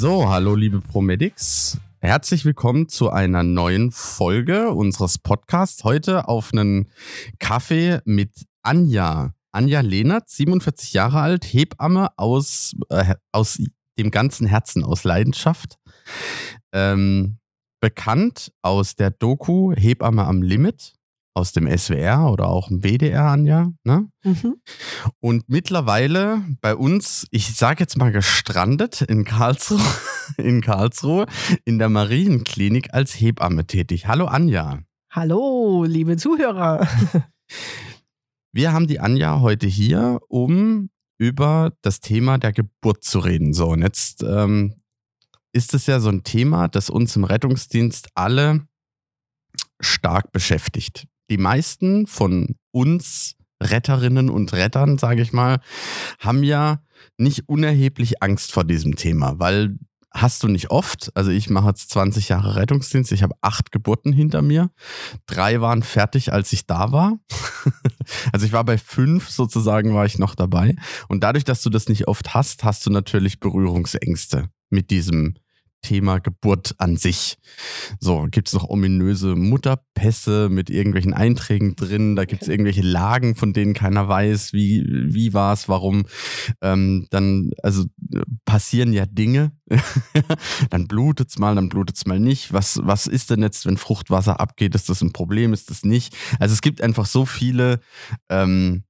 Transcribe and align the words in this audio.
So, 0.00 0.30
hallo 0.30 0.54
liebe 0.54 0.80
Promedics. 0.80 1.76
Herzlich 2.00 2.44
willkommen 2.44 2.88
zu 2.88 3.10
einer 3.10 3.42
neuen 3.42 3.90
Folge 3.90 4.70
unseres 4.70 5.18
Podcasts. 5.18 5.82
Heute 5.82 6.28
auf 6.28 6.52
einen 6.52 6.92
Kaffee 7.40 7.98
mit 8.04 8.46
Anja. 8.62 9.34
Anja 9.50 9.80
Lehnert, 9.80 10.28
47 10.30 10.92
Jahre 10.92 11.20
alt, 11.20 11.44
Hebamme 11.44 12.10
aus, 12.16 12.76
äh, 12.90 13.16
aus 13.32 13.60
dem 13.98 14.12
ganzen 14.12 14.46
Herzen, 14.46 14.84
aus 14.84 15.02
Leidenschaft. 15.02 15.74
Ähm, 16.72 17.38
bekannt 17.80 18.52
aus 18.62 18.94
der 18.94 19.10
Doku 19.10 19.72
Hebamme 19.74 20.24
am 20.24 20.40
Limit 20.40 20.97
aus 21.38 21.52
dem 21.52 21.68
SWR 21.68 22.30
oder 22.32 22.48
auch 22.48 22.68
im 22.68 22.82
WDR, 22.82 23.26
Anja. 23.26 23.72
Ne? 23.84 24.08
Mhm. 24.24 24.56
Und 25.20 25.48
mittlerweile 25.48 26.42
bei 26.60 26.74
uns, 26.74 27.28
ich 27.30 27.54
sage 27.54 27.80
jetzt 27.80 27.96
mal 27.96 28.10
gestrandet 28.10 29.02
in 29.02 29.24
Karlsruhe, 29.24 29.80
in 30.36 30.60
Karlsruhe, 30.60 31.26
in 31.64 31.78
der 31.78 31.88
Marienklinik 31.88 32.92
als 32.92 33.12
Hebamme 33.12 33.66
tätig. 33.66 34.08
Hallo 34.08 34.26
Anja. 34.26 34.80
Hallo, 35.10 35.84
liebe 35.84 36.16
Zuhörer. 36.16 36.86
Wir 38.52 38.72
haben 38.72 38.88
die 38.88 38.98
Anja 38.98 39.40
heute 39.40 39.68
hier, 39.68 40.18
um 40.28 40.90
über 41.18 41.72
das 41.82 42.00
Thema 42.00 42.38
der 42.38 42.52
Geburt 42.52 43.04
zu 43.04 43.20
reden. 43.20 43.52
So, 43.52 43.68
und 43.68 43.82
jetzt 43.82 44.24
ähm, 44.24 44.74
ist 45.52 45.72
es 45.72 45.86
ja 45.86 46.00
so 46.00 46.08
ein 46.08 46.24
Thema, 46.24 46.66
das 46.66 46.90
uns 46.90 47.14
im 47.14 47.22
Rettungsdienst 47.22 48.08
alle 48.14 48.66
stark 49.80 50.32
beschäftigt 50.32 51.06
die 51.30 51.38
meisten 51.38 52.06
von 52.06 52.56
uns 52.70 53.34
Retterinnen 53.62 54.30
und 54.30 54.52
Rettern, 54.52 54.98
sage 54.98 55.22
ich 55.22 55.32
mal, 55.32 55.60
haben 56.20 56.42
ja 56.44 56.80
nicht 57.16 57.48
unerheblich 57.48 58.22
Angst 58.22 58.52
vor 58.52 58.64
diesem 58.64 58.96
Thema, 58.96 59.38
weil 59.38 59.78
hast 60.10 60.42
du 60.42 60.48
nicht 60.48 60.70
oft. 60.70 61.10
Also 61.14 61.30
ich 61.30 61.50
mache 61.50 61.68
jetzt 61.68 61.90
20 61.90 62.28
Jahre 62.28 62.56
Rettungsdienst, 62.56 63.12
ich 63.12 63.22
habe 63.22 63.34
acht 63.40 63.72
Geburten 63.72 64.12
hinter 64.12 64.42
mir. 64.42 64.70
Drei 65.26 65.60
waren 65.60 65.82
fertig, 65.82 66.32
als 66.32 66.52
ich 66.52 66.66
da 66.66 66.92
war. 66.92 67.18
also 68.32 68.46
ich 68.46 68.52
war 68.52 68.64
bei 68.64 68.78
fünf 68.78 69.28
sozusagen, 69.28 69.94
war 69.94 70.06
ich 70.06 70.18
noch 70.18 70.34
dabei. 70.34 70.74
Und 71.08 71.22
dadurch, 71.22 71.44
dass 71.44 71.62
du 71.62 71.70
das 71.70 71.88
nicht 71.88 72.08
oft 72.08 72.34
hast, 72.34 72.64
hast 72.64 72.86
du 72.86 72.90
natürlich 72.90 73.40
Berührungsängste 73.40 74.48
mit 74.70 74.90
diesem 74.90 75.34
Thema 75.82 76.18
Geburt 76.18 76.74
an 76.78 76.96
sich. 76.96 77.38
So, 78.00 78.26
gibt 78.30 78.48
es 78.48 78.54
noch 78.54 78.68
ominöse 78.68 79.36
Mutterpässe 79.36 80.48
mit 80.50 80.70
irgendwelchen 80.70 81.14
Einträgen 81.14 81.76
drin, 81.76 82.16
da 82.16 82.24
gibt 82.24 82.42
es 82.42 82.48
irgendwelche 82.48 82.82
Lagen, 82.82 83.34
von 83.34 83.52
denen 83.52 83.74
keiner 83.74 84.08
weiß, 84.08 84.52
wie, 84.52 84.84
wie 84.86 85.34
war 85.34 85.52
es, 85.52 85.68
warum. 85.68 86.06
Ähm, 86.60 87.06
dann, 87.10 87.50
also 87.62 87.84
passieren 88.44 88.92
ja 88.92 89.06
Dinge. 89.06 89.52
dann 90.70 90.88
blutet 90.88 91.30
es 91.30 91.38
mal, 91.38 91.54
dann 91.54 91.68
blutet 91.68 91.96
es 91.96 92.06
mal 92.06 92.20
nicht. 92.20 92.52
Was, 92.52 92.80
was 92.82 93.06
ist 93.06 93.30
denn 93.30 93.42
jetzt, 93.42 93.66
wenn 93.66 93.76
Fruchtwasser 93.76 94.40
abgeht? 94.40 94.74
Ist 94.74 94.88
das 94.88 95.02
ein 95.02 95.12
Problem? 95.12 95.52
Ist 95.52 95.70
das 95.70 95.84
nicht? 95.84 96.16
Also 96.38 96.52
es 96.52 96.62
gibt 96.62 96.80
einfach 96.82 97.06
so 97.06 97.26
viele 97.26 97.80
ähm, 98.28 98.84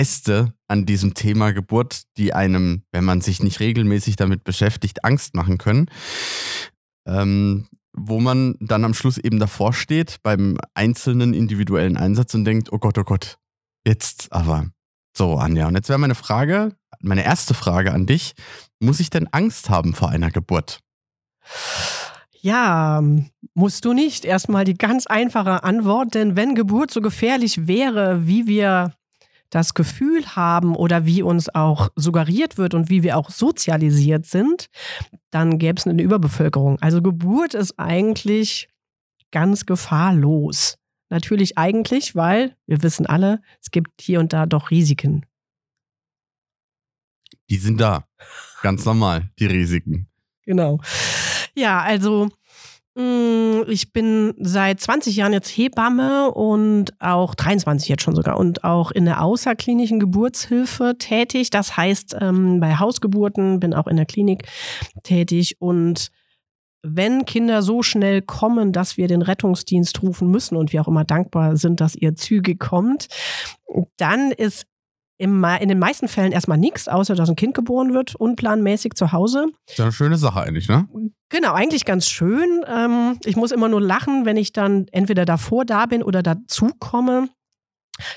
Äste 0.00 0.54
an 0.66 0.86
diesem 0.86 1.12
Thema 1.12 1.52
Geburt, 1.52 2.04
die 2.16 2.32
einem, 2.32 2.84
wenn 2.90 3.04
man 3.04 3.20
sich 3.20 3.42
nicht 3.42 3.60
regelmäßig 3.60 4.16
damit 4.16 4.44
beschäftigt, 4.44 5.04
Angst 5.04 5.34
machen 5.34 5.58
können. 5.58 5.90
Ähm, 7.06 7.68
wo 7.92 8.18
man 8.18 8.54
dann 8.60 8.84
am 8.84 8.94
Schluss 8.94 9.18
eben 9.18 9.38
davor 9.38 9.74
steht 9.74 10.22
beim 10.22 10.58
einzelnen 10.72 11.34
individuellen 11.34 11.98
Einsatz 11.98 12.32
und 12.32 12.46
denkt, 12.46 12.72
oh 12.72 12.78
Gott, 12.78 12.96
oh 12.96 13.04
Gott, 13.04 13.36
jetzt 13.86 14.32
aber. 14.32 14.70
So, 15.14 15.36
Anja, 15.36 15.66
und 15.66 15.74
jetzt 15.74 15.90
wäre 15.90 15.98
meine 15.98 16.14
Frage, 16.14 16.74
meine 17.00 17.24
erste 17.24 17.52
Frage 17.52 17.92
an 17.92 18.06
dich, 18.06 18.32
muss 18.78 19.00
ich 19.00 19.10
denn 19.10 19.28
Angst 19.32 19.68
haben 19.68 19.92
vor 19.92 20.08
einer 20.08 20.30
Geburt? 20.30 20.80
Ja, 22.40 23.02
musst 23.52 23.84
du 23.84 23.92
nicht. 23.92 24.24
Erstmal 24.24 24.64
die 24.64 24.78
ganz 24.78 25.06
einfache 25.06 25.62
Antwort, 25.62 26.14
denn 26.14 26.36
wenn 26.36 26.54
Geburt 26.54 26.90
so 26.90 27.02
gefährlich 27.02 27.66
wäre, 27.66 28.26
wie 28.26 28.46
wir 28.46 28.94
das 29.50 29.74
Gefühl 29.74 30.24
haben 30.36 30.74
oder 30.76 31.04
wie 31.04 31.22
uns 31.22 31.48
auch 31.54 31.90
suggeriert 31.96 32.56
wird 32.56 32.74
und 32.74 32.88
wie 32.88 33.02
wir 33.02 33.16
auch 33.16 33.30
sozialisiert 33.30 34.26
sind, 34.26 34.66
dann 35.30 35.58
gäbe 35.58 35.78
es 35.78 35.86
eine 35.86 36.02
Überbevölkerung. 36.02 36.78
Also 36.80 37.02
Geburt 37.02 37.54
ist 37.54 37.78
eigentlich 37.78 38.68
ganz 39.30 39.66
gefahrlos. 39.66 40.78
Natürlich 41.08 41.58
eigentlich, 41.58 42.14
weil 42.14 42.56
wir 42.66 42.82
wissen 42.82 43.06
alle, 43.06 43.42
es 43.60 43.72
gibt 43.72 44.00
hier 44.00 44.20
und 44.20 44.32
da 44.32 44.46
doch 44.46 44.70
Risiken. 44.70 45.26
Die 47.50 47.56
sind 47.56 47.80
da. 47.80 48.04
Ganz 48.62 48.84
normal, 48.84 49.28
die 49.38 49.46
Risiken. 49.46 50.08
Genau. 50.44 50.78
Ja, 51.54 51.80
also 51.80 52.28
ich 52.96 53.92
bin 53.92 54.34
seit 54.38 54.80
20 54.80 55.14
Jahren 55.14 55.32
jetzt 55.32 55.48
Hebamme 55.48 56.32
und 56.32 56.92
auch 57.00 57.34
23 57.34 57.88
jetzt 57.88 58.02
schon 58.02 58.16
sogar 58.16 58.38
und 58.38 58.64
auch 58.64 58.90
in 58.90 59.04
der 59.04 59.22
außerklinischen 59.22 60.00
Geburtshilfe 60.00 60.96
tätig. 60.98 61.50
Das 61.50 61.76
heißt, 61.76 62.16
ähm, 62.20 62.60
bei 62.60 62.76
Hausgeburten 62.76 63.60
bin 63.60 63.74
auch 63.74 63.86
in 63.86 63.96
der 63.96 64.06
Klinik 64.06 64.44
tätig 65.02 65.56
und 65.60 66.10
wenn 66.82 67.26
Kinder 67.26 67.62
so 67.62 67.82
schnell 67.82 68.22
kommen, 68.22 68.72
dass 68.72 68.96
wir 68.96 69.06
den 69.06 69.22
Rettungsdienst 69.22 70.02
rufen 70.02 70.30
müssen 70.30 70.56
und 70.56 70.72
wir 70.72 70.80
auch 70.80 70.88
immer 70.88 71.04
dankbar 71.04 71.56
sind, 71.56 71.80
dass 71.80 71.94
ihr 71.94 72.14
Züge 72.14 72.56
kommt, 72.56 73.08
dann 73.98 74.30
ist 74.30 74.66
im, 75.20 75.44
in 75.44 75.68
den 75.68 75.78
meisten 75.78 76.08
Fällen 76.08 76.32
erstmal 76.32 76.56
nichts, 76.56 76.88
außer 76.88 77.14
dass 77.14 77.28
ein 77.28 77.36
Kind 77.36 77.54
geboren 77.54 77.92
wird, 77.92 78.14
unplanmäßig 78.14 78.94
zu 78.94 79.12
Hause. 79.12 79.48
Ist 79.68 79.78
ja 79.78 79.84
eine 79.84 79.92
schöne 79.92 80.16
Sache 80.16 80.40
eigentlich, 80.40 80.66
ne? 80.68 80.88
Genau, 81.28 81.52
eigentlich 81.52 81.84
ganz 81.84 82.08
schön. 82.08 82.64
Ähm, 82.66 83.18
ich 83.24 83.36
muss 83.36 83.52
immer 83.52 83.68
nur 83.68 83.82
lachen, 83.82 84.24
wenn 84.24 84.38
ich 84.38 84.52
dann 84.52 84.86
entweder 84.92 85.26
davor 85.26 85.66
da 85.66 85.84
bin 85.84 86.02
oder 86.02 86.22
dazu 86.22 86.70
komme, 86.78 87.28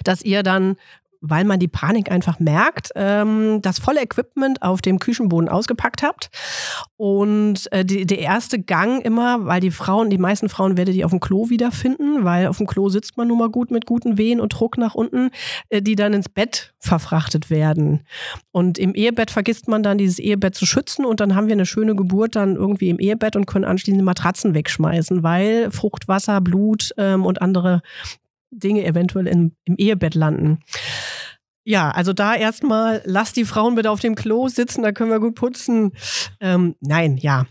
dass 0.06 0.22
ihr 0.22 0.44
dann 0.44 0.78
weil 1.26 1.46
man 1.46 1.58
die 1.58 1.70
Panik 1.70 2.12
einfach 2.12 2.40
merkt, 2.40 2.92
ähm, 2.96 3.62
das 3.62 3.80
volle 3.80 4.02
Equipment 4.02 4.62
auf 4.62 4.82
dem 4.82 5.00
Küchenboden 5.00 5.48
ausgepackt 5.48 6.04
habt. 6.04 6.30
Und 6.98 7.72
äh, 7.72 7.86
die, 7.86 8.06
der 8.06 8.20
erste 8.20 8.60
Gang 8.60 9.04
immer, 9.04 9.46
weil 9.46 9.62
die 9.62 9.72
Frauen, 9.72 10.10
die 10.10 10.18
meisten 10.18 10.50
Frauen 10.50 10.76
werdet 10.76 10.96
ihr 10.96 11.06
auf 11.06 11.12
dem 11.12 11.22
Klo 11.22 11.50
wiederfinden, 11.50 12.26
weil 12.26 12.48
auf 12.48 12.58
dem 12.58 12.68
Klo 12.68 12.90
sitzt 12.90 13.16
man 13.16 13.30
nun 13.30 13.40
mal 13.40 13.50
gut 13.50 13.72
mit 13.72 13.86
guten 13.86 14.18
Wehen 14.18 14.42
und 14.42 14.50
Druck 14.50 14.78
nach 14.78 14.96
unten, 14.96 15.30
äh, 15.70 15.82
die 15.82 15.96
dann 15.96 16.14
ins 16.14 16.28
Bett 16.28 16.74
verfrachtet 16.80 17.50
werden. 17.50 18.02
Und 18.52 18.78
im 18.78 18.94
Ehebett 18.94 19.32
vergisst 19.32 19.70
man 19.70 19.82
dann 19.82 19.98
dieses 19.98 20.20
Ehebett 20.20 20.56
zu 20.56 20.66
schützen 20.66 21.06
und 21.06 21.22
dann 21.22 21.36
haben 21.36 21.48
wir 21.48 21.54
eine 21.54 21.66
schöne 21.66 21.96
Geburt 21.96 22.36
dann 22.36 22.58
irgendwie 22.58 22.90
im 22.90 23.00
Ehebett 23.00 23.38
und 23.38 23.46
können 23.46 23.66
anschließend 23.66 24.04
Matratzen 24.04 24.54
wegschmeißen, 24.54 25.24
weil 25.24 25.72
Fruchtwasser, 25.72 26.42
Blut 26.42 26.94
ähm, 26.98 27.26
und 27.26 27.42
andere 27.42 27.82
Dinge 28.54 28.86
eventuell 28.86 29.28
in, 29.28 29.56
im 29.66 29.76
Ehebett 29.78 30.16
landen. 30.16 30.60
Ja, 31.66 31.92
also 31.92 32.12
da 32.12 32.36
erstmal, 32.36 33.02
lass 33.06 33.32
die 33.32 33.46
Frauen 33.46 33.76
bitte 33.76 33.90
auf 33.90 34.02
dem 34.02 34.16
Klo 34.16 34.50
sitzen, 34.50 34.84
da 34.84 34.92
können 34.92 35.12
wir 35.12 35.20
gut 35.20 35.36
putzen. 35.36 35.94
Ähm, 36.42 36.76
nein, 36.82 37.18
ja. 37.18 37.46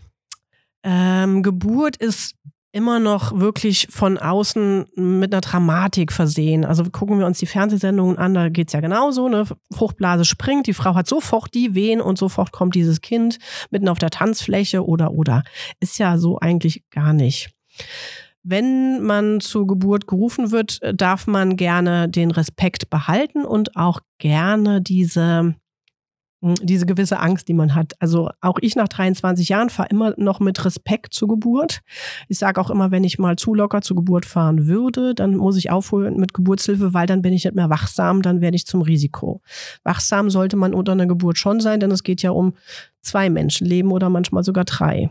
Ähm, 0.83 1.41
Geburt 1.41 1.95
ist 1.97 2.35
immer 2.73 2.99
noch 2.99 3.39
wirklich 3.39 3.87
von 3.91 4.17
außen 4.17 4.87
mit 4.95 5.31
einer 5.31 5.41
Dramatik 5.41 6.11
versehen. 6.11 6.65
Also 6.65 6.83
gucken 6.85 7.19
wir 7.19 7.27
uns 7.27 7.37
die 7.37 7.45
Fernsehsendungen 7.45 8.17
an, 8.17 8.33
da 8.33 8.49
geht 8.49 8.67
es 8.69 8.73
ja 8.73 8.81
genauso. 8.81 9.27
Eine 9.27 9.45
Fruchtblase 9.71 10.25
springt, 10.25 10.65
die 10.65 10.73
Frau 10.73 10.95
hat 10.95 11.07
sofort 11.07 11.53
die 11.53 11.75
Wehen 11.75 12.01
und 12.01 12.17
sofort 12.17 12.51
kommt 12.51 12.73
dieses 12.73 13.01
Kind 13.01 13.37
mitten 13.69 13.87
auf 13.87 13.99
der 13.99 14.09
Tanzfläche 14.09 14.85
oder 14.85 15.11
oder. 15.11 15.43
Ist 15.79 15.99
ja 15.99 16.17
so 16.17 16.39
eigentlich 16.39 16.83
gar 16.89 17.13
nicht. 17.13 17.51
Wenn 18.43 19.01
man 19.01 19.39
zur 19.39 19.65
Geburt 19.65 20.05
gerufen 20.05 20.51
wird, 20.51 20.81
äh, 20.81 20.93
darf 20.93 21.27
man 21.27 21.55
gerne 21.55 22.09
den 22.09 22.29
Respekt 22.29 22.89
behalten 22.89 23.45
und 23.45 23.77
auch 23.77 24.01
gerne 24.17 24.81
diese, 24.81 25.55
hm, 26.43 26.55
diese 26.61 26.85
gewisse 26.85 27.19
Angst, 27.19 27.47
die 27.47 27.53
man 27.53 27.73
hat. 27.73 27.93
Also 27.99 28.29
auch 28.41 28.57
ich 28.59 28.75
nach 28.75 28.89
23 28.89 29.47
Jahren 29.47 29.69
fahre 29.69 29.87
immer 29.89 30.13
noch 30.17 30.41
mit 30.41 30.65
Respekt 30.65 31.13
zur 31.13 31.29
Geburt. 31.29 31.79
Ich 32.27 32.37
sage 32.37 32.59
auch 32.59 32.69
immer, 32.69 32.91
wenn 32.91 33.05
ich 33.05 33.17
mal 33.17 33.37
zu 33.37 33.53
locker 33.53 33.81
zur 33.81 33.95
Geburt 33.95 34.25
fahren 34.25 34.67
würde, 34.67 35.15
dann 35.15 35.37
muss 35.37 35.55
ich 35.55 35.71
aufholen 35.71 36.17
mit 36.17 36.33
Geburtshilfe, 36.33 36.93
weil 36.93 37.07
dann 37.07 37.21
bin 37.21 37.31
ich 37.31 37.45
nicht 37.45 37.55
mehr 37.55 37.69
wachsam, 37.69 38.21
dann 38.21 38.41
werde 38.41 38.57
ich 38.57 38.65
zum 38.65 38.81
Risiko. 38.81 39.41
Wachsam 39.83 40.29
sollte 40.29 40.57
man 40.57 40.73
unter 40.73 40.91
einer 40.91 41.07
Geburt 41.07 41.37
schon 41.37 41.61
sein, 41.61 41.79
denn 41.79 41.91
es 41.91 42.03
geht 42.03 42.21
ja 42.21 42.31
um 42.31 42.55
zwei 43.01 43.29
Menschenleben 43.29 43.91
oder 43.91 44.09
manchmal 44.09 44.43
sogar 44.43 44.65
drei. 44.65 45.09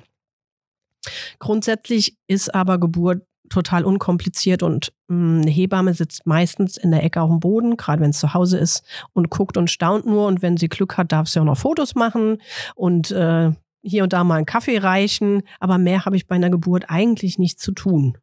Grundsätzlich 1.39 2.17
ist 2.27 2.55
aber 2.55 2.79
Geburt 2.79 3.23
total 3.49 3.85
unkompliziert 3.85 4.63
und 4.63 4.93
mh, 5.09 5.17
hm, 5.17 5.41
eine 5.43 5.51
Hebamme 5.51 5.95
sitzt 5.95 6.27
meistens 6.27 6.77
in 6.77 6.91
der 6.91 7.05
Ecke 7.05 7.21
auf 7.21 7.31
dem 7.31 7.41
Boden, 7.41 7.77
gerade 7.77 8.03
wenn 8.03 8.11
es 8.11 8.19
zu 8.19 8.35
Hause 8.35 8.59
ist 8.59 8.83
und 9.13 9.31
guckt 9.31 9.57
und 9.57 9.71
staunt 9.71 10.07
nur 10.07 10.27
und 10.27 10.43
wenn 10.43 10.57
sie 10.57 10.69
Glück 10.69 10.97
hat, 10.97 11.13
darf 11.13 11.29
sie 11.29 11.41
auch 11.41 11.45
noch 11.45 11.59
Fotos 11.59 11.95
machen 11.95 12.39
und 12.75 13.11
äh, 13.11 13.51
hier 13.83 14.05
und 14.05 14.13
da 14.13 14.25
mal 14.25 14.37
einen 14.37 14.47
Kaffee 14.47 14.79
reichen, 14.79 15.43
aber 15.61 15.77
mehr 15.77 16.05
habe 16.05 16.17
ich 16.17 16.27
bei 16.27 16.37
einer 16.37 16.51
Geburt 16.51 16.85
eigentlich 16.89 17.39
nicht 17.39 17.61
zu 17.61 17.73
tun. 17.73 18.17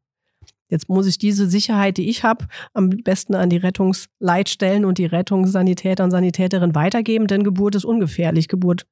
Jetzt 0.70 0.88
muss 0.88 1.08
ich 1.08 1.18
diese 1.18 1.50
Sicherheit, 1.50 1.98
die 1.98 2.10
ich 2.10 2.24
habe, 2.24 2.48
am 2.74 2.90
besten 2.90 3.36
an 3.36 3.50
die 3.50 3.58
Rettungsleitstellen 3.58 4.86
und 4.86 5.00
die 5.00 5.08
Rettungssanitäter 5.08 6.04
und 6.04 6.12
Sanitäterinnen 6.12 6.76
weitergeben, 6.76 7.28
denn 7.28 7.44
Geburt 7.44 7.76
ist 7.76 7.86
ungefährlich. 7.86 8.48
Geburt 8.48 8.86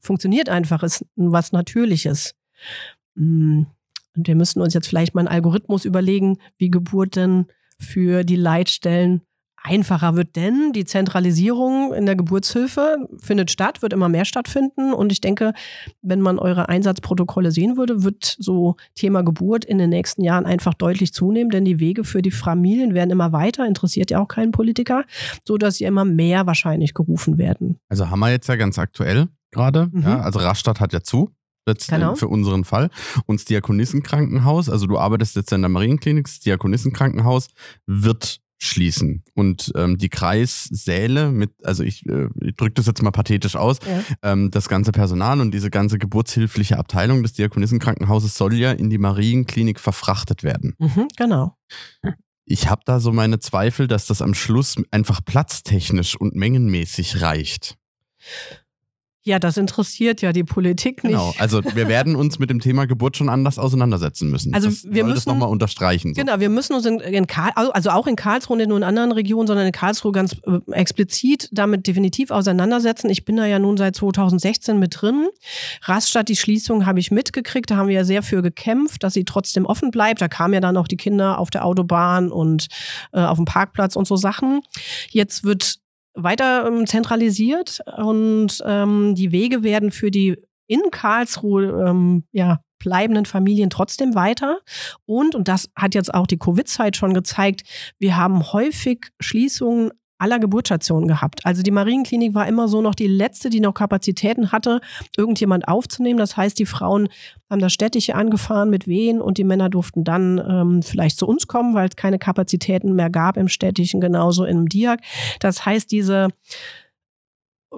funktioniert 0.00 0.50
einfach, 0.50 0.82
ist 0.82 1.04
was 1.16 1.52
Natürliches. 1.52 2.34
Hm. 3.16 3.66
Und 4.16 4.28
wir 4.28 4.36
müssen 4.36 4.60
uns 4.60 4.74
jetzt 4.74 4.86
vielleicht 4.86 5.14
mal 5.14 5.22
einen 5.22 5.28
Algorithmus 5.28 5.84
überlegen, 5.84 6.38
wie 6.56 6.70
Geburt 6.70 7.16
denn 7.16 7.46
für 7.78 8.22
die 8.24 8.36
Leitstellen 8.36 9.22
einfacher 9.64 10.14
wird, 10.14 10.36
denn 10.36 10.72
die 10.74 10.84
Zentralisierung 10.84 11.94
in 11.94 12.04
der 12.04 12.16
Geburtshilfe 12.16 12.98
findet 13.18 13.50
statt, 13.50 13.80
wird 13.80 13.94
immer 13.94 14.10
mehr 14.10 14.26
stattfinden. 14.26 14.92
Und 14.92 15.10
ich 15.10 15.22
denke, 15.22 15.54
wenn 16.02 16.20
man 16.20 16.38
eure 16.38 16.68
Einsatzprotokolle 16.68 17.50
sehen 17.50 17.78
würde, 17.78 18.04
wird 18.04 18.36
so 18.38 18.76
Thema 18.94 19.22
Geburt 19.22 19.64
in 19.64 19.78
den 19.78 19.88
nächsten 19.88 20.22
Jahren 20.22 20.44
einfach 20.44 20.74
deutlich 20.74 21.14
zunehmen, 21.14 21.50
denn 21.50 21.64
die 21.64 21.80
Wege 21.80 22.04
für 22.04 22.20
die 22.20 22.30
Familien 22.30 22.92
werden 22.92 23.10
immer 23.10 23.32
weiter, 23.32 23.66
interessiert 23.66 24.10
ja 24.10 24.20
auch 24.20 24.28
keinen 24.28 24.52
Politiker, 24.52 25.04
so 25.44 25.56
dass 25.56 25.76
sie 25.76 25.84
immer 25.84 26.04
mehr 26.04 26.46
wahrscheinlich 26.46 26.92
gerufen 26.92 27.38
werden. 27.38 27.78
Also 27.88 28.10
haben 28.10 28.20
wir 28.20 28.30
jetzt 28.30 28.48
ja 28.48 28.56
ganz 28.56 28.78
aktuell 28.78 29.28
gerade, 29.50 29.88
mhm. 29.90 30.02
ja, 30.02 30.20
also 30.20 30.40
Rastatt 30.40 30.80
hat 30.80 30.92
ja 30.92 31.00
zu. 31.00 31.30
Genau. 31.66 32.14
für 32.14 32.28
unseren 32.28 32.64
Fall. 32.64 32.90
Und 33.26 33.40
das 33.40 33.44
Diakonissenkrankenhaus, 33.46 34.68
also 34.68 34.86
du 34.86 34.98
arbeitest 34.98 35.36
jetzt 35.36 35.52
in 35.52 35.62
der 35.62 35.68
Marienklinik, 35.70 36.24
das 36.24 36.40
Diakonissenkrankenhaus 36.40 37.48
wird 37.86 38.40
schließen. 38.58 39.22
Und 39.34 39.72
ähm, 39.76 39.98
die 39.98 40.08
Kreissäle 40.08 41.30
mit, 41.30 41.52
also 41.64 41.82
ich, 41.82 42.06
äh, 42.06 42.28
ich 42.40 42.56
drücke 42.56 42.74
das 42.74 42.86
jetzt 42.86 43.02
mal 43.02 43.10
pathetisch 43.10 43.56
aus, 43.56 43.78
ja. 43.86 44.02
ähm, 44.22 44.50
das 44.50 44.68
ganze 44.68 44.92
Personal 44.92 45.40
und 45.40 45.52
diese 45.52 45.70
ganze 45.70 45.98
geburtshilfliche 45.98 46.78
Abteilung 46.78 47.22
des 47.22 47.34
Diakonissenkrankenhauses 47.34 48.36
soll 48.36 48.54
ja 48.54 48.72
in 48.72 48.90
die 48.90 48.98
Marienklinik 48.98 49.80
verfrachtet 49.80 50.42
werden. 50.42 50.74
Mhm, 50.78 51.08
genau. 51.16 51.56
Ich 52.46 52.68
habe 52.68 52.82
da 52.84 53.00
so 53.00 53.12
meine 53.12 53.38
Zweifel, 53.38 53.86
dass 53.86 54.06
das 54.06 54.22
am 54.22 54.34
Schluss 54.34 54.76
einfach 54.90 55.20
platztechnisch 55.24 56.16
und 56.16 56.34
mengenmäßig 56.34 57.22
reicht. 57.22 57.76
Ja, 59.26 59.38
das 59.38 59.56
interessiert 59.56 60.20
ja 60.20 60.34
die 60.34 60.44
Politik 60.44 61.02
nicht. 61.02 61.12
Genau, 61.12 61.32
also 61.38 61.62
wir 61.64 61.88
werden 61.88 62.14
uns 62.16 62.38
mit 62.38 62.50
dem 62.50 62.60
Thema 62.60 62.86
Geburt 62.86 63.16
schon 63.16 63.30
anders 63.30 63.58
auseinandersetzen 63.58 64.30
müssen. 64.30 64.52
Also 64.52 64.68
das 64.68 64.84
wir 64.84 65.02
müssen 65.04 65.14
das 65.14 65.26
nochmal 65.26 65.48
unterstreichen. 65.48 66.14
So. 66.14 66.20
Genau, 66.20 66.40
wir 66.40 66.50
müssen 66.50 66.74
uns 66.74 66.84
in, 66.84 67.00
in 67.00 67.26
Karl, 67.26 67.52
also 67.54 67.88
auch 67.88 68.06
in 68.06 68.16
Karlsruhe, 68.16 68.58
nicht 68.58 68.68
nur 68.68 68.76
in 68.76 68.84
anderen 68.84 69.12
Regionen, 69.12 69.46
sondern 69.46 69.66
in 69.66 69.72
Karlsruhe 69.72 70.12
ganz 70.12 70.36
äh, 70.46 70.72
explizit 70.72 71.48
damit 71.52 71.86
definitiv 71.86 72.30
auseinandersetzen. 72.30 73.08
Ich 73.08 73.24
bin 73.24 73.36
da 73.36 73.46
ja 73.46 73.58
nun 73.58 73.78
seit 73.78 73.96
2016 73.96 74.78
mit 74.78 75.00
drin. 75.00 75.28
Raststadt, 75.84 76.28
die 76.28 76.36
Schließung 76.36 76.84
habe 76.84 77.00
ich 77.00 77.10
mitgekriegt, 77.10 77.70
da 77.70 77.76
haben 77.76 77.88
wir 77.88 77.94
ja 77.94 78.04
sehr 78.04 78.22
für 78.22 78.42
gekämpft, 78.42 79.04
dass 79.04 79.14
sie 79.14 79.24
trotzdem 79.24 79.64
offen 79.64 79.90
bleibt. 79.90 80.20
Da 80.20 80.28
kamen 80.28 80.52
ja 80.52 80.60
dann 80.60 80.76
auch 80.76 80.86
die 80.86 80.98
Kinder 80.98 81.38
auf 81.38 81.48
der 81.48 81.64
Autobahn 81.64 82.30
und 82.30 82.66
äh, 83.14 83.20
auf 83.20 83.38
dem 83.38 83.46
Parkplatz 83.46 83.96
und 83.96 84.06
so 84.06 84.16
Sachen. 84.16 84.60
Jetzt 85.08 85.44
wird 85.44 85.78
weiter 86.14 86.66
ähm, 86.66 86.86
zentralisiert 86.86 87.80
und 87.96 88.62
ähm, 88.64 89.14
die 89.14 89.32
Wege 89.32 89.62
werden 89.62 89.90
für 89.90 90.10
die 90.10 90.36
in 90.66 90.80
Karlsruhe 90.90 91.86
ähm, 91.86 92.24
ja, 92.32 92.60
bleibenden 92.78 93.26
Familien 93.26 93.70
trotzdem 93.70 94.14
weiter. 94.14 94.60
Und, 95.06 95.34
und 95.34 95.48
das 95.48 95.70
hat 95.76 95.94
jetzt 95.94 96.12
auch 96.12 96.26
die 96.26 96.38
Covid-Zeit 96.38 96.96
schon 96.96 97.14
gezeigt, 97.14 97.62
wir 97.98 98.16
haben 98.16 98.52
häufig 98.52 99.08
Schließungen 99.20 99.90
aller 100.18 100.38
Geburtsstationen 100.38 101.08
gehabt. 101.08 101.44
Also 101.44 101.62
die 101.62 101.70
Marienklinik 101.70 102.34
war 102.34 102.46
immer 102.46 102.68
so 102.68 102.80
noch 102.80 102.94
die 102.94 103.06
letzte, 103.06 103.50
die 103.50 103.60
noch 103.60 103.74
Kapazitäten 103.74 104.52
hatte, 104.52 104.80
irgendjemand 105.16 105.68
aufzunehmen. 105.68 106.18
Das 106.18 106.36
heißt, 106.36 106.58
die 106.58 106.66
Frauen 106.66 107.08
haben 107.50 107.60
das 107.60 107.72
Städtische 107.72 108.14
angefahren 108.14 108.70
mit 108.70 108.86
Wehen 108.86 109.20
und 109.20 109.38
die 109.38 109.44
Männer 109.44 109.68
durften 109.68 110.04
dann 110.04 110.38
ähm, 110.38 110.82
vielleicht 110.82 111.18
zu 111.18 111.26
uns 111.26 111.46
kommen, 111.46 111.74
weil 111.74 111.88
es 111.88 111.96
keine 111.96 112.18
Kapazitäten 112.18 112.94
mehr 112.94 113.10
gab 113.10 113.36
im 113.36 113.48
Städtischen, 113.48 114.00
genauso 114.00 114.44
im 114.44 114.68
Diak. 114.68 115.00
Das 115.40 115.66
heißt, 115.66 115.90
diese 115.90 116.28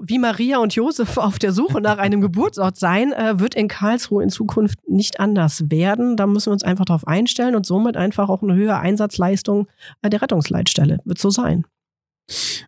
wie 0.03 0.19
Maria 0.19 0.59
und 0.59 0.75
Josef 0.75 1.17
auf 1.17 1.39
der 1.39 1.53
Suche 1.53 1.81
nach 1.81 1.99
einem 1.99 2.21
Geburtsort 2.21 2.77
sein, 2.77 3.13
äh, 3.13 3.39
wird 3.41 3.55
in 3.55 3.69
Karlsruhe 3.69 4.23
in 4.23 4.31
Zukunft 4.31 4.79
nicht 4.89 5.21
anders 5.21 5.71
werden. 5.71 6.17
Da 6.17 6.27
müssen 6.27 6.47
wir 6.47 6.53
uns 6.53 6.65
einfach 6.65 6.85
darauf 6.85 7.07
einstellen 7.07 7.57
und 7.57 7.67
somit 7.67 7.97
einfach 7.97 8.29
auch 8.29 8.43
eine 8.43 8.55
höhere 8.55 8.79
Einsatzleistung 8.79 9.69
äh, 10.03 10.11
der 10.11 10.23
Rettungsleitstelle. 10.23 11.01
Wird 11.05 11.19
so 11.19 11.31
sein. 11.31 11.65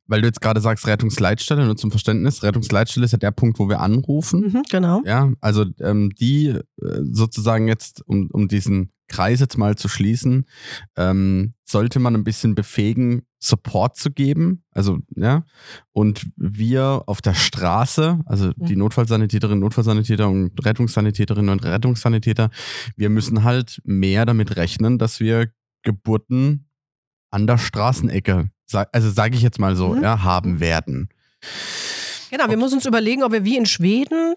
Weil 0.07 0.21
du 0.21 0.29
jetzt 0.29 0.41
gerade 0.41 0.61
sagst, 0.61 0.87
Rettungsleitstelle, 0.87 1.65
nur 1.65 1.77
zum 1.77 1.91
Verständnis, 1.91 2.43
Rettungsleitstelle 2.43 3.05
ist 3.05 3.13
ja 3.13 3.19
der 3.19 3.33
Punkt, 3.33 3.59
wo 3.59 3.69
wir 3.69 3.81
anrufen. 3.81 4.53
Mhm, 4.53 4.63
genau. 4.71 5.03
Ja, 5.05 5.33
also 5.41 5.65
ähm, 5.81 6.11
die 6.15 6.49
äh, 6.49 6.63
sozusagen 7.11 7.69
jetzt, 7.69 8.07
um, 8.07 8.29
um 8.33 8.49
diesen 8.49 8.93
Kreis 9.09 9.41
jetzt 9.41 9.59
mal 9.59 9.77
zu 9.77 9.89
schließen, 9.89 10.45
ähm, 10.97 11.55
sollte 11.65 11.99
man 11.99 12.15
ein 12.15 12.25
bisschen 12.25 12.55
befähigen, 12.55 13.23
Support 13.41 13.97
zu 13.97 14.11
geben. 14.11 14.65
Also, 14.73 14.99
ja. 15.15 15.45
Und 15.93 16.27
wir 16.37 17.05
auf 17.07 17.23
der 17.23 17.35
Straße, 17.35 18.21
also 18.27 18.53
die 18.57 18.77
Notfallsanitäterinnen, 18.77 19.61
Notfallsanitäter 19.61 20.29
und 20.29 20.65
Rettungssanitäterinnen 20.65 21.51
und 21.51 21.65
Rettungssanitäter, 21.65 22.51
wir 22.97 23.11
müssen 23.11 23.45
halt 23.45 23.81
mehr 23.85 24.27
damit 24.27 24.57
rechnen, 24.57 24.99
dass 24.99 25.21
wir 25.21 25.51
Geburten 25.83 26.68
an 27.31 27.47
der 27.47 27.59
Straßenecke 27.59 28.51
also 28.93 29.11
sage 29.11 29.35
ich 29.35 29.43
jetzt 29.43 29.59
mal 29.59 29.77
so, 29.77 29.95
mhm. 29.95 30.03
ja, 30.03 30.23
haben 30.23 30.61
werden. 30.61 31.09
Genau, 32.31 32.49
wir 32.49 32.57
müssen 32.57 32.75
uns 32.75 32.87
überlegen, 32.87 33.23
ob 33.23 33.33
wir 33.33 33.45
wie 33.45 33.57
in 33.57 33.67
Schweden 33.67 34.35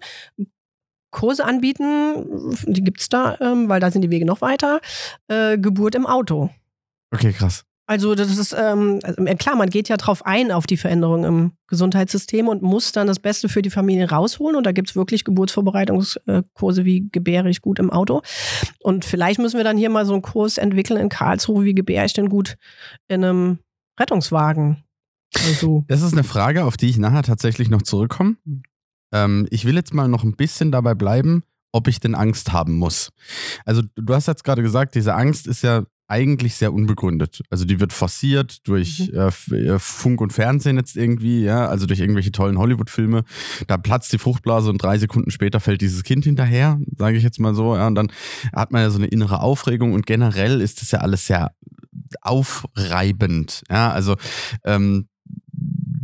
Kurse 1.10 1.44
anbieten, 1.44 2.54
die 2.64 2.82
gibt 2.82 3.00
es 3.02 3.10
da, 3.10 3.36
ähm, 3.40 3.68
weil 3.68 3.80
da 3.80 3.90
sind 3.90 4.00
die 4.00 4.10
Wege 4.10 4.24
noch 4.24 4.40
weiter, 4.40 4.80
äh, 5.28 5.58
Geburt 5.58 5.94
im 5.94 6.06
Auto. 6.06 6.48
Okay, 7.12 7.32
krass. 7.32 7.64
Also 7.92 8.14
das 8.14 8.38
ist 8.38 8.56
ähm, 8.58 9.00
also, 9.02 9.22
klar, 9.36 9.54
man 9.54 9.68
geht 9.68 9.90
ja 9.90 9.98
drauf 9.98 10.24
ein 10.24 10.50
auf 10.50 10.66
die 10.66 10.78
Veränderung 10.78 11.24
im 11.24 11.52
Gesundheitssystem 11.68 12.48
und 12.48 12.62
muss 12.62 12.92
dann 12.92 13.06
das 13.06 13.18
Beste 13.18 13.50
für 13.50 13.60
die 13.60 13.68
Familie 13.68 14.08
rausholen. 14.08 14.56
Und 14.56 14.64
da 14.64 14.72
gibt 14.72 14.88
es 14.88 14.96
wirklich 14.96 15.24
Geburtsvorbereitungskurse 15.24 16.86
wie 16.86 17.10
gebäre 17.12 17.50
ich 17.50 17.60
gut 17.60 17.78
im 17.78 17.90
Auto. 17.90 18.22
Und 18.80 19.04
vielleicht 19.04 19.40
müssen 19.40 19.58
wir 19.58 19.64
dann 19.64 19.76
hier 19.76 19.90
mal 19.90 20.06
so 20.06 20.14
einen 20.14 20.22
Kurs 20.22 20.56
entwickeln 20.56 20.98
in 20.98 21.10
Karlsruhe, 21.10 21.66
wie 21.66 21.74
gebäre 21.74 22.06
ich 22.06 22.14
denn 22.14 22.30
gut 22.30 22.56
in 23.08 23.24
einem 23.24 23.58
Rettungswagen. 24.00 24.84
Also. 25.34 25.84
Das 25.88 26.00
ist 26.00 26.14
eine 26.14 26.24
Frage, 26.24 26.64
auf 26.64 26.78
die 26.78 26.88
ich 26.88 26.96
nachher 26.96 27.24
tatsächlich 27.24 27.68
noch 27.68 27.82
zurückkomme. 27.82 28.36
Ähm, 29.12 29.46
ich 29.50 29.66
will 29.66 29.74
jetzt 29.74 29.92
mal 29.92 30.08
noch 30.08 30.24
ein 30.24 30.34
bisschen 30.34 30.72
dabei 30.72 30.94
bleiben, 30.94 31.42
ob 31.72 31.88
ich 31.88 32.00
denn 32.00 32.14
Angst 32.14 32.54
haben 32.54 32.78
muss. 32.78 33.10
Also 33.66 33.82
du 33.96 34.14
hast 34.14 34.28
jetzt 34.28 34.44
gerade 34.44 34.62
gesagt, 34.62 34.94
diese 34.94 35.12
Angst 35.12 35.46
ist 35.46 35.60
ja 35.60 35.84
eigentlich 36.12 36.56
sehr 36.56 36.74
unbegründet. 36.74 37.40
Also 37.48 37.64
die 37.64 37.80
wird 37.80 37.94
forciert 37.94 38.68
durch 38.68 39.10
mhm. 39.10 39.30
äh, 39.50 39.56
äh, 39.56 39.78
Funk 39.78 40.20
und 40.20 40.34
Fernsehen 40.34 40.76
jetzt 40.76 40.94
irgendwie, 40.94 41.42
ja, 41.42 41.66
also 41.66 41.86
durch 41.86 42.00
irgendwelche 42.00 42.32
tollen 42.32 42.58
Hollywood-Filme. 42.58 43.24
Da 43.66 43.78
platzt 43.78 44.12
die 44.12 44.18
Fruchtblase 44.18 44.68
und 44.68 44.82
drei 44.82 44.98
Sekunden 44.98 45.30
später 45.30 45.58
fällt 45.58 45.80
dieses 45.80 46.02
Kind 46.02 46.24
hinterher, 46.24 46.78
sage 46.98 47.16
ich 47.16 47.22
jetzt 47.22 47.40
mal 47.40 47.54
so, 47.54 47.74
ja, 47.74 47.86
und 47.86 47.94
dann 47.94 48.12
hat 48.54 48.72
man 48.72 48.82
ja 48.82 48.90
so 48.90 48.98
eine 48.98 49.06
innere 49.06 49.40
Aufregung 49.40 49.94
und 49.94 50.06
generell 50.06 50.60
ist 50.60 50.82
das 50.82 50.90
ja 50.90 50.98
alles 50.98 51.26
sehr 51.26 51.52
aufreibend. 52.20 53.62
Ja, 53.70 53.90
also 53.90 54.16
ähm, 54.64 55.08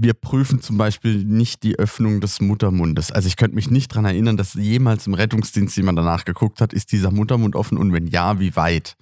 wir 0.00 0.14
prüfen 0.14 0.62
zum 0.62 0.78
Beispiel 0.78 1.24
nicht 1.24 1.64
die 1.64 1.76
Öffnung 1.76 2.20
des 2.20 2.40
Muttermundes. 2.40 3.10
Also 3.10 3.26
ich 3.26 3.36
könnte 3.36 3.56
mich 3.56 3.68
nicht 3.68 3.90
daran 3.90 4.04
erinnern, 4.04 4.36
dass 4.36 4.54
jemals 4.54 5.08
im 5.08 5.14
Rettungsdienst 5.14 5.76
jemand 5.76 5.98
danach 5.98 6.24
geguckt 6.24 6.60
hat, 6.60 6.72
ist 6.72 6.92
dieser 6.92 7.10
Muttermund 7.10 7.56
offen 7.56 7.76
und 7.76 7.92
wenn 7.92 8.06
ja, 8.06 8.38
wie 8.38 8.54
weit? 8.54 8.96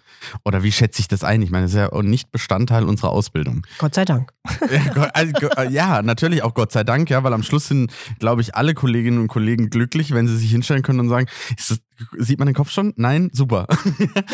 Oder 0.44 0.62
wie 0.62 0.72
schätze 0.72 1.00
ich 1.00 1.08
das 1.08 1.22
ein? 1.22 1.42
Ich 1.42 1.50
meine, 1.50 1.64
das 1.64 1.74
ist 1.74 1.78
ja 1.78 2.02
nicht 2.02 2.32
Bestandteil 2.32 2.84
unserer 2.84 3.10
Ausbildung. 3.10 3.66
Gott 3.76 3.94
sei 3.94 4.06
Dank. 4.06 4.32
Ja, 4.70 5.10
also, 5.12 5.32
äh, 5.56 5.70
ja, 5.70 6.02
natürlich 6.02 6.42
auch 6.42 6.54
Gott 6.54 6.72
sei 6.72 6.82
Dank, 6.82 7.10
ja, 7.10 7.22
weil 7.22 7.32
am 7.32 7.42
Schluss 7.42 7.68
sind, 7.68 7.92
glaube 8.18 8.40
ich, 8.40 8.54
alle 8.54 8.72
Kolleginnen 8.72 9.18
und 9.18 9.28
Kollegen 9.28 9.68
glücklich, 9.68 10.12
wenn 10.12 10.26
sie 10.28 10.36
sich 10.36 10.50
hinstellen 10.50 10.82
können 10.82 11.00
und 11.00 11.08
sagen, 11.08 11.26
das, 11.56 11.78
sieht 12.18 12.38
man 12.38 12.46
den 12.46 12.54
Kopf 12.54 12.70
schon? 12.70 12.94
Nein, 12.96 13.28
super. 13.32 13.66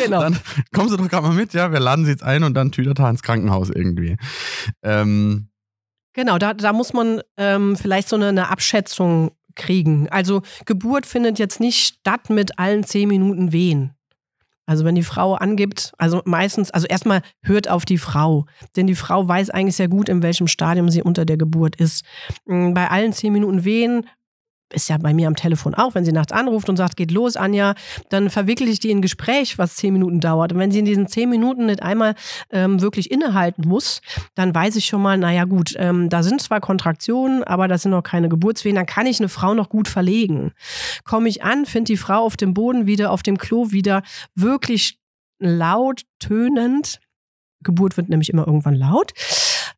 Genau. 0.03 0.21
dann 0.21 0.37
kommen 0.73 0.89
Sie 0.89 0.97
doch 0.97 1.07
gerade 1.07 1.27
mal 1.27 1.35
mit, 1.35 1.53
ja, 1.53 1.71
wir 1.71 1.79
laden 1.79 2.05
Sie 2.05 2.11
jetzt 2.11 2.23
ein 2.23 2.43
und 2.43 2.53
dann 2.53 2.71
Tüderta 2.71 3.09
ins 3.09 3.21
Krankenhaus 3.21 3.69
irgendwie. 3.69 4.17
Ähm, 4.81 5.49
Genau, 6.13 6.37
da, 6.37 6.53
da 6.53 6.73
muss 6.73 6.93
man 6.93 7.21
ähm, 7.37 7.75
vielleicht 7.75 8.09
so 8.09 8.15
eine, 8.15 8.27
eine 8.27 8.49
Abschätzung 8.49 9.31
kriegen. 9.55 10.09
Also 10.09 10.41
Geburt 10.65 11.05
findet 11.05 11.39
jetzt 11.39 11.59
nicht 11.59 11.79
statt 11.79 12.29
mit 12.29 12.59
allen 12.59 12.83
zehn 12.83 13.07
Minuten 13.07 13.51
Wehen. 13.51 13.93
Also 14.65 14.85
wenn 14.85 14.95
die 14.95 15.03
Frau 15.03 15.35
angibt, 15.35 15.91
also 15.97 16.21
meistens, 16.25 16.71
also 16.71 16.87
erstmal 16.87 17.21
hört 17.41 17.69
auf 17.69 17.83
die 17.83 17.97
Frau, 17.97 18.45
denn 18.75 18.87
die 18.87 18.95
Frau 18.95 19.27
weiß 19.27 19.49
eigentlich 19.49 19.75
sehr 19.75 19.89
gut, 19.89 20.07
in 20.07 20.23
welchem 20.23 20.47
Stadium 20.47 20.89
sie 20.89 21.01
unter 21.01 21.25
der 21.25 21.37
Geburt 21.37 21.75
ist. 21.75 22.05
Mm, 22.45 22.73
bei 22.73 22.89
allen 22.89 23.11
zehn 23.11 23.33
Minuten 23.33 23.65
Wehen 23.65 24.07
ist 24.73 24.89
ja 24.89 24.97
bei 24.97 25.13
mir 25.13 25.27
am 25.27 25.35
Telefon 25.35 25.73
auch, 25.75 25.95
wenn 25.95 26.05
sie 26.05 26.11
nachts 26.11 26.31
anruft 26.31 26.69
und 26.69 26.77
sagt, 26.77 26.97
geht 26.97 27.11
los, 27.11 27.35
Anja, 27.35 27.75
dann 28.09 28.29
verwickle 28.29 28.67
ich 28.67 28.79
die 28.79 28.91
in 28.91 28.99
ein 28.99 29.01
Gespräch, 29.01 29.57
was 29.57 29.75
zehn 29.75 29.93
Minuten 29.93 30.19
dauert. 30.19 30.53
Und 30.53 30.59
wenn 30.59 30.71
sie 30.71 30.79
in 30.79 30.85
diesen 30.85 31.07
zehn 31.07 31.29
Minuten 31.29 31.67
nicht 31.67 31.83
einmal 31.83 32.15
ähm, 32.49 32.81
wirklich 32.81 33.11
innehalten 33.11 33.67
muss, 33.67 34.01
dann 34.35 34.53
weiß 34.53 34.75
ich 34.75 34.85
schon 34.85 35.01
mal, 35.01 35.17
naja 35.17 35.45
gut, 35.45 35.73
ähm, 35.77 36.09
da 36.09 36.23
sind 36.23 36.41
zwar 36.41 36.59
Kontraktionen, 36.61 37.43
aber 37.43 37.67
das 37.67 37.83
sind 37.83 37.91
noch 37.91 38.03
keine 38.03 38.29
Geburtswehen, 38.29 38.75
dann 38.75 38.85
kann 38.85 39.05
ich 39.05 39.19
eine 39.19 39.29
Frau 39.29 39.53
noch 39.53 39.69
gut 39.69 39.87
verlegen. 39.87 40.51
Komme 41.03 41.29
ich 41.29 41.43
an, 41.43 41.65
finde 41.65 41.93
die 41.93 41.97
Frau 41.97 42.25
auf 42.25 42.37
dem 42.37 42.53
Boden 42.53 42.85
wieder, 42.85 43.11
auf 43.11 43.23
dem 43.23 43.37
Klo 43.37 43.71
wieder 43.71 44.03
wirklich 44.35 44.99
laut, 45.39 46.01
tönend. 46.19 46.99
Geburt 47.61 47.97
wird 47.97 48.09
nämlich 48.09 48.29
immer 48.29 48.45
irgendwann 48.45 48.75
laut. 48.75 49.13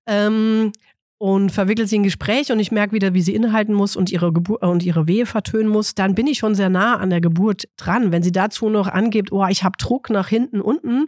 Ähm, 0.07 0.71
und 1.17 1.51
verwickelt 1.51 1.87
sie 1.87 1.95
in 1.95 2.03
Gespräch 2.03 2.51
und 2.51 2.59
ich 2.59 2.71
merke 2.71 2.93
wieder, 2.93 3.13
wie 3.13 3.21
sie 3.21 3.33
innehalten 3.33 3.73
muss 3.73 3.95
und 3.95 4.11
ihre, 4.11 4.33
Gebur 4.33 4.61
und 4.61 4.83
ihre 4.83 5.07
Wehe 5.07 5.25
vertönen 5.25 5.69
muss, 5.69 5.95
dann 5.95 6.13
bin 6.13 6.27
ich 6.27 6.39
schon 6.39 6.55
sehr 6.55 6.69
nah 6.69 6.97
an 6.97 7.09
der 7.09 7.21
Geburt 7.21 7.63
dran. 7.77 8.11
Wenn 8.11 8.21
sie 8.21 8.33
dazu 8.33 8.69
noch 8.69 8.87
angibt, 8.87 9.31
oh, 9.31 9.45
ich 9.47 9.63
habe 9.63 9.77
Druck 9.77 10.09
nach 10.09 10.27
hinten, 10.27 10.59
unten 10.59 11.07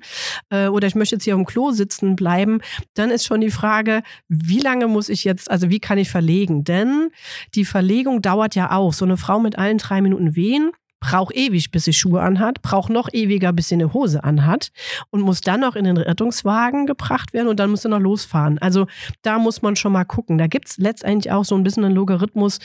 äh, 0.49 0.67
oder 0.67 0.87
ich 0.87 0.95
möchte 0.95 1.15
jetzt 1.15 1.25
hier 1.25 1.35
dem 1.35 1.45
Klo 1.45 1.71
sitzen 1.71 2.15
bleiben, 2.15 2.59
dann 2.93 3.11
ist 3.11 3.25
schon 3.25 3.41
die 3.41 3.51
Frage, 3.51 4.01
wie 4.29 4.59
lange 4.59 4.87
muss 4.87 5.09
ich 5.09 5.23
jetzt, 5.25 5.51
also 5.51 5.69
wie 5.69 5.79
kann 5.79 5.97
ich 5.97 6.09
verlegen? 6.09 6.63
Denn 6.63 7.09
die 7.55 7.65
Verlegung 7.65 8.21
dauert 8.21 8.55
ja 8.55 8.71
auch. 8.71 8.93
So 8.93 9.03
eine 9.03 9.17
Frau 9.17 9.39
mit 9.39 9.57
allen 9.57 9.77
drei 9.77 10.01
Minuten 10.01 10.35
Wehen 10.35 10.71
braucht 10.99 11.35
ewig, 11.35 11.71
bis 11.71 11.85
sie 11.85 11.93
Schuhe 11.93 12.21
anhat, 12.21 12.61
braucht 12.61 12.89
noch 12.89 13.09
ewiger, 13.13 13.53
bis 13.53 13.69
sie 13.69 13.75
eine 13.75 13.93
Hose 13.93 14.23
anhat 14.23 14.69
und 15.11 15.21
muss 15.21 15.41
dann 15.41 15.59
noch 15.59 15.75
in 15.75 15.85
den 15.85 15.97
Rettungswagen 15.97 16.85
gebracht 16.87 17.33
werden 17.33 17.47
und 17.47 17.59
dann 17.59 17.69
muss 17.69 17.83
sie 17.83 17.89
noch 17.89 17.99
losfahren. 17.99 18.57
Also 18.59 18.87
da 19.21 19.37
muss 19.37 19.61
man 19.61 19.75
schon 19.75 19.91
mal 19.91 20.05
gucken. 20.05 20.37
Da 20.37 20.47
gibt 20.47 20.69
es 20.69 20.77
letztendlich 20.77 21.31
auch 21.31 21.45
so 21.45 21.55
ein 21.55 21.63
bisschen 21.63 21.85
einen 21.85 21.93
Logarithmus, 21.93 22.59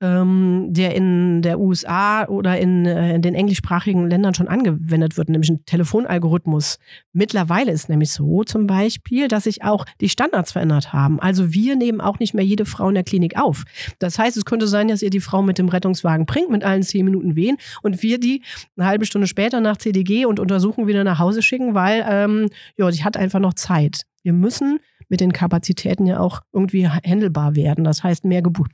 ähm, 0.00 0.66
der 0.68 0.94
in 0.94 1.40
der 1.42 1.58
USA 1.58 2.26
oder 2.26 2.58
in, 2.58 2.84
äh, 2.84 3.14
in 3.14 3.22
den 3.22 3.34
englischsprachigen 3.34 4.08
Ländern 4.10 4.34
schon 4.34 4.48
angewendet 4.48 5.16
wird, 5.16 5.30
nämlich 5.30 5.50
ein 5.50 5.64
Telefonalgorithmus. 5.64 6.78
Mittlerweile 7.12 7.72
ist 7.72 7.88
nämlich 7.88 8.10
so 8.10 8.44
zum 8.44 8.66
Beispiel, 8.66 9.28
dass 9.28 9.44
sich 9.44 9.64
auch 9.64 9.86
die 10.00 10.10
Standards 10.10 10.52
verändert 10.52 10.92
haben. 10.92 11.20
Also 11.20 11.54
wir 11.54 11.74
nehmen 11.74 12.00
auch 12.00 12.18
nicht 12.18 12.34
mehr 12.34 12.44
jede 12.44 12.66
Frau 12.66 12.88
in 12.88 12.94
der 12.94 13.04
Klinik 13.04 13.38
auf. 13.38 13.64
Das 13.98 14.18
heißt, 14.18 14.36
es 14.36 14.44
könnte 14.44 14.66
sein, 14.66 14.88
dass 14.88 15.02
ihr 15.02 15.10
die 15.10 15.20
Frau 15.20 15.42
mit 15.42 15.58
dem 15.58 15.68
Rettungswagen 15.68 16.26
bringt, 16.26 16.50
mit 16.50 16.64
allen 16.64 16.82
zehn 16.82 17.04
Minuten 17.04 17.34
wehen 17.34 17.56
und 17.82 18.02
wir 18.02 18.18
die 18.18 18.42
eine 18.76 18.86
halbe 18.86 19.06
Stunde 19.06 19.26
später 19.26 19.60
nach 19.60 19.76
CDG 19.76 20.26
und 20.26 20.40
Untersuchung 20.40 20.86
wieder 20.86 21.04
nach 21.04 21.18
Hause 21.18 21.42
schicken, 21.42 21.74
weil 21.74 22.04
ähm, 22.08 22.48
ja, 22.76 22.90
sie 22.90 23.04
hat 23.04 23.16
einfach 23.16 23.40
noch 23.40 23.54
Zeit. 23.54 24.02
Wir 24.22 24.32
müssen 24.32 24.78
mit 25.08 25.20
den 25.20 25.32
Kapazitäten 25.32 26.06
ja 26.06 26.20
auch 26.20 26.40
irgendwie 26.52 26.88
handelbar 26.88 27.56
werden. 27.56 27.84
Das 27.84 28.02
heißt, 28.02 28.24
mehr 28.24 28.42
Geburt. 28.42 28.70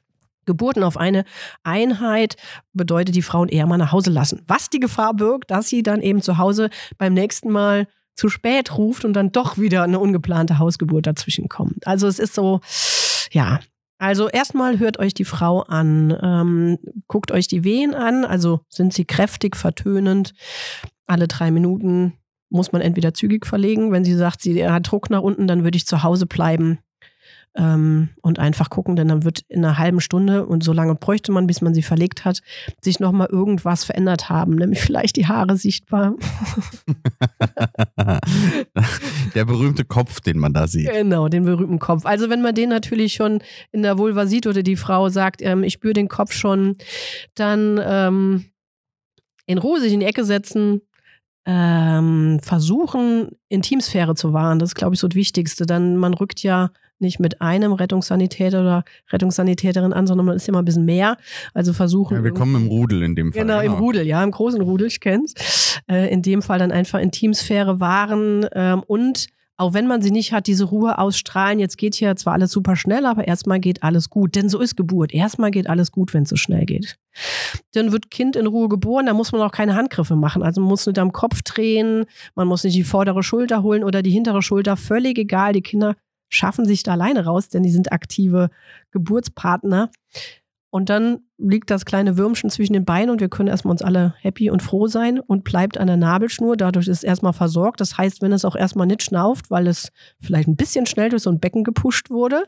Geburten 0.46 0.82
auf 0.82 0.98
eine 0.98 1.24
Einheit 1.62 2.36
bedeutet 2.74 3.14
die 3.14 3.22
Frauen 3.22 3.48
eher 3.48 3.66
mal 3.66 3.78
nach 3.78 3.92
Hause 3.92 4.10
lassen. 4.10 4.42
Was 4.46 4.68
die 4.68 4.80
Gefahr 4.80 5.14
birgt, 5.14 5.50
dass 5.50 5.68
sie 5.68 5.82
dann 5.82 6.02
eben 6.02 6.20
zu 6.20 6.36
Hause 6.36 6.68
beim 6.98 7.14
nächsten 7.14 7.50
Mal 7.50 7.86
zu 8.14 8.28
spät 8.28 8.76
ruft 8.76 9.04
und 9.04 9.14
dann 9.14 9.32
doch 9.32 9.58
wieder 9.58 9.82
eine 9.82 9.98
ungeplante 9.98 10.58
Hausgeburt 10.58 11.06
dazwischen 11.06 11.48
kommt. 11.48 11.86
Also 11.86 12.06
es 12.06 12.18
ist 12.18 12.34
so, 12.34 12.60
ja, 13.32 13.60
also 14.04 14.28
erstmal 14.28 14.78
hört 14.78 14.98
euch 14.98 15.14
die 15.14 15.24
Frau 15.24 15.62
an, 15.62 16.16
ähm, 16.22 16.78
guckt 17.08 17.32
euch 17.32 17.48
die 17.48 17.64
Wehen 17.64 17.94
an, 17.94 18.24
also 18.24 18.60
sind 18.68 18.92
sie 18.92 19.04
kräftig, 19.04 19.56
vertönend. 19.56 20.34
Alle 21.06 21.26
drei 21.26 21.50
Minuten 21.50 22.14
muss 22.50 22.72
man 22.72 22.82
entweder 22.82 23.14
zügig 23.14 23.46
verlegen. 23.46 23.92
Wenn 23.92 24.04
sie 24.04 24.14
sagt, 24.14 24.42
sie 24.42 24.68
hat 24.68 24.90
Druck 24.90 25.10
nach 25.10 25.22
unten, 25.22 25.46
dann 25.46 25.64
würde 25.64 25.76
ich 25.76 25.86
zu 25.86 26.02
Hause 26.02 26.26
bleiben 26.26 26.78
ähm, 27.56 28.10
und 28.20 28.38
einfach 28.38 28.70
gucken, 28.70 28.96
denn 28.96 29.08
dann 29.08 29.24
wird 29.24 29.40
in 29.48 29.64
einer 29.64 29.78
halben 29.78 30.00
Stunde 30.00 30.46
und 30.46 30.64
so 30.64 30.72
lange 30.72 30.94
bräuchte 30.94 31.30
man, 31.32 31.46
bis 31.46 31.60
man 31.60 31.74
sie 31.74 31.82
verlegt 31.82 32.24
hat, 32.24 32.40
sich 32.80 32.98
nochmal 33.00 33.28
irgendwas 33.30 33.84
verändert 33.84 34.28
haben, 34.28 34.56
nämlich 34.56 34.80
vielleicht 34.80 35.16
die 35.16 35.26
Haare 35.26 35.56
sichtbar. 35.56 36.14
der 39.34 39.44
berühmte 39.44 39.84
Kopf, 39.84 40.20
den 40.20 40.38
man 40.38 40.52
da 40.52 40.66
sieht. 40.66 40.90
Genau, 40.90 41.28
den 41.28 41.44
berühmten 41.44 41.78
Kopf. 41.78 42.06
Also 42.06 42.28
wenn 42.28 42.42
man 42.42 42.54
den 42.54 42.70
natürlich 42.70 43.14
schon 43.14 43.40
in 43.70 43.82
der 43.82 43.98
Vulva 43.98 44.26
sieht 44.26 44.46
oder 44.46 44.62
die 44.62 44.76
Frau 44.76 45.08
sagt, 45.08 45.40
ähm, 45.42 45.62
ich 45.62 45.74
spüre 45.74 45.94
den 45.94 46.08
Kopf 46.08 46.32
schon, 46.32 46.76
dann 47.34 47.80
ähm, 47.84 48.46
in 49.46 49.58
Ruhe 49.58 49.80
sich 49.80 49.92
in 49.92 50.00
die 50.00 50.06
Ecke 50.06 50.24
setzen, 50.24 50.80
ähm, 51.46 52.40
versuchen, 52.42 53.28
Intimsphäre 53.48 54.14
zu 54.14 54.32
wahren. 54.32 54.58
Das 54.58 54.70
ist, 54.70 54.74
glaube 54.74 54.94
ich, 54.94 55.00
so 55.00 55.08
das 55.08 55.14
Wichtigste. 55.14 55.66
Dann 55.66 55.96
man 55.96 56.14
rückt 56.14 56.42
ja 56.42 56.70
nicht 56.98 57.20
mit 57.20 57.40
einem 57.40 57.72
Rettungssanitäter 57.72 58.60
oder 58.60 58.84
Rettungssanitäterin 59.10 59.92
an, 59.92 60.06
sondern 60.06 60.26
man 60.26 60.36
ist 60.36 60.48
immer 60.48 60.60
ein 60.60 60.64
bisschen 60.64 60.84
mehr. 60.84 61.16
Also 61.52 61.72
versuchen. 61.72 62.16
Ja, 62.16 62.24
wir 62.24 62.32
kommen 62.32 62.54
im 62.56 62.68
Rudel 62.68 63.02
in 63.02 63.14
dem 63.14 63.32
Fall. 63.32 63.42
Genau, 63.42 63.60
genau. 63.60 63.74
im 63.74 63.78
Rudel, 63.78 64.06
ja, 64.06 64.22
im 64.22 64.30
großen 64.30 64.60
Rudel, 64.60 64.86
ich 64.86 65.00
kenn's. 65.00 65.34
Äh, 65.90 66.12
in 66.12 66.22
dem 66.22 66.42
Fall 66.42 66.58
dann 66.58 66.72
einfach 66.72 67.00
Intimsphäre 67.00 67.80
wahren 67.80 68.46
ähm, 68.52 68.82
und 68.86 69.28
auch 69.56 69.72
wenn 69.72 69.86
man 69.86 70.02
sie 70.02 70.10
nicht 70.10 70.32
hat, 70.32 70.48
diese 70.48 70.64
Ruhe 70.64 70.98
ausstrahlen. 70.98 71.60
Jetzt 71.60 71.78
geht 71.78 71.94
hier 71.94 72.16
zwar 72.16 72.32
alles 72.32 72.50
super 72.50 72.74
schnell, 72.74 73.06
aber 73.06 73.28
erstmal 73.28 73.60
geht 73.60 73.84
alles 73.84 74.10
gut. 74.10 74.34
Denn 74.34 74.48
so 74.48 74.58
ist 74.58 74.76
Geburt. 74.76 75.14
Erstmal 75.14 75.52
geht 75.52 75.68
alles 75.68 75.92
gut, 75.92 76.12
wenn 76.12 76.24
es 76.24 76.30
so 76.30 76.36
schnell 76.36 76.64
geht. 76.64 76.98
Dann 77.72 77.92
wird 77.92 78.10
Kind 78.10 78.34
in 78.34 78.48
Ruhe 78.48 78.68
geboren, 78.68 79.06
da 79.06 79.14
muss 79.14 79.30
man 79.30 79.40
auch 79.42 79.52
keine 79.52 79.76
Handgriffe 79.76 80.16
machen. 80.16 80.42
Also 80.42 80.60
man 80.60 80.68
muss 80.68 80.86
nicht 80.86 80.98
am 80.98 81.12
Kopf 81.12 81.42
drehen, 81.42 82.06
man 82.34 82.48
muss 82.48 82.64
nicht 82.64 82.76
die 82.76 82.82
vordere 82.82 83.22
Schulter 83.22 83.62
holen 83.62 83.84
oder 83.84 84.02
die 84.02 84.10
hintere 84.10 84.42
Schulter. 84.42 84.76
Völlig 84.76 85.18
egal. 85.18 85.52
Die 85.52 85.62
Kinder 85.62 85.94
schaffen 86.28 86.64
sich 86.64 86.82
da 86.82 86.92
alleine 86.92 87.24
raus, 87.24 87.48
denn 87.48 87.62
die 87.62 87.70
sind 87.70 87.92
aktive 87.92 88.50
Geburtspartner. 88.90 89.90
Und 90.70 90.90
dann 90.90 91.20
liegt 91.38 91.70
das 91.70 91.84
kleine 91.84 92.16
Würmchen 92.16 92.50
zwischen 92.50 92.72
den 92.72 92.84
Beinen 92.84 93.10
und 93.10 93.20
wir 93.20 93.28
können 93.28 93.48
erstmal 93.48 93.70
uns 93.70 93.82
alle 93.82 94.14
happy 94.18 94.50
und 94.50 94.60
froh 94.60 94.88
sein 94.88 95.20
und 95.20 95.44
bleibt 95.44 95.78
an 95.78 95.86
der 95.86 95.96
Nabelschnur. 95.96 96.56
Dadurch 96.56 96.88
ist 96.88 96.98
es 96.98 97.04
erstmal 97.04 97.32
versorgt. 97.32 97.80
Das 97.80 97.96
heißt, 97.96 98.22
wenn 98.22 98.32
es 98.32 98.44
auch 98.44 98.56
erstmal 98.56 98.88
nicht 98.88 99.04
schnauft, 99.04 99.52
weil 99.52 99.68
es 99.68 99.92
vielleicht 100.20 100.48
ein 100.48 100.56
bisschen 100.56 100.86
schnell 100.86 101.10
durch 101.10 101.22
so 101.22 101.30
ein 101.30 101.38
Becken 101.38 101.62
gepusht 101.62 102.10
wurde, 102.10 102.44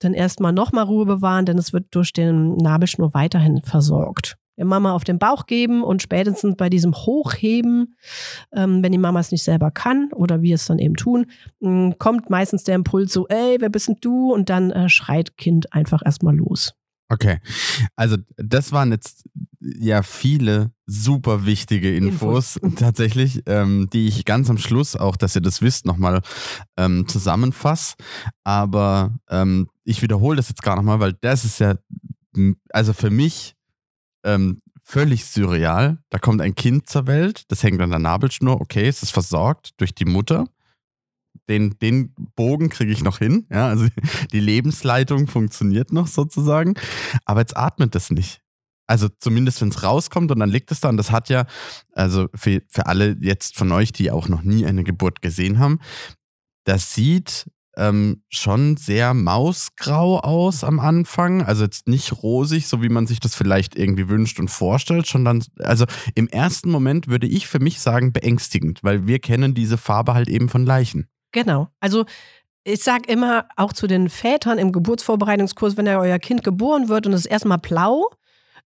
dann 0.00 0.14
erstmal 0.14 0.52
nochmal 0.52 0.84
Ruhe 0.84 1.06
bewahren, 1.06 1.46
denn 1.46 1.56
es 1.56 1.72
wird 1.72 1.86
durch 1.92 2.12
den 2.12 2.56
Nabelschnur 2.56 3.14
weiterhin 3.14 3.62
versorgt 3.62 4.36
der 4.56 4.64
Mama 4.64 4.92
auf 4.92 5.04
den 5.04 5.18
Bauch 5.18 5.46
geben 5.46 5.82
und 5.82 6.02
spätestens 6.02 6.56
bei 6.56 6.68
diesem 6.68 6.94
Hochheben, 6.94 7.96
ähm, 8.52 8.82
wenn 8.82 8.92
die 8.92 8.98
Mama 8.98 9.20
es 9.20 9.32
nicht 9.32 9.42
selber 9.42 9.70
kann 9.70 10.10
oder 10.12 10.42
wir 10.42 10.54
es 10.54 10.66
dann 10.66 10.78
eben 10.78 10.96
tun, 10.96 11.26
mh, 11.60 11.70
mm, 11.70 11.98
kommt 11.98 12.30
meistens 12.30 12.64
der 12.64 12.74
Impuls 12.76 13.12
so, 13.12 13.26
ey, 13.28 13.56
wer 13.60 13.68
bist 13.68 13.88
denn 13.88 13.96
du? 14.00 14.32
Und 14.32 14.50
dann 14.50 14.70
äh, 14.70 14.88
schreit 14.88 15.36
Kind 15.36 15.72
einfach 15.72 16.02
erstmal 16.04 16.36
los. 16.36 16.74
Okay, 17.10 17.38
also 17.96 18.16
das 18.36 18.72
waren 18.72 18.90
jetzt 18.90 19.28
ja 19.60 20.02
viele 20.02 20.72
super 20.86 21.46
wichtige 21.46 21.94
Infos, 21.94 22.56
Infos. 22.56 22.74
tatsächlich, 22.80 23.42
ähm, 23.46 23.88
die 23.92 24.08
ich 24.08 24.24
ganz 24.24 24.48
am 24.50 24.58
Schluss 24.58 24.96
auch, 24.96 25.16
dass 25.16 25.34
ihr 25.36 25.42
das 25.42 25.60
wisst, 25.60 25.86
nochmal 25.86 26.22
ähm, 26.76 27.06
zusammenfasse. 27.06 27.96
Aber 28.42 29.14
ähm, 29.28 29.68
ich 29.84 30.02
wiederhole 30.02 30.36
das 30.36 30.48
jetzt 30.48 30.62
gar 30.62 30.76
nochmal, 30.76 31.00
weil 31.00 31.12
das 31.20 31.44
ist 31.44 31.60
ja, 31.60 31.74
also 32.70 32.92
für 32.92 33.10
mich 33.10 33.54
ähm, 34.24 34.60
völlig 34.82 35.24
surreal. 35.24 35.98
Da 36.10 36.18
kommt 36.18 36.40
ein 36.40 36.54
Kind 36.54 36.88
zur 36.88 37.06
Welt, 37.06 37.44
das 37.48 37.62
hängt 37.62 37.80
an 37.80 37.90
der 37.90 37.98
Nabelschnur, 37.98 38.60
okay, 38.60 38.86
es 38.86 39.02
ist 39.02 39.12
versorgt 39.12 39.80
durch 39.80 39.94
die 39.94 40.04
Mutter. 40.04 40.46
Den, 41.48 41.76
den 41.80 42.14
Bogen 42.36 42.70
kriege 42.70 42.92
ich 42.92 43.02
noch 43.02 43.18
hin, 43.18 43.46
ja, 43.50 43.68
also 43.68 43.86
die 44.32 44.40
Lebensleitung 44.40 45.26
funktioniert 45.26 45.92
noch 45.92 46.06
sozusagen, 46.06 46.74
aber 47.24 47.40
jetzt 47.40 47.56
atmet 47.56 47.94
es 47.96 48.10
nicht. 48.10 48.40
Also 48.86 49.08
zumindest, 49.08 49.62
wenn 49.62 49.70
es 49.70 49.82
rauskommt 49.82 50.30
und 50.30 50.38
dann 50.38 50.50
liegt 50.50 50.70
es 50.70 50.80
da 50.80 50.90
und 50.90 50.98
das 50.98 51.10
hat 51.10 51.30
ja, 51.30 51.46
also 51.92 52.28
für, 52.34 52.62
für 52.68 52.86
alle 52.86 53.16
jetzt 53.20 53.56
von 53.56 53.72
euch, 53.72 53.92
die 53.92 54.10
auch 54.10 54.28
noch 54.28 54.42
nie 54.42 54.66
eine 54.66 54.84
Geburt 54.84 55.22
gesehen 55.22 55.58
haben, 55.58 55.80
das 56.64 56.94
sieht 56.94 57.50
ähm, 57.76 58.22
schon 58.28 58.76
sehr 58.76 59.14
mausgrau 59.14 60.20
aus 60.20 60.64
am 60.64 60.80
Anfang. 60.80 61.42
Also 61.42 61.64
jetzt 61.64 61.88
nicht 61.88 62.22
rosig, 62.22 62.66
so 62.66 62.82
wie 62.82 62.88
man 62.88 63.06
sich 63.06 63.20
das 63.20 63.34
vielleicht 63.34 63.76
irgendwie 63.76 64.08
wünscht 64.08 64.38
und 64.40 64.48
vorstellt, 64.48 65.06
schon 65.06 65.24
dann, 65.24 65.44
also 65.58 65.84
im 66.14 66.28
ersten 66.28 66.70
Moment 66.70 67.08
würde 67.08 67.26
ich 67.26 67.46
für 67.46 67.60
mich 67.60 67.80
sagen 67.80 68.12
beängstigend, 68.12 68.82
weil 68.82 69.06
wir 69.06 69.18
kennen 69.18 69.54
diese 69.54 69.78
Farbe 69.78 70.14
halt 70.14 70.28
eben 70.28 70.48
von 70.48 70.64
Leichen. 70.64 71.08
Genau. 71.32 71.68
Also 71.80 72.04
ich 72.64 72.82
sage 72.82 73.10
immer 73.12 73.46
auch 73.56 73.72
zu 73.72 73.86
den 73.86 74.08
Vätern 74.08 74.58
im 74.58 74.72
Geburtsvorbereitungskurs, 74.72 75.76
wenn 75.76 75.86
ja 75.86 76.00
euer 76.00 76.18
Kind 76.18 76.44
geboren 76.44 76.88
wird 76.88 77.06
und 77.06 77.12
es 77.12 77.22
ist 77.22 77.30
erstmal 77.30 77.58
blau, 77.58 78.08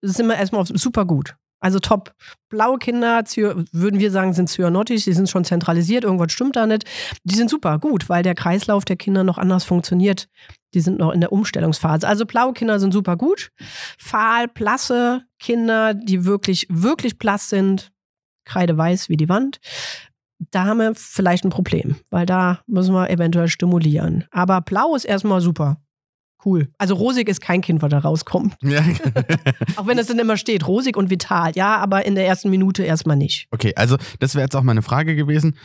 ist 0.02 0.20
immer 0.20 0.36
erstmal 0.36 0.66
super 0.66 1.06
gut. 1.06 1.36
Also 1.66 1.80
top. 1.80 2.14
Blaue 2.50 2.78
Kinder, 2.78 3.24
würden 3.72 4.00
wir 4.00 4.12
sagen, 4.12 4.34
sind 4.34 4.50
zyanotisch, 4.50 5.06
die 5.06 5.14
sind 5.14 5.32
schon 5.32 5.46
zentralisiert, 5.46 6.04
irgendwas 6.04 6.32
stimmt 6.32 6.56
da 6.56 6.68
nicht. 6.68 6.86
Die 7.24 7.34
sind 7.34 7.50
super 7.50 7.80
gut, 7.80 8.08
weil 8.08 8.22
der 8.22 8.36
Kreislauf 8.36 8.86
der 8.86 8.98
Kinder 8.98 9.24
noch 9.24 9.40
anders 9.40 9.64
funktioniert. 9.64 10.28
Die 10.76 10.80
sind 10.80 11.00
noch 11.00 11.12
in 11.12 11.22
der 11.22 11.32
Umstellungsphase. 11.32 12.08
Also 12.08 12.28
blaue 12.28 12.54
Kinder 12.54 12.80
sind 12.80 12.94
super 12.94 13.18
gut. 13.18 13.50
Fahl, 13.98 14.48
blasse 14.48 15.24
Kinder, 15.40 15.96
die 15.96 16.24
wirklich, 16.26 16.68
wirklich 16.70 17.18
blass 17.18 17.50
sind, 17.50 17.92
kreideweiß 18.46 19.10
wie 19.10 19.18
die 19.18 19.28
Wand. 19.28 19.58
Da 20.52 20.66
haben 20.66 20.78
wir 20.78 20.94
vielleicht 20.94 21.46
ein 21.46 21.50
Problem, 21.50 21.96
weil 22.12 22.28
da 22.28 22.60
müssen 22.68 22.94
wir 22.94 23.10
eventuell 23.10 23.48
stimulieren. 23.48 24.26
Aber 24.30 24.62
blau 24.62 24.96
ist 24.96 25.06
erstmal 25.06 25.42
super 25.42 25.78
cool. 26.46 26.70
Also 26.78 26.96
rosig 26.96 27.28
ist 27.28 27.42
kein 27.42 27.62
Kind, 27.62 27.82
was 27.82 27.90
da 27.90 28.00
rauskommt. 28.00 28.56
Ja. 28.66 28.82
Auch 29.76 29.88
wenn 29.88 29.98
es 29.98 30.08
dann 30.08 30.20
immer 30.20 30.38
steht, 30.38 30.68
rosig 30.68 30.98
und 30.98 31.10
vital. 31.10 31.52
Ja, 31.56 31.78
aber 31.78 32.06
in 32.06 32.16
der 32.16 32.26
ersten 32.26 32.50
Minute 32.50 32.84
erstmal 32.84 33.16
nicht. 33.16 33.48
Okay, 33.52 33.74
also 33.76 33.98
das 34.20 34.36
wäre 34.36 34.44
jetzt 34.44 34.56
auch 34.56 34.64
meine 34.64 34.82
Frage 34.82 35.16
gewesen. 35.16 35.56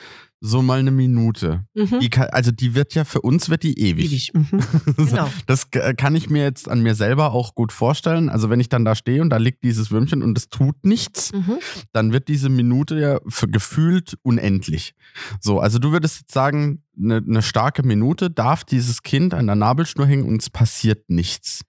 So 0.42 0.62
mal 0.62 0.78
eine 0.78 0.90
Minute. 0.90 1.66
Mhm. 1.75 2.00
Die 2.00 2.09
kann, 2.09 2.28
also 2.30 2.50
die 2.50 2.75
wird 2.75 2.94
ja 2.94 3.04
für 3.04 3.20
uns 3.20 3.50
wird 3.50 3.62
die 3.62 3.78
ewig. 3.78 4.06
Ewig. 4.06 4.32
Mhm. 4.35 4.61
Genau. 5.11 5.30
Das 5.47 5.66
äh, 5.73 5.92
kann 5.94 6.14
ich 6.16 6.30
mir 6.30 6.42
jetzt 6.42 6.68
an 6.68 6.82
mir 6.82 6.94
selber 6.94 7.32
auch 7.32 7.54
gut 7.54 7.73
vorstellen. 7.73 8.30
Also 8.30 8.49
wenn 8.49 8.59
ich 8.61 8.70
dann 8.70 8.85
da 8.87 8.94
stehe 8.94 9.20
und 9.20 9.28
da 9.30 9.37
liegt 9.37 9.62
dieses 9.64 9.90
Würmchen 9.90 10.23
und 10.23 10.38
es 10.38 10.49
tut 10.49 10.82
nichts, 10.85 11.32
Mhm. 11.32 11.59
dann 11.92 12.12
wird 12.12 12.28
diese 12.28 12.49
Minute 12.49 12.99
ja 12.99 13.20
für 13.28 13.49
gefühlt 13.49 14.16
unendlich. 14.23 14.94
So, 15.40 15.61
also 15.61 15.78
du 15.78 15.92
würdest 15.92 16.20
jetzt 16.20 16.32
sagen, 16.32 16.82
eine, 16.99 17.16
eine 17.18 17.42
starke 17.42 17.82
Minute 17.82 18.30
darf 18.30 18.64
dieses 18.64 19.02
Kind 19.02 19.35
an 19.35 19.47
der 19.47 19.56
Nabelschnur 19.56 20.06
hängen 20.06 20.26
und 20.26 20.40
es 20.40 20.49
passiert 20.49 21.11
nichts. 21.11 21.62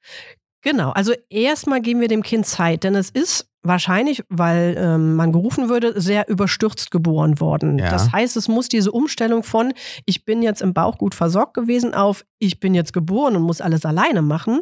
Genau, 0.63 0.91
also 0.91 1.13
erstmal 1.29 1.81
geben 1.81 1.99
wir 2.01 2.07
dem 2.07 2.21
Kind 2.23 2.45
Zeit, 2.45 2.83
denn 2.83 2.95
es 2.95 3.09
ist 3.09 3.47
wahrscheinlich, 3.63 4.23
weil 4.29 4.75
ähm, 4.77 5.15
man 5.15 5.31
gerufen 5.31 5.69
würde, 5.69 5.99
sehr 5.99 6.27
überstürzt 6.27 6.91
geboren 6.91 7.39
worden. 7.39 7.77
Ja. 7.77 7.89
Das 7.89 8.11
heißt, 8.11 8.35
es 8.37 8.47
muss 8.47 8.69
diese 8.69 8.91
Umstellung 8.91 9.43
von 9.43 9.73
ich 10.05 10.25
bin 10.25 10.41
jetzt 10.41 10.61
im 10.61 10.73
Bauch 10.73 10.97
gut 10.97 11.15
versorgt 11.15 11.53
gewesen 11.53 11.93
auf 11.93 12.25
ich 12.39 12.59
bin 12.59 12.73
jetzt 12.73 12.93
geboren 12.93 13.35
und 13.35 13.43
muss 13.43 13.61
alles 13.61 13.85
alleine 13.85 14.21
machen, 14.21 14.61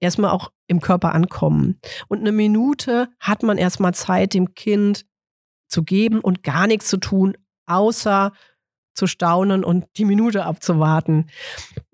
erstmal 0.00 0.30
auch 0.30 0.52
im 0.66 0.80
Körper 0.80 1.14
ankommen. 1.14 1.80
Und 2.08 2.20
eine 2.20 2.32
Minute 2.32 3.08
hat 3.18 3.42
man 3.42 3.56
erstmal 3.56 3.94
Zeit, 3.94 4.34
dem 4.34 4.54
Kind 4.54 5.06
zu 5.68 5.82
geben 5.82 6.20
und 6.20 6.42
gar 6.42 6.66
nichts 6.66 6.88
zu 6.88 6.98
tun, 6.98 7.34
außer 7.66 8.32
zu 8.94 9.06
staunen 9.06 9.64
und 9.64 9.86
die 9.96 10.04
Minute 10.04 10.44
abzuwarten. 10.44 11.26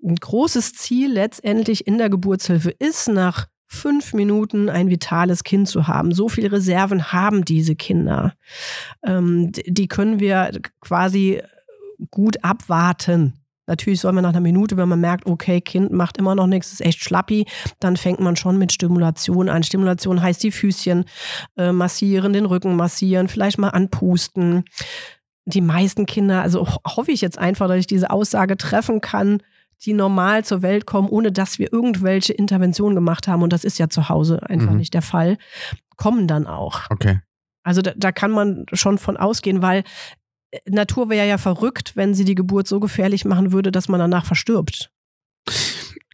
Ein 0.03 0.15
großes 0.15 0.73
Ziel 0.73 1.11
letztendlich 1.11 1.87
in 1.87 1.97
der 1.97 2.09
Geburtshilfe 2.09 2.69
ist, 2.69 3.07
nach 3.07 3.47
fünf 3.73 4.13
Minuten 4.13 4.69
ein 4.69 4.89
vitales 4.89 5.45
Kind 5.45 5.69
zu 5.69 5.87
haben. 5.87 6.11
So 6.13 6.27
viele 6.27 6.51
Reserven 6.51 7.13
haben 7.13 7.45
diese 7.45 7.75
Kinder. 7.75 8.33
Ähm, 9.03 9.51
die 9.53 9.87
können 9.87 10.19
wir 10.19 10.51
quasi 10.81 11.41
gut 12.09 12.43
abwarten. 12.43 13.33
Natürlich 13.67 14.01
soll 14.01 14.11
man 14.11 14.23
nach 14.23 14.31
einer 14.31 14.41
Minute, 14.41 14.75
wenn 14.75 14.89
man 14.89 14.99
merkt, 14.99 15.25
okay, 15.25 15.61
Kind 15.61 15.93
macht 15.93 16.17
immer 16.17 16.35
noch 16.35 16.47
nichts, 16.47 16.73
ist 16.73 16.81
echt 16.81 17.01
schlappi, 17.01 17.45
dann 17.79 17.95
fängt 17.95 18.19
man 18.19 18.35
schon 18.35 18.57
mit 18.57 18.73
Stimulation 18.73 19.47
an. 19.47 19.63
Stimulation 19.63 20.21
heißt 20.21 20.43
die 20.43 20.51
Füßchen 20.51 21.05
äh, 21.55 21.71
massieren, 21.71 22.33
den 22.33 22.45
Rücken 22.45 22.75
massieren, 22.75 23.29
vielleicht 23.29 23.57
mal 23.57 23.69
anpusten. 23.69 24.65
Die 25.45 25.61
meisten 25.61 26.05
Kinder, 26.05 26.41
also 26.41 26.67
ho- 26.67 26.81
hoffe 26.85 27.11
ich 27.13 27.21
jetzt 27.21 27.37
einfach, 27.37 27.69
dass 27.69 27.77
ich 27.77 27.87
diese 27.87 28.09
Aussage 28.09 28.57
treffen 28.57 28.99
kann, 28.99 29.41
die 29.85 29.93
normal 29.93 30.45
zur 30.45 30.61
Welt 30.61 30.85
kommen, 30.85 31.09
ohne 31.09 31.31
dass 31.31 31.57
wir 31.59 31.71
irgendwelche 31.73 32.33
Interventionen 32.33 32.95
gemacht 32.95 33.27
haben. 33.27 33.41
Und 33.41 33.51
das 33.53 33.63
ist 33.63 33.79
ja 33.79 33.89
zu 33.89 34.09
Hause 34.09 34.47
einfach 34.49 34.71
Mhm. 34.71 34.77
nicht 34.77 34.93
der 34.93 35.01
Fall, 35.01 35.37
kommen 35.97 36.27
dann 36.27 36.47
auch. 36.47 36.81
Okay. 36.89 37.19
Also 37.63 37.81
da, 37.81 37.91
da 37.95 38.11
kann 38.11 38.31
man 38.31 38.65
schon 38.73 38.97
von 38.97 39.17
ausgehen, 39.17 39.61
weil 39.61 39.83
äh, 40.51 40.59
Natur 40.69 41.09
wäre 41.09 41.27
ja 41.27 41.37
verrückt, 41.37 41.95
wenn 41.95 42.13
sie 42.13 42.25
die 42.25 42.35
Geburt 42.35 42.67
so 42.67 42.79
gefährlich 42.79 43.25
machen 43.25 43.51
würde, 43.51 43.71
dass 43.71 43.87
man 43.87 43.99
danach 43.99 44.25
verstirbt. 44.25 44.91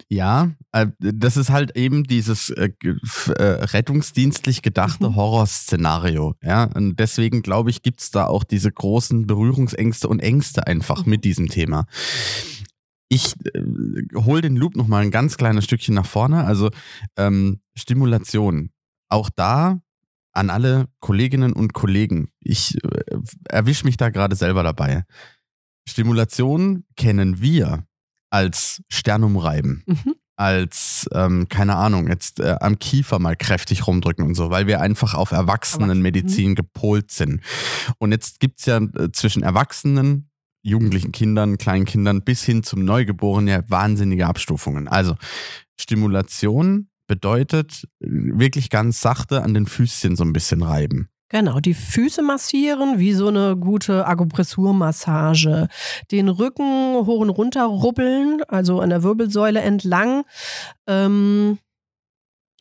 Ja, 0.09 0.51
äh, 0.71 0.87
das 0.99 1.35
ist 1.35 1.49
halt 1.49 1.75
eben 1.75 2.05
dieses 2.05 2.49
äh, 2.51 2.69
äh, 2.81 3.43
rettungsdienstlich 3.43 4.61
gedachte 4.61 5.09
Mhm. 5.09 5.15
Horrorszenario. 5.17 6.35
Ja, 6.41 6.63
und 6.73 6.97
deswegen 6.97 7.41
glaube 7.41 7.69
ich, 7.71 7.81
gibt 7.81 7.99
es 7.99 8.11
da 8.11 8.25
auch 8.27 8.45
diese 8.45 8.71
großen 8.71 9.27
Berührungsängste 9.27 10.07
und 10.07 10.19
Ängste 10.21 10.65
einfach 10.65 11.03
Mhm. 11.05 11.09
mit 11.09 11.25
diesem 11.25 11.49
Thema. 11.49 11.87
Ich 13.09 13.33
äh, 13.53 13.61
hole 14.15 14.41
den 14.41 14.55
Loop 14.57 14.75
noch 14.75 14.87
mal 14.87 15.01
ein 15.03 15.11
ganz 15.11 15.37
kleines 15.37 15.65
Stückchen 15.65 15.95
nach 15.95 16.05
vorne. 16.05 16.43
Also 16.45 16.69
ähm, 17.17 17.61
Stimulation. 17.75 18.71
Auch 19.09 19.29
da 19.33 19.79
an 20.33 20.49
alle 20.49 20.87
Kolleginnen 20.99 21.53
und 21.53 21.73
Kollegen. 21.73 22.29
Ich 22.41 22.75
äh, 22.83 23.17
erwische 23.49 23.85
mich 23.85 23.97
da 23.97 24.09
gerade 24.09 24.35
selber 24.35 24.63
dabei. 24.63 25.03
Stimulation 25.87 26.83
kennen 26.95 27.41
wir 27.41 27.85
als 28.29 28.81
Sternumreiben 28.89 29.83
Mhm. 29.87 30.15
als, 30.35 31.07
ähm, 31.13 31.47
keine 31.49 31.75
Ahnung, 31.77 32.07
jetzt 32.09 32.39
äh, 32.39 32.57
am 32.59 32.77
Kiefer 32.77 33.17
mal 33.19 33.35
kräftig 33.35 33.87
rumdrücken 33.87 34.23
und 34.25 34.35
so, 34.35 34.49
weil 34.51 34.67
wir 34.67 34.81
einfach 34.81 35.13
auf 35.15 35.31
Erwachsenenmedizin 35.31 36.53
gepolt 36.55 37.09
sind. 37.11 37.41
Und 37.97 38.11
jetzt 38.11 38.39
gibt's 38.39 38.65
ja 38.65 38.77
äh, 38.77 39.11
zwischen 39.13 39.41
Erwachsenen, 39.43 40.29
jugendlichen 40.67 41.11
Kindern, 41.11 41.57
kleinen 41.57 41.85
Kindern 41.85 42.21
bis 42.21 42.43
hin 42.43 42.63
zum 42.63 42.83
Neugeborenen 42.83 43.47
ja 43.47 43.61
wahnsinnige 43.69 44.27
Abstufungen. 44.27 44.87
Also 44.87 45.15
Stimulation 45.79 46.89
bedeutet 47.07 47.87
äh, 47.99 48.07
wirklich 48.07 48.69
ganz 48.69 49.01
sachte 49.01 49.43
an 49.43 49.53
den 49.53 49.65
Füßchen 49.65 50.15
so 50.15 50.23
ein 50.23 50.33
bisschen 50.33 50.61
reiben. 50.61 51.09
Genau, 51.29 51.59
die 51.59 51.73
Füße 51.73 52.21
massieren, 52.21 52.99
wie 52.99 53.11
so 53.11 53.27
eine 53.27 53.57
gute 53.57 54.07
Akupressurmassage. 54.07 55.67
Den 56.09 56.29
Rücken 56.29 56.95
hoch 57.05 57.19
und 57.19 57.29
runter 57.29 57.65
rubbeln, 57.65 58.43
also 58.47 58.79
an 58.79 58.89
der 58.89 59.03
Wirbelsäule 59.03 59.59
entlang. 59.59 60.23
Ähm, 60.87 61.59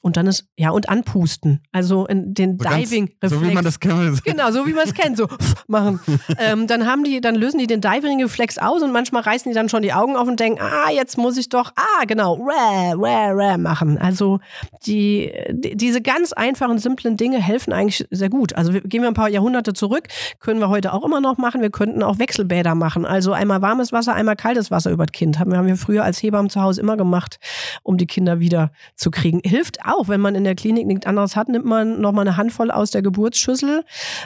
und 0.06 0.16
dann 0.16 0.28
ist, 0.28 0.46
ja, 0.56 0.70
und 0.70 0.88
anpusten. 0.88 1.64
Also 1.72 2.06
in 2.06 2.32
den 2.32 2.60
So 2.60 2.68
Diving-Reflex. 2.68 3.34
So 3.34 3.42
wie 3.42 3.52
man 3.52 3.64
das 3.64 3.80
kennt. 3.80 4.22
Genau, 4.22 4.52
so 4.52 4.64
wie 4.64 4.72
man 4.72 4.84
es 4.86 4.94
kennt, 4.94 5.16
so 5.16 5.26
machen. 5.66 5.98
ähm, 6.38 6.68
dann 6.68 6.86
haben 6.86 7.02
die, 7.02 7.20
dann 7.20 7.34
lösen 7.34 7.58
die 7.58 7.66
den 7.66 7.80
Diving-Reflex 7.80 8.58
aus 8.58 8.82
und 8.82 8.92
manchmal 8.92 9.22
reißen 9.22 9.50
die 9.50 9.54
dann 9.56 9.68
schon 9.68 9.82
die 9.82 9.92
Augen 9.92 10.14
auf 10.14 10.28
und 10.28 10.38
denken, 10.38 10.60
ah, 10.62 10.92
jetzt 10.92 11.18
muss 11.18 11.36
ich 11.36 11.48
doch, 11.48 11.72
ah, 11.74 12.04
genau, 12.06 12.34
rah, 12.34 12.92
rah, 12.92 13.32
rah 13.32 13.58
machen. 13.58 13.98
Also 13.98 14.38
die, 14.86 15.32
die, 15.50 15.76
diese 15.76 16.00
ganz 16.00 16.32
einfachen, 16.32 16.78
simplen 16.78 17.16
Dinge 17.16 17.42
helfen 17.42 17.72
eigentlich 17.72 18.06
sehr 18.12 18.30
gut. 18.30 18.54
Also 18.54 18.74
wir, 18.74 18.82
gehen 18.82 19.02
wir 19.02 19.08
ein 19.08 19.14
paar 19.14 19.28
Jahrhunderte 19.28 19.72
zurück, 19.72 20.06
können 20.38 20.60
wir 20.60 20.68
heute 20.68 20.92
auch 20.92 21.04
immer 21.04 21.20
noch 21.20 21.36
machen. 21.36 21.62
Wir 21.62 21.70
könnten 21.70 22.04
auch 22.04 22.20
Wechselbäder 22.20 22.76
machen. 22.76 23.04
Also 23.04 23.32
einmal 23.32 23.60
warmes 23.60 23.90
Wasser, 23.90 24.14
einmal 24.14 24.36
kaltes 24.36 24.70
Wasser 24.70 24.92
über 24.92 25.06
das 25.06 25.12
Kind. 25.12 25.40
Haben 25.40 25.50
wir, 25.50 25.58
haben 25.58 25.66
wir 25.66 25.76
früher 25.76 26.04
als 26.04 26.22
Hebammen 26.22 26.48
zu 26.48 26.62
Hause 26.62 26.80
immer 26.80 26.96
gemacht, 26.96 27.40
um 27.82 27.96
die 27.96 28.06
Kinder 28.06 28.38
wieder 28.38 28.70
zu 28.94 29.10
kriegen. 29.10 29.40
Hilft 29.44 29.84
auch, 29.84 29.95
wenn 30.06 30.20
man 30.20 30.34
in 30.34 30.44
der 30.44 30.54
Klinik 30.54 30.86
nichts 30.86 31.06
anderes 31.06 31.36
hat, 31.36 31.48
nimmt 31.48 31.64
man 31.64 32.00
nochmal 32.00 32.26
eine 32.26 32.36
Handvoll 32.36 32.70
aus 32.70 32.90
der 32.90 33.02
Geburtsschüssel 33.02 33.84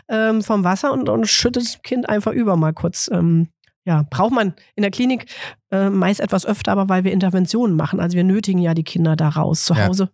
ähm, 0.09 0.43
vom 0.43 0.65
Wasser 0.65 0.93
und, 0.93 1.09
und 1.09 1.27
schüttet 1.27 1.65
das 1.65 1.83
Kind 1.83 2.09
einfach 2.09 2.33
über 2.33 2.57
mal 2.57 2.73
kurz. 2.73 3.09
Ähm, 3.13 3.49
ja, 3.85 4.05
braucht 4.11 4.33
man 4.33 4.55
in 4.77 4.83
der 4.83 4.91
Klinik 4.91 5.27
äh, 5.71 5.89
meist 5.89 6.21
etwas 6.21 6.45
öfter, 6.45 6.73
aber 6.73 6.89
weil 6.89 7.05
wir 7.05 7.13
Interventionen 7.13 7.77
machen. 7.77 7.99
Also 7.99 8.17
wir 8.17 8.25
nötigen 8.25 8.61
ja 8.61 8.75
die 8.75 8.85
Kinder 8.85 9.17
da 9.17 9.31
raus. 9.31 9.65
Zu 9.65 9.75
Ja. 9.75 9.87
Hause 9.87 10.11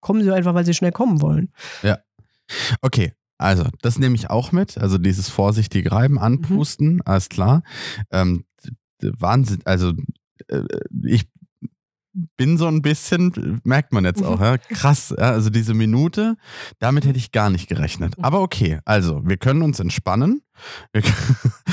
kommen 0.00 0.22
sie 0.22 0.32
einfach, 0.32 0.54
weil 0.54 0.64
sie 0.66 0.74
schnell 0.74 0.92
kommen 0.92 1.20
wollen. 1.20 1.52
Okay, 2.82 3.12
also 3.38 3.64
das 3.80 3.98
nehme 3.98 4.16
ich 4.16 4.28
auch 4.28 4.52
mit. 4.52 4.76
Also 4.76 4.98
dieses 4.98 5.28
vorsichtige 5.28 5.92
Reiben, 5.92 6.18
anpusten, 6.18 7.00
alles 7.04 7.28
klar. 7.28 7.62
Ähm, 8.10 8.44
Wahnsinn, 9.00 9.60
also 9.64 9.92
äh, 10.48 10.62
ich 11.04 11.28
bin 12.12 12.58
so 12.58 12.66
ein 12.66 12.82
bisschen, 12.82 13.60
merkt 13.64 13.92
man 13.92 14.04
jetzt 14.04 14.22
auch, 14.22 14.40
ja, 14.40 14.58
krass. 14.58 15.14
Ja, 15.16 15.30
also 15.30 15.50
diese 15.50 15.74
Minute, 15.74 16.36
damit 16.78 17.04
hätte 17.06 17.18
ich 17.18 17.32
gar 17.32 17.50
nicht 17.50 17.68
gerechnet. 17.68 18.14
Aber 18.20 18.40
okay, 18.40 18.80
also 18.84 19.22
wir 19.24 19.36
können 19.36 19.62
uns 19.62 19.80
entspannen. 19.80 20.42
Wir, 20.92 21.02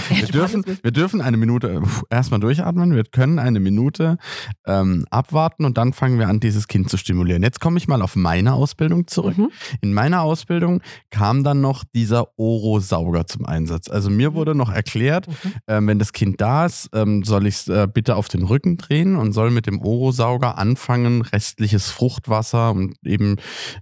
wir, 0.09 0.27
dürfen, 0.27 0.63
wir 0.81 0.91
dürfen 0.91 1.21
eine 1.21 1.37
Minute 1.37 1.81
erstmal 2.09 2.39
durchatmen. 2.39 2.95
Wir 2.95 3.03
können 3.03 3.39
eine 3.39 3.59
Minute 3.59 4.17
ähm, 4.65 5.05
abwarten 5.09 5.65
und 5.65 5.77
dann 5.77 5.93
fangen 5.93 6.19
wir 6.19 6.27
an, 6.27 6.39
dieses 6.39 6.67
Kind 6.67 6.89
zu 6.89 6.97
stimulieren. 6.97 7.43
Jetzt 7.43 7.59
komme 7.59 7.77
ich 7.77 7.87
mal 7.87 8.01
auf 8.01 8.15
meine 8.15 8.53
Ausbildung 8.53 9.07
zurück. 9.07 9.37
Mhm. 9.37 9.49
In 9.81 9.93
meiner 9.93 10.21
Ausbildung 10.21 10.81
kam 11.09 11.43
dann 11.43 11.61
noch 11.61 11.83
dieser 11.95 12.27
Oro-Sauger 12.37 13.27
zum 13.27 13.45
Einsatz. 13.45 13.89
Also 13.89 14.09
mir 14.09 14.33
wurde 14.33 14.55
noch 14.55 14.71
erklärt, 14.71 15.27
Mhm. 15.27 15.53
ähm, 15.67 15.87
wenn 15.87 15.99
das 15.99 16.13
Kind 16.13 16.39
da 16.41 16.65
ist, 16.65 16.89
ähm, 16.93 17.23
soll 17.23 17.47
ich 17.47 17.55
es 17.55 17.67
äh, 17.67 17.87
bitte 17.91 18.15
auf 18.15 18.27
den 18.27 18.43
Rücken 18.43 18.77
drehen 18.77 19.15
und 19.15 19.33
soll 19.33 19.51
mit 19.51 19.67
dem 19.67 19.81
Oro-Sauger 19.81 20.57
anfangen, 20.57 21.21
restliches 21.21 21.91
Fruchtwasser 21.91 22.71
und 22.71 22.95
eben 23.03 23.35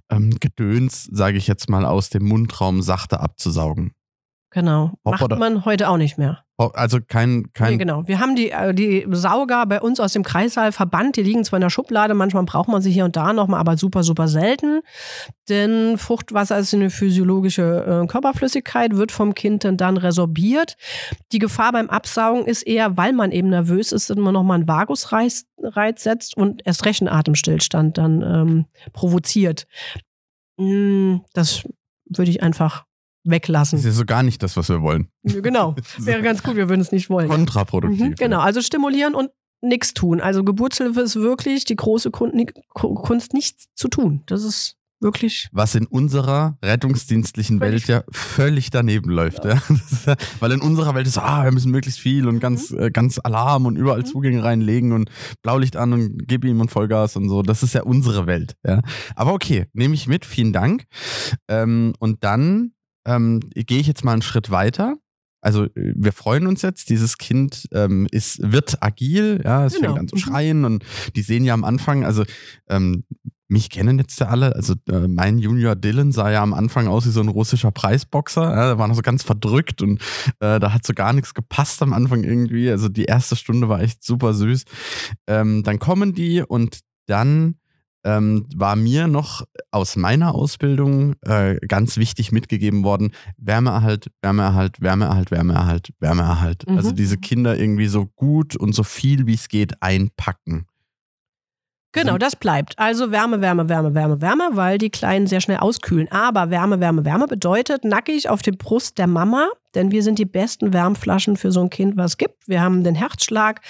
ähm, 0.10 0.32
Gedöns, 0.40 1.04
sage 1.12 1.38
ich 1.38 1.48
jetzt 1.48 1.70
mal, 1.70 1.86
aus 1.86 2.10
dem 2.10 2.24
Mundraum 2.24 2.82
sachte 2.82 3.20
abzusaugen. 3.20 3.92
Genau. 4.56 4.94
Macht 5.04 5.38
man 5.38 5.66
heute 5.66 5.90
auch 5.90 5.98
nicht 5.98 6.18
mehr. 6.18 6.46
Also 6.58 7.00
kein, 7.06 7.52
kein 7.52 7.72
Nee, 7.74 7.78
genau. 7.78 8.08
Wir 8.08 8.22
haben 8.22 8.38
die, 8.38 8.52
äh, 8.52 8.74
die 8.74 9.06
Sauger 9.12 9.66
bei 9.66 9.82
uns 9.82 10.00
aus 10.00 10.14
dem 10.14 10.24
Kreissaal 10.24 10.72
verbannt. 10.72 11.18
Die 11.18 11.24
liegen 11.24 11.44
zwar 11.44 11.58
in 11.58 11.62
der 11.62 11.70
Schublade, 11.70 12.14
manchmal 12.14 12.44
braucht 12.46 12.70
man 12.70 12.82
sie 12.82 12.90
hier 12.90 13.04
und 13.04 13.18
da 13.18 13.34
nochmal, 13.34 13.60
aber 13.60 13.76
super, 13.76 14.04
super 14.04 14.30
selten. 14.30 14.80
Denn 15.50 15.98
Fruchtwasser 15.98 16.58
ist 16.58 16.74
eine 16.74 16.90
physiologische 16.90 18.04
äh, 18.04 18.08
Körperflüssigkeit, 18.08 18.96
wird 18.96 19.12
vom 19.12 19.36
Kind 19.36 19.66
dann, 19.66 19.76
dann 19.76 19.98
resorbiert. 19.98 20.78
Die 21.34 21.40
Gefahr 21.40 21.74
beim 21.74 21.90
Absaugen 21.90 22.46
ist 22.46 22.64
eher, 22.64 22.96
weil 22.96 23.12
man 23.12 23.34
eben 23.34 23.50
nervös 23.50 23.92
ist, 23.92 24.10
dass 24.10 24.16
man 24.16 24.34
nochmal 24.34 24.56
einen 24.60 24.70
Vagusreiz 24.70 25.44
Reiz 25.62 26.04
setzt 26.04 26.38
und 26.38 26.66
erst 26.66 26.86
recht 26.86 27.02
einen 27.02 27.10
Atemstillstand 27.10 27.98
dann 27.98 28.22
ähm, 28.22 28.66
provoziert. 28.94 29.68
Mm, 30.56 31.18
Das 31.34 31.68
würde 32.08 32.32
ich 32.32 32.42
einfach 32.42 32.86
weglassen. 33.26 33.78
das 33.78 33.86
ist 33.86 33.94
ja 33.94 33.98
so 33.98 34.06
gar 34.06 34.24
nicht 34.24 34.42
das, 34.42 34.56
was 34.56 34.70
wir 34.70 34.82
wollen. 34.82 35.10
Genau. 35.24 35.76
Wäre 35.98 36.22
ganz 36.22 36.44
gut, 36.44 36.56
wir 36.56 36.70
würden 36.70 36.82
es 36.82 36.92
nicht 36.92 37.10
wollen. 37.10 37.28
Kontraproduktiv. 37.28 38.00
Mhm, 38.00 38.16
genau, 38.16 38.40
also 38.40 38.62
stimulieren 38.62 39.16
und 39.16 39.30
nichts 39.62 39.94
tun. 39.94 40.22
Also 40.22 40.44
Geburtshilfe 40.44 41.02
ist 41.02 41.16
wirklich 41.16 41.66
die 41.66 41.76
große 41.76 42.12
Kunst, 42.12 43.34
nichts 43.34 43.66
zu 43.76 43.88
tun. 43.88 44.24
Das 44.28 44.44
ist 44.44 44.78
wirklich. 45.02 45.50
Was 45.52 45.76
in 45.76 45.88
unserer 45.88 46.58
rettungsdienstlichen 46.64 47.60
Welt 47.60 47.88
ja 47.88 48.04
völlig 48.12 48.70
daneben 48.70 49.10
läuft. 49.10 49.46
Ja. 49.46 49.62
ja. 50.06 50.16
Weil 50.40 50.52
in 50.52 50.62
unserer 50.62 50.96
Welt 50.96 51.08
ist, 51.08 51.18
ah, 51.18 51.44
wir 51.44 51.52
müssen 51.52 51.72
möglichst 51.72 52.00
viel 52.00 52.28
und 52.28 52.40
ganz, 52.40 52.72
mhm. 52.72 52.80
äh, 52.80 52.92
ganz 52.92 53.20
Alarm 53.20 53.66
und 53.66 53.76
überall 53.76 54.00
mhm. 54.00 54.06
Zugänge 54.06 54.44
reinlegen 54.44 54.92
und 54.92 55.10
Blaulicht 55.42 55.76
an 55.76 55.94
und 55.94 56.28
gib 56.28 56.46
ihm 56.46 56.62
und 56.62 56.72
Vollgas 56.72 57.16
und 57.16 57.30
so. 57.30 57.42
Das 57.42 57.64
ist 57.64 57.74
ja 57.74 57.84
unsere 57.84 58.28
Welt. 58.28 58.56
Ja. 58.66 58.82
Aber 59.16 59.34
okay, 59.34 59.66
nehme 59.74 59.96
ich 59.96 60.08
mit, 60.08 60.26
vielen 60.26 60.54
Dank. 60.54 60.86
Ähm, 61.48 61.94
und 62.00 62.24
dann 62.24 62.72
ähm, 63.06 63.40
gehe 63.54 63.80
ich 63.80 63.88
jetzt 63.88 64.04
mal 64.04 64.14
einen 64.14 64.22
Schritt 64.22 64.52
weiter 64.52 64.98
also 65.46 65.66
äh, 65.66 65.94
wir 65.96 66.12
freuen 66.12 66.48
uns 66.48 66.64
jetzt, 66.64 66.90
dieses 66.90 67.20
Kind 67.20 67.70
ähm, 67.72 68.08
ist, 68.12 68.52
wird 68.52 68.82
agil, 68.82 69.42
ja, 69.46 69.66
es 69.66 69.76
genau. 69.76 69.90
fängt 69.90 70.00
an 70.00 70.08
zu 70.08 70.16
mhm. 70.16 70.20
schreien 70.20 70.66
und 70.66 70.84
die 71.16 71.22
sehen 71.22 71.46
ja 71.46 71.54
am 71.54 71.64
Anfang, 71.64 72.04
also 72.04 72.24
ähm, 72.68 73.04
mich 73.48 73.70
kennen 73.70 74.00
jetzt 74.00 74.20
ja 74.20 74.28
alle, 74.28 74.56
also 74.56 74.74
äh, 74.90 75.08
mein 75.08 75.38
Junior 75.38 75.76
Dylan 75.76 76.12
sah 76.12 76.32
ja 76.32 76.42
am 76.42 76.56
Anfang 76.56 76.88
aus 76.88 77.06
wie 77.06 77.12
so 77.12 77.22
ein 77.22 77.28
russischer 77.28 77.70
Preisboxer, 77.70 78.42
ja, 78.42 78.66
der 78.70 78.80
war 78.80 78.88
noch 78.88 78.96
so 78.96 79.04
ganz 79.04 79.22
verdrückt 79.22 79.84
und 79.84 80.02
äh, 80.40 80.60
da 80.60 80.74
hat 80.74 80.84
so 80.84 80.96
gar 80.96 81.14
nichts 81.14 81.36
gepasst 81.36 81.80
am 81.84 81.94
Anfang 81.94 82.24
irgendwie, 82.24 82.72
also 82.72 82.90
die 82.90 83.06
erste 83.06 83.36
Stunde 83.36 83.70
war 83.70 83.82
echt 83.82 84.04
super 84.04 84.34
süß. 84.34 84.64
Ähm, 85.28 85.62
dann 85.62 85.78
kommen 85.78 86.16
die 86.16 86.42
und 86.42 86.80
dann 87.06 87.60
ähm, 88.06 88.46
war 88.56 88.76
mir 88.76 89.08
noch 89.08 89.44
aus 89.72 89.96
meiner 89.96 90.34
Ausbildung 90.36 91.16
äh, 91.22 91.56
ganz 91.68 91.98
wichtig 91.98 92.32
mitgegeben 92.32 92.84
worden, 92.84 93.12
Wärmeerhalt, 93.38 94.12
Wärmeerhalt, 94.22 94.80
Wärmeerhalt, 94.80 95.32
Wärmeerhalt, 95.32 95.90
Wärmeerhalt. 96.00 96.70
Mhm. 96.70 96.78
Also 96.78 96.92
diese 96.92 97.18
Kinder 97.18 97.58
irgendwie 97.58 97.88
so 97.88 98.06
gut 98.06 98.56
und 98.56 98.74
so 98.74 98.84
viel 98.84 99.26
wie 99.26 99.34
es 99.34 99.50
geht 99.50 99.82
einpacken. 99.82 100.68
Genau, 101.96 102.18
das 102.18 102.36
bleibt. 102.36 102.78
Also 102.78 103.10
Wärme, 103.12 103.40
Wärme, 103.42 103.70
Wärme, 103.70 103.96
Wärme, 103.96 104.22
Wärme, 104.22 104.50
weil 104.52 104.78
die 104.78 104.90
Kleinen 104.90 105.28
sehr 105.28 105.40
schnell 105.40 105.58
auskühlen. 105.58 106.12
Aber 106.12 106.50
Wärme, 106.50 106.80
Wärme, 106.82 107.06
Wärme 107.06 107.26
bedeutet 107.26 107.86
nackig 107.86 108.30
auf 108.30 108.42
dem 108.42 108.58
Brust 108.58 108.98
der 108.98 109.08
Mama, 109.08 109.48
denn 109.76 109.92
wir 109.92 110.04
sind 110.04 110.20
die 110.20 110.26
besten 110.26 110.74
Wärmflaschen 110.74 111.38
für 111.38 111.52
so 111.52 111.62
ein 111.62 111.70
Kind, 111.70 111.96
was 111.96 112.12
es 112.12 112.18
gibt. 112.18 112.48
Wir 112.48 112.62
haben 112.62 112.84
den 112.84 112.96
Herzschlag 112.96 113.62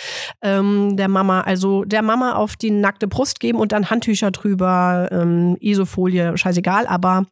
ähm, 0.41 0.97
der 0.97 1.07
Mama, 1.07 1.41
also 1.41 1.85
der 1.85 2.01
Mama 2.01 2.33
auf 2.33 2.55
die 2.55 2.71
nackte 2.71 3.07
Brust 3.07 3.39
geben 3.39 3.59
und 3.59 3.71
dann 3.71 3.89
Handtücher 3.91 4.31
drüber, 4.31 5.07
ähm, 5.11 5.55
Isofolie, 5.59 6.35
scheißegal, 6.35 6.87
aber 6.87 7.27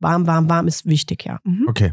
warm, 0.00 0.26
warm, 0.26 0.48
warm 0.48 0.68
ist 0.68 0.86
wichtig, 0.86 1.24
ja. 1.24 1.40
Mhm. 1.42 1.66
Okay. 1.68 1.92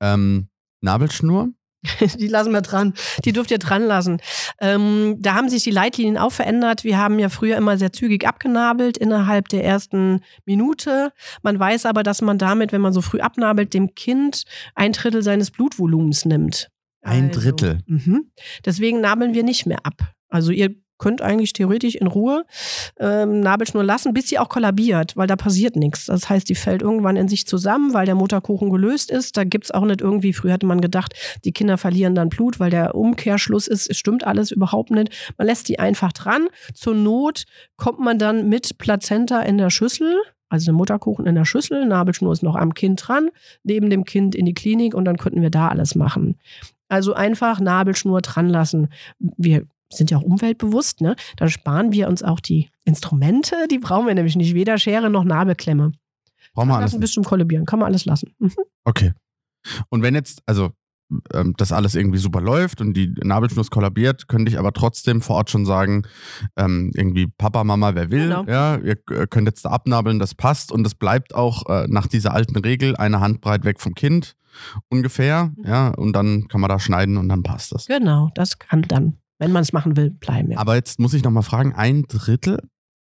Ähm, 0.00 0.48
Nabelschnur? 0.80 1.50
Die 2.18 2.28
lassen 2.28 2.52
wir 2.52 2.62
dran. 2.62 2.94
Die 3.24 3.32
dürft 3.32 3.50
ihr 3.50 3.58
dran 3.58 3.82
lassen. 3.82 4.18
Ähm, 4.60 5.16
da 5.18 5.34
haben 5.34 5.48
sich 5.48 5.64
die 5.64 5.70
Leitlinien 5.70 6.18
auch 6.18 6.32
verändert. 6.32 6.84
Wir 6.84 6.98
haben 6.98 7.18
ja 7.18 7.28
früher 7.28 7.56
immer 7.56 7.78
sehr 7.78 7.92
zügig 7.92 8.26
abgenabelt 8.26 8.96
innerhalb 8.96 9.48
der 9.48 9.64
ersten 9.64 10.20
Minute. 10.44 11.12
Man 11.42 11.58
weiß 11.58 11.86
aber, 11.86 12.02
dass 12.02 12.22
man 12.22 12.38
damit, 12.38 12.72
wenn 12.72 12.80
man 12.80 12.92
so 12.92 13.02
früh 13.02 13.20
abnabelt, 13.20 13.74
dem 13.74 13.94
Kind 13.94 14.44
ein 14.74 14.92
Drittel 14.92 15.22
seines 15.22 15.50
Blutvolumens 15.50 16.24
nimmt. 16.24 16.68
Ein 17.02 17.28
also, 17.28 17.40
Drittel. 17.40 17.80
Mhm. 17.86 18.30
Deswegen 18.64 19.00
nabeln 19.00 19.34
wir 19.34 19.44
nicht 19.44 19.66
mehr 19.66 19.84
ab. 19.84 20.12
Also 20.28 20.50
ihr 20.50 20.74
könnt 20.98 21.22
eigentlich 21.22 21.52
theoretisch 21.52 21.94
in 21.94 22.06
Ruhe 22.06 22.44
ähm, 22.98 23.40
Nabelschnur 23.40 23.84
lassen, 23.84 24.14
bis 24.14 24.28
sie 24.28 24.38
auch 24.38 24.48
kollabiert, 24.48 25.16
weil 25.16 25.26
da 25.26 25.36
passiert 25.36 25.76
nichts. 25.76 26.06
Das 26.06 26.28
heißt, 26.28 26.48
die 26.48 26.54
fällt 26.54 26.82
irgendwann 26.82 27.16
in 27.16 27.28
sich 27.28 27.46
zusammen, 27.46 27.94
weil 27.94 28.06
der 28.06 28.14
Mutterkuchen 28.14 28.70
gelöst 28.70 29.10
ist. 29.10 29.36
Da 29.36 29.44
gibt 29.44 29.66
es 29.66 29.70
auch 29.70 29.84
nicht 29.84 30.00
irgendwie, 30.00 30.32
früher 30.32 30.52
hatte 30.54 30.66
man 30.66 30.80
gedacht, 30.80 31.14
die 31.44 31.52
Kinder 31.52 31.78
verlieren 31.78 32.14
dann 32.14 32.28
Blut, 32.28 32.60
weil 32.60 32.70
der 32.70 32.94
Umkehrschluss 32.94 33.66
ist. 33.66 33.90
Es 33.90 33.98
stimmt 33.98 34.26
alles 34.26 34.50
überhaupt 34.50 34.90
nicht. 34.90 35.34
Man 35.36 35.46
lässt 35.46 35.68
die 35.68 35.78
einfach 35.78 36.12
dran. 36.12 36.48
Zur 36.74 36.94
Not 36.94 37.44
kommt 37.76 38.00
man 38.00 38.18
dann 38.18 38.48
mit 38.48 38.78
Plazenta 38.78 39.40
in 39.40 39.58
der 39.58 39.70
Schüssel. 39.70 40.16
Also 40.48 40.66
der 40.66 40.74
Mutterkuchen 40.74 41.26
in 41.26 41.34
der 41.34 41.44
Schüssel, 41.44 41.86
Nabelschnur 41.86 42.32
ist 42.32 42.42
noch 42.42 42.54
am 42.54 42.72
Kind 42.72 43.02
dran, 43.06 43.30
neben 43.64 43.90
dem 43.90 44.04
Kind 44.04 44.36
in 44.36 44.46
die 44.46 44.54
Klinik 44.54 44.94
und 44.94 45.04
dann 45.04 45.16
könnten 45.16 45.42
wir 45.42 45.50
da 45.50 45.68
alles 45.68 45.96
machen. 45.96 46.38
Also 46.88 47.14
einfach 47.14 47.58
Nabelschnur 47.58 48.20
dran 48.20 48.48
lassen. 48.48 48.88
Wir 49.18 49.66
sind 49.90 50.10
ja 50.10 50.18
auch 50.18 50.22
umweltbewusst, 50.22 51.00
ne? 51.00 51.16
Dann 51.36 51.48
sparen 51.48 51.92
wir 51.92 52.08
uns 52.08 52.22
auch 52.22 52.40
die 52.40 52.70
Instrumente, 52.84 53.66
die 53.70 53.78
brauchen 53.78 54.06
wir 54.06 54.14
nämlich 54.14 54.36
nicht, 54.36 54.54
weder 54.54 54.78
Schere 54.78 55.10
noch 55.10 55.24
Nabelklemme. 55.24 55.92
Brauchen 56.54 56.68
wir 56.68 56.76
alles. 56.76 56.98
Bis 56.98 57.12
zum 57.12 57.24
Kollabieren, 57.24 57.66
kann 57.66 57.78
man 57.78 57.88
alles 57.88 58.04
lassen. 58.04 58.34
Mhm. 58.38 58.52
Okay. 58.84 59.12
Und 59.90 60.02
wenn 60.02 60.14
jetzt, 60.14 60.42
also 60.46 60.70
ähm, 61.32 61.54
das 61.56 61.70
alles 61.72 61.94
irgendwie 61.94 62.18
super 62.18 62.40
läuft 62.40 62.80
und 62.80 62.94
die 62.94 63.14
Nabelschnuss 63.22 63.70
kollabiert, 63.70 64.26
könnte 64.26 64.50
ich 64.50 64.58
aber 64.58 64.72
trotzdem 64.72 65.20
vor 65.20 65.36
Ort 65.36 65.50
schon 65.50 65.64
sagen, 65.64 66.02
ähm, 66.56 66.90
irgendwie 66.94 67.28
Papa, 67.28 67.62
Mama, 67.62 67.94
wer 67.94 68.10
will, 68.10 68.28
genau. 68.28 68.44
ja, 68.44 68.76
ihr 68.76 68.96
könnt 68.96 69.46
jetzt 69.46 69.64
da 69.64 69.70
abnabeln, 69.70 70.18
das 70.18 70.34
passt 70.34 70.72
und 70.72 70.82
das 70.82 70.94
bleibt 70.94 71.34
auch 71.34 71.68
äh, 71.68 71.86
nach 71.88 72.08
dieser 72.08 72.34
alten 72.34 72.56
Regel 72.58 72.96
eine 72.96 73.20
Handbreit 73.20 73.64
weg 73.64 73.80
vom 73.80 73.94
Kind 73.94 74.34
ungefähr, 74.88 75.52
mhm. 75.56 75.64
ja, 75.64 75.88
und 75.88 76.12
dann 76.12 76.48
kann 76.48 76.60
man 76.60 76.70
da 76.70 76.80
schneiden 76.80 77.18
und 77.18 77.28
dann 77.28 77.42
passt 77.42 77.72
das. 77.72 77.86
Genau, 77.86 78.30
das 78.34 78.58
kann 78.58 78.82
dann 78.82 79.18
wenn 79.38 79.52
man 79.52 79.62
es 79.62 79.72
machen 79.72 79.96
will, 79.96 80.10
bleiben. 80.10 80.52
Ja. 80.52 80.58
Aber 80.58 80.74
jetzt 80.74 80.98
muss 80.98 81.14
ich 81.14 81.22
nochmal 81.22 81.42
fragen, 81.42 81.74
ein 81.74 82.04
Drittel 82.04 82.58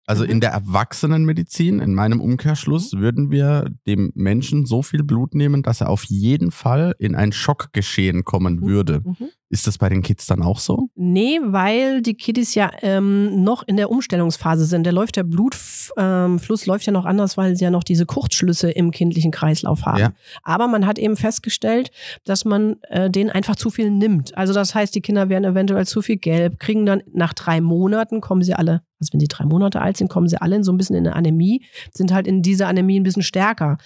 also 0.08 0.24
mhm. 0.24 0.30
in 0.30 0.39
der 0.39 0.52
Erwachsenenmedizin, 0.52 1.80
in 1.80 1.93
meinem 1.93 2.21
Umkehrschluss, 2.21 2.93
mhm. 2.93 3.00
würden 3.00 3.32
wir 3.32 3.71
dem 3.88 4.12
Menschen 4.15 4.65
so 4.65 4.84
viel 4.84 5.04
Blut 5.04 5.34
nehmen, 5.34 5.63
dass 5.63 5.82
er 5.82 5.89
auf 5.89 6.04
jeden 6.04 6.52
Fall 6.52 6.95
in 7.00 7.15
ein 7.15 7.32
Schockgeschehen 7.32 8.24
kommen 8.24 8.58
mhm. 8.58 8.67
würde. 8.67 9.02
Mhm. 9.04 9.30
Ist 9.50 9.68
das 9.68 9.78
bei 9.78 9.90
den 9.90 10.02
Kids 10.02 10.26
dann 10.26 10.42
auch 10.42 10.60
so? 10.60 10.90
Nee, 10.96 11.40
weil 11.44 12.02
die 12.02 12.16
Kiddies 12.16 12.56
ja 12.56 12.72
ähm, 12.82 13.44
noch 13.44 13.64
in 13.68 13.78
der 13.78 13.92
Umstellungsphase 13.92 14.66
sind. 14.66 14.86
Der 14.86 14.94
läuft 14.94 15.18
der 15.18 15.24
Blutfluss 15.24 15.92
ähm, 15.98 16.40
läuft 16.66 16.88
ja 16.88 16.92
noch 16.92 17.06
anders, 17.06 17.38
weil 17.38 17.56
sie 17.56 17.64
ja 17.64 17.70
noch 17.70 17.84
diese 17.84 18.08
Kurzschlüsse 18.08 18.72
im 18.72 18.90
kindlichen 18.90 19.32
Kreislauf 19.32 19.86
haben. 19.86 20.00
Ja. 20.00 20.14
Aber 20.42 20.68
man 20.68 20.88
hat 20.88 20.98
eben 20.98 21.16
festgestellt, 21.16 21.92
dass 22.24 22.44
man 22.44 22.78
äh, 22.90 23.10
denen 23.12 23.30
einfach 23.30 23.56
zu 23.56 23.70
viel 23.70 23.92
nimmt. 23.92 24.36
Also 24.36 24.52
das 24.52 24.74
heißt, 24.74 24.96
die 24.96 25.02
Kinder 25.02 25.30
werden 25.30 25.46
eventuell 25.46 25.86
zu 25.86 26.02
viel 26.02 26.18
gelb, 26.18 26.60
kriegen 26.60 26.88
dann 26.88 27.04
nach 27.14 27.34
drei 27.34 27.62
Monaten 27.62 28.22
kommen 28.22 28.42
sie 28.42 28.56
alle 28.56 28.82
also 29.00 29.14
wenn 29.14 29.20
sie 29.20 29.28
drei 29.28 29.46
Monate 29.46 29.82
alt 29.82 29.98
sind, 29.98 30.10
kommen 30.10 30.28
sie 30.28 30.42
alle 30.42 30.56
in 30.56 30.64
so 30.64 30.72
ein 30.72 30.78
bisschen 30.78 30.96
in 30.96 31.06
eine 31.06 31.16
Anämie, 31.16 31.66
sind 31.92 32.14
halt 32.14 32.28
in 32.28 32.42
dieser 32.42 32.68
Anämie 32.68 33.00
ein 33.00 33.04
bisschen 33.04 33.24
stärker. 33.24 33.78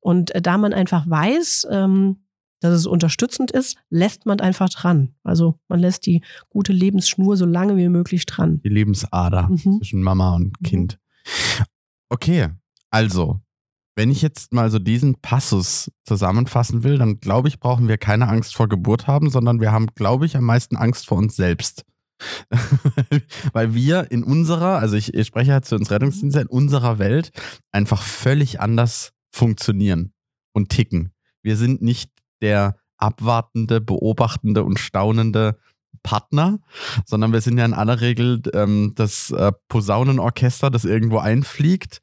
Und 0.00 0.34
äh, 0.34 0.42
da 0.42 0.58
man 0.58 0.72
einfach 0.72 1.08
weiß, 1.08 1.66
ähm, 1.70 2.18
dass 2.60 2.74
es 2.74 2.86
unterstützend 2.86 3.50
ist, 3.50 3.76
lässt 3.88 4.26
man 4.26 4.40
einfach 4.40 4.68
dran. 4.68 5.14
Also 5.24 5.58
man 5.68 5.80
lässt 5.80 6.06
die 6.06 6.22
gute 6.48 6.72
Lebensschnur 6.72 7.36
so 7.36 7.46
lange 7.46 7.76
wie 7.76 7.88
möglich 7.88 8.26
dran. 8.26 8.60
Die 8.62 8.68
Lebensader 8.68 9.48
mhm. 9.48 9.78
zwischen 9.78 10.02
Mama 10.02 10.36
und 10.36 10.60
mhm. 10.60 10.64
Kind. 10.64 10.98
Okay, 12.10 12.48
also, 12.90 13.40
wenn 13.96 14.10
ich 14.10 14.22
jetzt 14.22 14.52
mal 14.52 14.70
so 14.70 14.78
diesen 14.78 15.14
Passus 15.20 15.90
zusammenfassen 16.04 16.82
will, 16.82 16.98
dann 16.98 17.20
glaube 17.20 17.48
ich, 17.48 17.60
brauchen 17.60 17.88
wir 17.88 17.98
keine 17.98 18.28
Angst 18.28 18.54
vor 18.54 18.68
Geburt 18.68 19.06
haben, 19.06 19.30
sondern 19.30 19.60
wir 19.60 19.72
haben, 19.72 19.86
glaube 19.94 20.26
ich, 20.26 20.36
am 20.36 20.44
meisten 20.44 20.76
Angst 20.76 21.06
vor 21.06 21.18
uns 21.18 21.36
selbst. 21.36 21.84
Weil 23.52 23.74
wir 23.74 24.10
in 24.10 24.22
unserer, 24.24 24.78
also 24.78 24.96
ich, 24.96 25.14
ich 25.14 25.26
spreche 25.26 25.52
halt 25.52 25.64
zu 25.64 25.76
uns 25.76 25.90
Rettungsdienste, 25.90 26.40
in 26.40 26.46
unserer 26.48 26.98
Welt 26.98 27.30
einfach 27.72 28.02
völlig 28.02 28.60
anders 28.60 29.12
funktionieren 29.32 30.12
und 30.52 30.68
ticken. 30.68 31.12
Wir 31.42 31.56
sind 31.56 31.80
nicht 31.80 32.10
der 32.42 32.76
abwartende, 32.96 33.80
beobachtende 33.80 34.62
und 34.62 34.78
staunende 34.78 35.56
Partner, 36.02 36.58
sondern 37.04 37.32
wir 37.32 37.40
sind 37.40 37.58
ja 37.58 37.64
in 37.64 37.74
aller 37.74 38.00
Regel 38.00 38.42
ähm, 38.54 38.92
das 38.96 39.30
äh, 39.30 39.52
Posaunenorchester, 39.68 40.70
das 40.70 40.84
irgendwo 40.84 41.18
einfliegt 41.18 42.00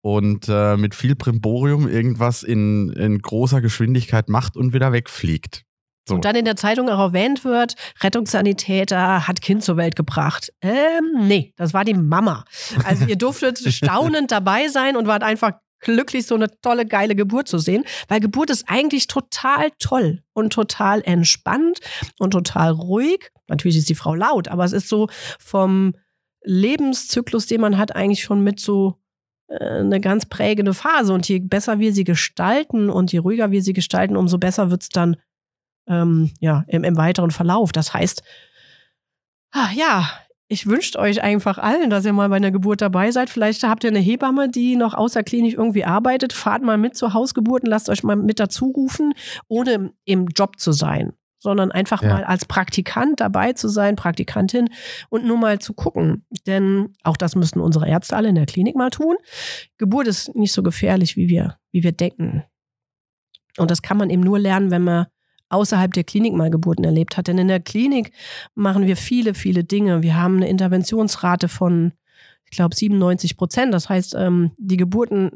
und 0.00 0.46
äh, 0.48 0.76
mit 0.76 0.94
viel 0.94 1.16
Primborium 1.16 1.88
irgendwas 1.88 2.42
in, 2.42 2.90
in 2.90 3.18
großer 3.18 3.60
Geschwindigkeit 3.60 4.28
macht 4.28 4.56
und 4.56 4.72
wieder 4.72 4.92
wegfliegt. 4.92 5.64
So. 6.08 6.14
Und 6.14 6.24
dann 6.24 6.36
in 6.36 6.44
der 6.44 6.54
Zeitung 6.54 6.88
auch 6.88 7.00
erwähnt 7.00 7.44
wird, 7.44 7.74
Rettungssanitäter 8.00 9.26
hat 9.26 9.42
Kind 9.42 9.64
zur 9.64 9.76
Welt 9.76 9.96
gebracht. 9.96 10.52
Ähm, 10.62 11.26
nee, 11.26 11.52
das 11.56 11.74
war 11.74 11.84
die 11.84 11.94
Mama. 11.94 12.44
Also 12.84 13.06
ihr 13.06 13.16
durftet 13.16 13.58
staunend 13.72 14.30
dabei 14.30 14.68
sein 14.68 14.96
und 14.96 15.08
wart 15.08 15.24
einfach 15.24 15.54
glücklich, 15.80 16.26
so 16.26 16.34
eine 16.34 16.48
tolle, 16.60 16.86
geile 16.86 17.14
Geburt 17.14 17.48
zu 17.48 17.58
sehen. 17.58 17.84
Weil 18.08 18.20
Geburt 18.20 18.50
ist 18.50 18.64
eigentlich 18.68 19.06
total 19.06 19.70
toll 19.78 20.22
und 20.32 20.52
total 20.52 21.02
entspannt 21.02 21.80
und 22.18 22.32
total 22.32 22.72
ruhig. 22.72 23.30
Natürlich 23.48 23.78
ist 23.78 23.88
die 23.88 23.94
Frau 23.94 24.14
laut, 24.14 24.48
aber 24.48 24.64
es 24.64 24.72
ist 24.72 24.88
so 24.88 25.08
vom 25.38 25.94
Lebenszyklus, 26.42 27.46
den 27.46 27.60
man 27.60 27.76
hat, 27.78 27.94
eigentlich 27.94 28.22
schon 28.22 28.42
mit 28.42 28.60
so 28.60 28.98
äh, 29.48 29.80
eine 29.80 30.00
ganz 30.00 30.26
prägende 30.26 30.74
Phase. 30.74 31.12
Und 31.12 31.28
je 31.28 31.40
besser 31.40 31.78
wir 31.78 31.92
sie 31.92 32.04
gestalten 32.04 32.90
und 32.90 33.12
je 33.12 33.18
ruhiger 33.18 33.50
wir 33.50 33.62
sie 33.62 33.72
gestalten, 33.72 34.16
umso 34.16 34.38
besser 34.38 34.70
wird 34.70 34.82
es 34.82 34.88
dann 34.88 35.16
ähm, 35.88 36.32
ja, 36.40 36.64
im, 36.68 36.84
im, 36.84 36.96
weiteren 36.96 37.30
Verlauf. 37.30 37.72
Das 37.72 37.94
heißt, 37.94 38.22
ah, 39.52 39.70
ja, 39.74 40.08
ich 40.48 40.66
wünsche 40.66 40.98
euch 40.98 41.22
einfach 41.22 41.58
allen, 41.58 41.90
dass 41.90 42.04
ihr 42.04 42.12
mal 42.12 42.28
bei 42.28 42.36
einer 42.36 42.50
Geburt 42.50 42.80
dabei 42.80 43.10
seid. 43.10 43.30
Vielleicht 43.30 43.62
habt 43.64 43.84
ihr 43.84 43.90
eine 43.90 43.98
Hebamme, 43.98 44.48
die 44.48 44.76
noch 44.76 44.94
außerklinisch 44.94 45.54
irgendwie 45.54 45.84
arbeitet. 45.84 46.32
Fahrt 46.32 46.62
mal 46.62 46.78
mit 46.78 46.96
zur 46.96 47.14
Hausgeburten, 47.14 47.68
lasst 47.68 47.88
euch 47.88 48.02
mal 48.04 48.16
mit 48.16 48.38
dazu 48.38 48.66
rufen, 48.66 49.12
ohne 49.48 49.92
im 50.04 50.26
Job 50.28 50.58
zu 50.58 50.72
sein 50.72 51.12
sondern 51.38 51.70
einfach 51.70 52.02
Ja. 52.02 52.08
mal 52.14 52.24
als 52.24 52.44
Praktikant 52.46 53.20
dabei 53.20 53.52
zu 53.52 53.68
sein, 53.68 53.94
Praktikantin 53.94 54.68
und 55.10 55.24
nur 55.26 55.36
mal 55.36 55.60
zu 55.60 55.74
gucken. 55.74 56.24
Denn 56.46 56.94
auch 57.04 57.16
das 57.16 57.36
müssten 57.36 57.60
unsere 57.60 57.88
Ärzte 57.88 58.16
alle 58.16 58.30
in 58.30 58.34
der 58.34 58.46
Klinik 58.46 58.74
mal 58.74 58.90
tun. 58.90 59.14
Geburt 59.78 60.08
ist 60.08 60.34
nicht 60.34 60.52
so 60.52 60.64
gefährlich, 60.64 61.14
wie 61.16 61.28
wir, 61.28 61.58
wie 61.70 61.84
wir 61.84 61.92
denken. 61.92 62.42
Und 63.58 63.70
das 63.70 63.82
kann 63.82 63.96
man 63.96 64.10
eben 64.10 64.22
nur 64.22 64.38
lernen, 64.40 64.70
wenn 64.70 64.82
man 64.82 65.06
außerhalb 65.48 65.92
der 65.92 66.04
Klinik 66.04 66.34
mal 66.34 66.50
Geburten 66.50 66.84
erlebt 66.84 67.16
hat. 67.16 67.28
Denn 67.28 67.38
in 67.38 67.48
der 67.48 67.60
Klinik 67.60 68.12
machen 68.54 68.86
wir 68.86 68.96
viele, 68.96 69.34
viele 69.34 69.64
Dinge. 69.64 70.02
Wir 70.02 70.16
haben 70.16 70.36
eine 70.36 70.48
Interventionsrate 70.48 71.48
von, 71.48 71.92
ich 72.44 72.50
glaube, 72.50 72.74
97 72.74 73.36
Prozent. 73.36 73.72
Das 73.72 73.88
heißt, 73.88 74.14
ähm, 74.18 74.52
die 74.58 74.76
Geburten 74.76 75.30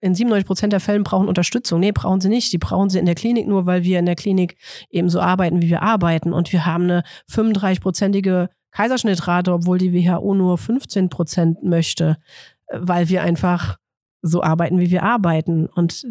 in 0.00 0.14
97 0.14 0.46
Prozent 0.46 0.72
der 0.72 0.80
Fällen 0.80 1.02
brauchen 1.02 1.28
Unterstützung. 1.28 1.80
Nee, 1.80 1.92
brauchen 1.92 2.20
sie 2.20 2.28
nicht. 2.28 2.52
Die 2.52 2.58
brauchen 2.58 2.90
sie 2.90 2.98
in 2.98 3.06
der 3.06 3.14
Klinik 3.14 3.46
nur, 3.46 3.64
weil 3.64 3.84
wir 3.84 3.98
in 3.98 4.06
der 4.06 4.16
Klinik 4.16 4.56
eben 4.90 5.08
so 5.08 5.20
arbeiten, 5.20 5.62
wie 5.62 5.70
wir 5.70 5.82
arbeiten. 5.82 6.32
Und 6.32 6.52
wir 6.52 6.66
haben 6.66 6.84
eine 6.84 7.04
35-prozentige 7.30 8.48
Kaiserschnittrate, 8.70 9.52
obwohl 9.52 9.78
die 9.78 9.94
WHO 9.94 10.34
nur 10.34 10.58
15 10.58 11.08
Prozent 11.08 11.62
möchte, 11.62 12.18
äh, 12.66 12.78
weil 12.80 13.08
wir 13.08 13.22
einfach 13.22 13.78
so 14.20 14.42
arbeiten, 14.42 14.78
wie 14.78 14.90
wir 14.90 15.04
arbeiten. 15.04 15.66
Und 15.66 16.04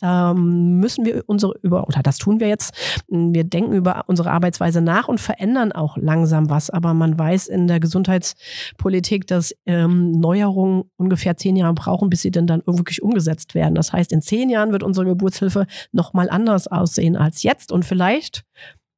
da 0.00 0.32
müssen 0.32 1.04
wir 1.04 1.24
unsere 1.26 1.54
über, 1.62 1.86
oder 1.86 2.02
das 2.02 2.16
tun 2.16 2.40
wir 2.40 2.48
jetzt, 2.48 2.74
wir 3.08 3.44
denken 3.44 3.72
über 3.72 4.04
unsere 4.06 4.30
Arbeitsweise 4.30 4.80
nach 4.80 5.08
und 5.08 5.20
verändern 5.20 5.72
auch 5.72 5.96
langsam 5.98 6.48
was. 6.48 6.70
Aber 6.70 6.94
man 6.94 7.18
weiß 7.18 7.48
in 7.48 7.66
der 7.66 7.80
Gesundheitspolitik, 7.80 9.26
dass 9.26 9.54
ähm, 9.66 10.12
Neuerungen 10.12 10.84
ungefähr 10.96 11.36
zehn 11.36 11.56
Jahre 11.56 11.74
brauchen, 11.74 12.08
bis 12.08 12.22
sie 12.22 12.30
denn 12.30 12.46
dann 12.46 12.62
wirklich 12.66 13.02
umgesetzt 13.02 13.54
werden. 13.54 13.74
Das 13.74 13.92
heißt, 13.92 14.10
in 14.12 14.22
zehn 14.22 14.48
Jahren 14.48 14.72
wird 14.72 14.82
unsere 14.82 15.06
Geburtshilfe 15.06 15.66
nochmal 15.92 16.30
anders 16.30 16.66
aussehen 16.66 17.16
als 17.16 17.42
jetzt. 17.42 17.70
Und 17.70 17.84
vielleicht 17.84 18.44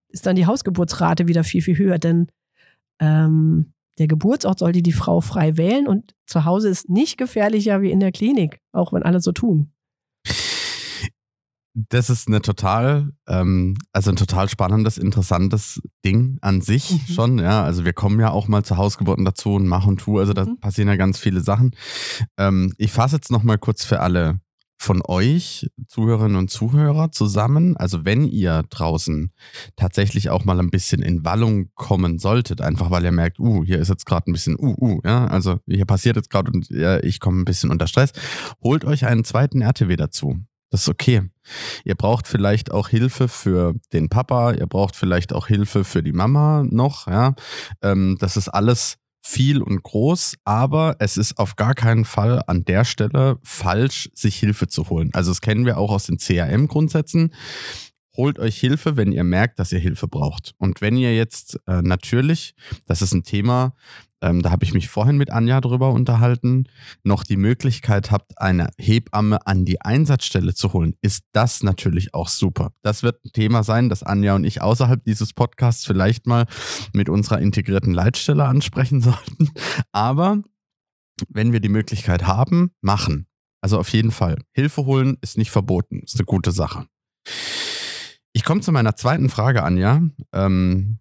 ist 0.09 0.27
dann 0.27 0.37
die 0.37 0.47
Hausgeburtsrate 0.47 1.27
wieder 1.27 1.43
viel, 1.43 1.63
viel 1.63 1.79
höher, 1.79 1.99
denn 1.99 2.29
ähm, 3.01 3.73
der 3.99 4.07
Geburtsort 4.07 4.59
sollte 4.61 4.83
die 4.83 4.93
Frau 4.93 5.21
frei 5.21 5.57
wählen 5.57 5.87
und 5.87 6.15
zu 6.27 6.45
Hause 6.45 6.69
ist 6.69 6.89
nicht 6.89 7.19
gefährlicher 7.19 7.83
wie 7.83 7.91
in 7.91 8.01
der 8.01 8.13
Klinik, 8.13 8.61
auch 8.73 8.93
wenn 8.93 9.03
alle 9.03 9.21
so 9.21 9.33
tun. 9.33 9.72
Das 11.75 12.11
ist 12.11 12.29
eine 12.29 12.43
total, 12.43 13.13
ähm, 13.27 13.77
also 13.93 14.11
ein 14.11 14.17
total 14.17 14.49
spannendes, 14.51 14.99
interessantes 14.99 15.81
Ding 16.05 16.37
an 16.43 16.61
sich 16.61 16.91
Mhm. 16.91 17.13
schon. 17.15 17.39
Ja, 17.39 17.65
also 17.65 17.85
wir 17.87 17.95
kommen 17.95 18.21
ja 18.21 18.31
auch 18.31 18.47
mal 18.47 18.63
zu 18.63 18.77
Hausgeburten 18.77 19.25
dazu 19.25 19.55
und 19.55 19.67
machen 19.67 19.91
und 19.91 20.01
tun. 20.01 20.19
Also 20.19 20.35
da 20.35 20.45
Mhm. 20.45 20.61
passieren 20.61 20.89
ja 20.89 20.97
ganz 20.97 21.19
viele 21.19 21.41
Sachen. 21.41 21.71
Ähm, 22.37 22.75
ich 22.77 22.93
fasse 22.93 23.17
jetzt 23.17 23.31
noch 23.31 23.43
mal 23.43 23.57
kurz 23.57 23.85
für 23.85 24.01
alle 24.01 24.41
von 24.79 25.01
euch, 25.07 25.71
Zuhörerinnen 25.87 26.37
und 26.37 26.51
Zuhörer, 26.51 27.13
zusammen. 27.13 27.77
Also 27.77 28.05
wenn 28.05 28.25
ihr 28.27 28.65
draußen 28.69 29.31
tatsächlich 29.77 30.29
auch 30.29 30.45
mal 30.45 30.59
ein 30.59 30.71
bisschen 30.71 31.01
in 31.03 31.25
Wallung 31.25 31.71
kommen 31.75 32.19
solltet, 32.19 32.61
einfach 32.61 32.91
weil 32.91 33.05
ihr 33.05 33.13
merkt, 33.13 33.39
uh, 33.39 33.65
hier 33.65 33.79
ist 33.79 33.89
jetzt 33.89 34.07
gerade 34.07 34.29
ein 34.31 34.33
bisschen, 34.33 34.57
uh, 34.59 34.75
uh, 34.79 35.01
ja, 35.05 35.27
also 35.27 35.61
hier 35.67 35.85
passiert 35.87 36.17
jetzt 36.17 36.31
gerade 36.31 36.51
und 36.51 36.69
ja, 36.69 36.99
ich 37.03 37.21
komme 37.21 37.41
ein 37.41 37.45
bisschen 37.45 37.71
unter 37.71 37.87
Stress, 37.87 38.11
holt 38.63 38.85
euch 38.85 39.07
einen 39.07 39.23
zweiten 39.25 39.63
RTW 39.63 39.95
dazu. 39.97 40.41
Das 40.73 40.83
ist 40.83 40.89
okay. 40.89 41.29
Ihr 41.85 41.95
braucht 41.95 42.27
vielleicht 42.27 42.73
auch 42.73 42.89
Hilfe 42.89 43.29
für 43.29 43.75
den 43.93 44.09
Papa, 44.09 44.53
ihr 44.53 44.67
braucht 44.67 44.97
vielleicht 44.97 45.35
auch 45.35 45.47
Hilfe 45.47 45.85
für 45.85 46.03
die 46.03 46.13
Mama 46.13 46.65
noch, 46.67 47.07
ja. 47.07 47.35
Ähm, 47.83 48.17
das 48.19 48.39
ist 48.39 48.49
alles 48.49 48.97
viel 49.21 49.61
und 49.61 49.83
groß, 49.83 50.37
aber 50.45 50.97
es 50.99 51.19
ist 51.19 51.39
auf 51.39 51.57
gar 51.57 51.75
keinen 51.75 52.07
Fall 52.07 52.43
an 52.47 52.65
der 52.65 52.87
Stelle 52.87 53.39
falsch, 53.43 54.09
sich 54.15 54.37
Hilfe 54.37 54.67
zu 54.67 54.89
holen. 54.89 55.11
Also 55.13 55.31
das 55.31 55.43
kennen 55.43 55.67
wir 55.67 55.77
auch 55.77 55.91
aus 55.93 56.07
den 56.07 56.17
CRM-Grundsätzen. 56.17 57.35
Holt 58.17 58.39
euch 58.39 58.59
Hilfe, 58.59 58.97
wenn 58.97 59.13
ihr 59.13 59.25
merkt, 59.25 59.59
dass 59.59 59.73
ihr 59.73 59.79
Hilfe 59.79 60.09
braucht. 60.09 60.55
Und 60.57 60.81
wenn 60.81 60.97
ihr 60.97 61.15
jetzt 61.15 61.61
äh, 61.67 61.83
natürlich, 61.83 62.55
das 62.87 63.03
ist 63.03 63.13
ein 63.13 63.25
Thema, 63.25 63.75
ähm, 64.23 64.41
da 64.41 64.51
habe 64.51 64.65
ich 64.65 64.73
mich 64.73 64.89
vorhin 64.89 65.17
mit 65.17 65.31
Anja 65.31 65.61
drüber 65.61 65.91
unterhalten, 65.91 66.67
noch 67.03 67.25
die 67.25 67.37
Möglichkeit 67.37 68.11
habt, 68.11 68.39
eine 68.39 68.71
Hebamme 68.79 69.47
an 69.47 69.65
die 69.65 69.81
Einsatzstelle 69.81 70.55
zu 70.55 70.73
holen, 70.73 70.95
ist 71.03 71.25
das 71.33 71.63
natürlich 71.63 72.15
auch 72.15 72.29
super. 72.29 72.73
Das 72.83 73.03
wird 73.03 73.25
ein 73.25 73.33
Thema 73.33 73.65
sein, 73.65 73.89
das 73.89 74.03
Anja 74.03 74.35
und 74.35 74.45
ich 74.45 74.63
außerhalb 74.63 75.05
dieses 75.05 75.33
Podcasts 75.33 75.85
vielleicht 75.85 76.27
mal 76.27 76.47
mit 76.93 77.09
unserer 77.09 77.41
integrierten 77.41 77.93
Leitstelle 77.93 78.45
ansprechen 78.45 79.01
sollten. 79.03 79.51
Aber 79.91 80.43
wenn 81.29 81.53
wir 81.53 81.61
die 81.61 81.69
Möglichkeit 81.69 82.27
haben, 82.27 82.71
machen. 82.81 83.27
Also 83.61 83.79
auf 83.79 83.89
jeden 83.91 84.11
Fall. 84.11 84.39
Hilfe 84.53 84.87
holen 84.87 85.19
ist 85.21 85.37
nicht 85.37 85.51
verboten, 85.51 86.01
ist 86.01 86.17
eine 86.17 86.25
gute 86.25 86.53
Sache. 86.53 86.87
Ich 88.33 88.45
komme 88.45 88.61
zu 88.61 88.73
meiner 88.73 88.97
zweiten 88.97 89.29
Frage, 89.29 89.63
Anja. 89.63 90.03
Ähm, 90.33 90.99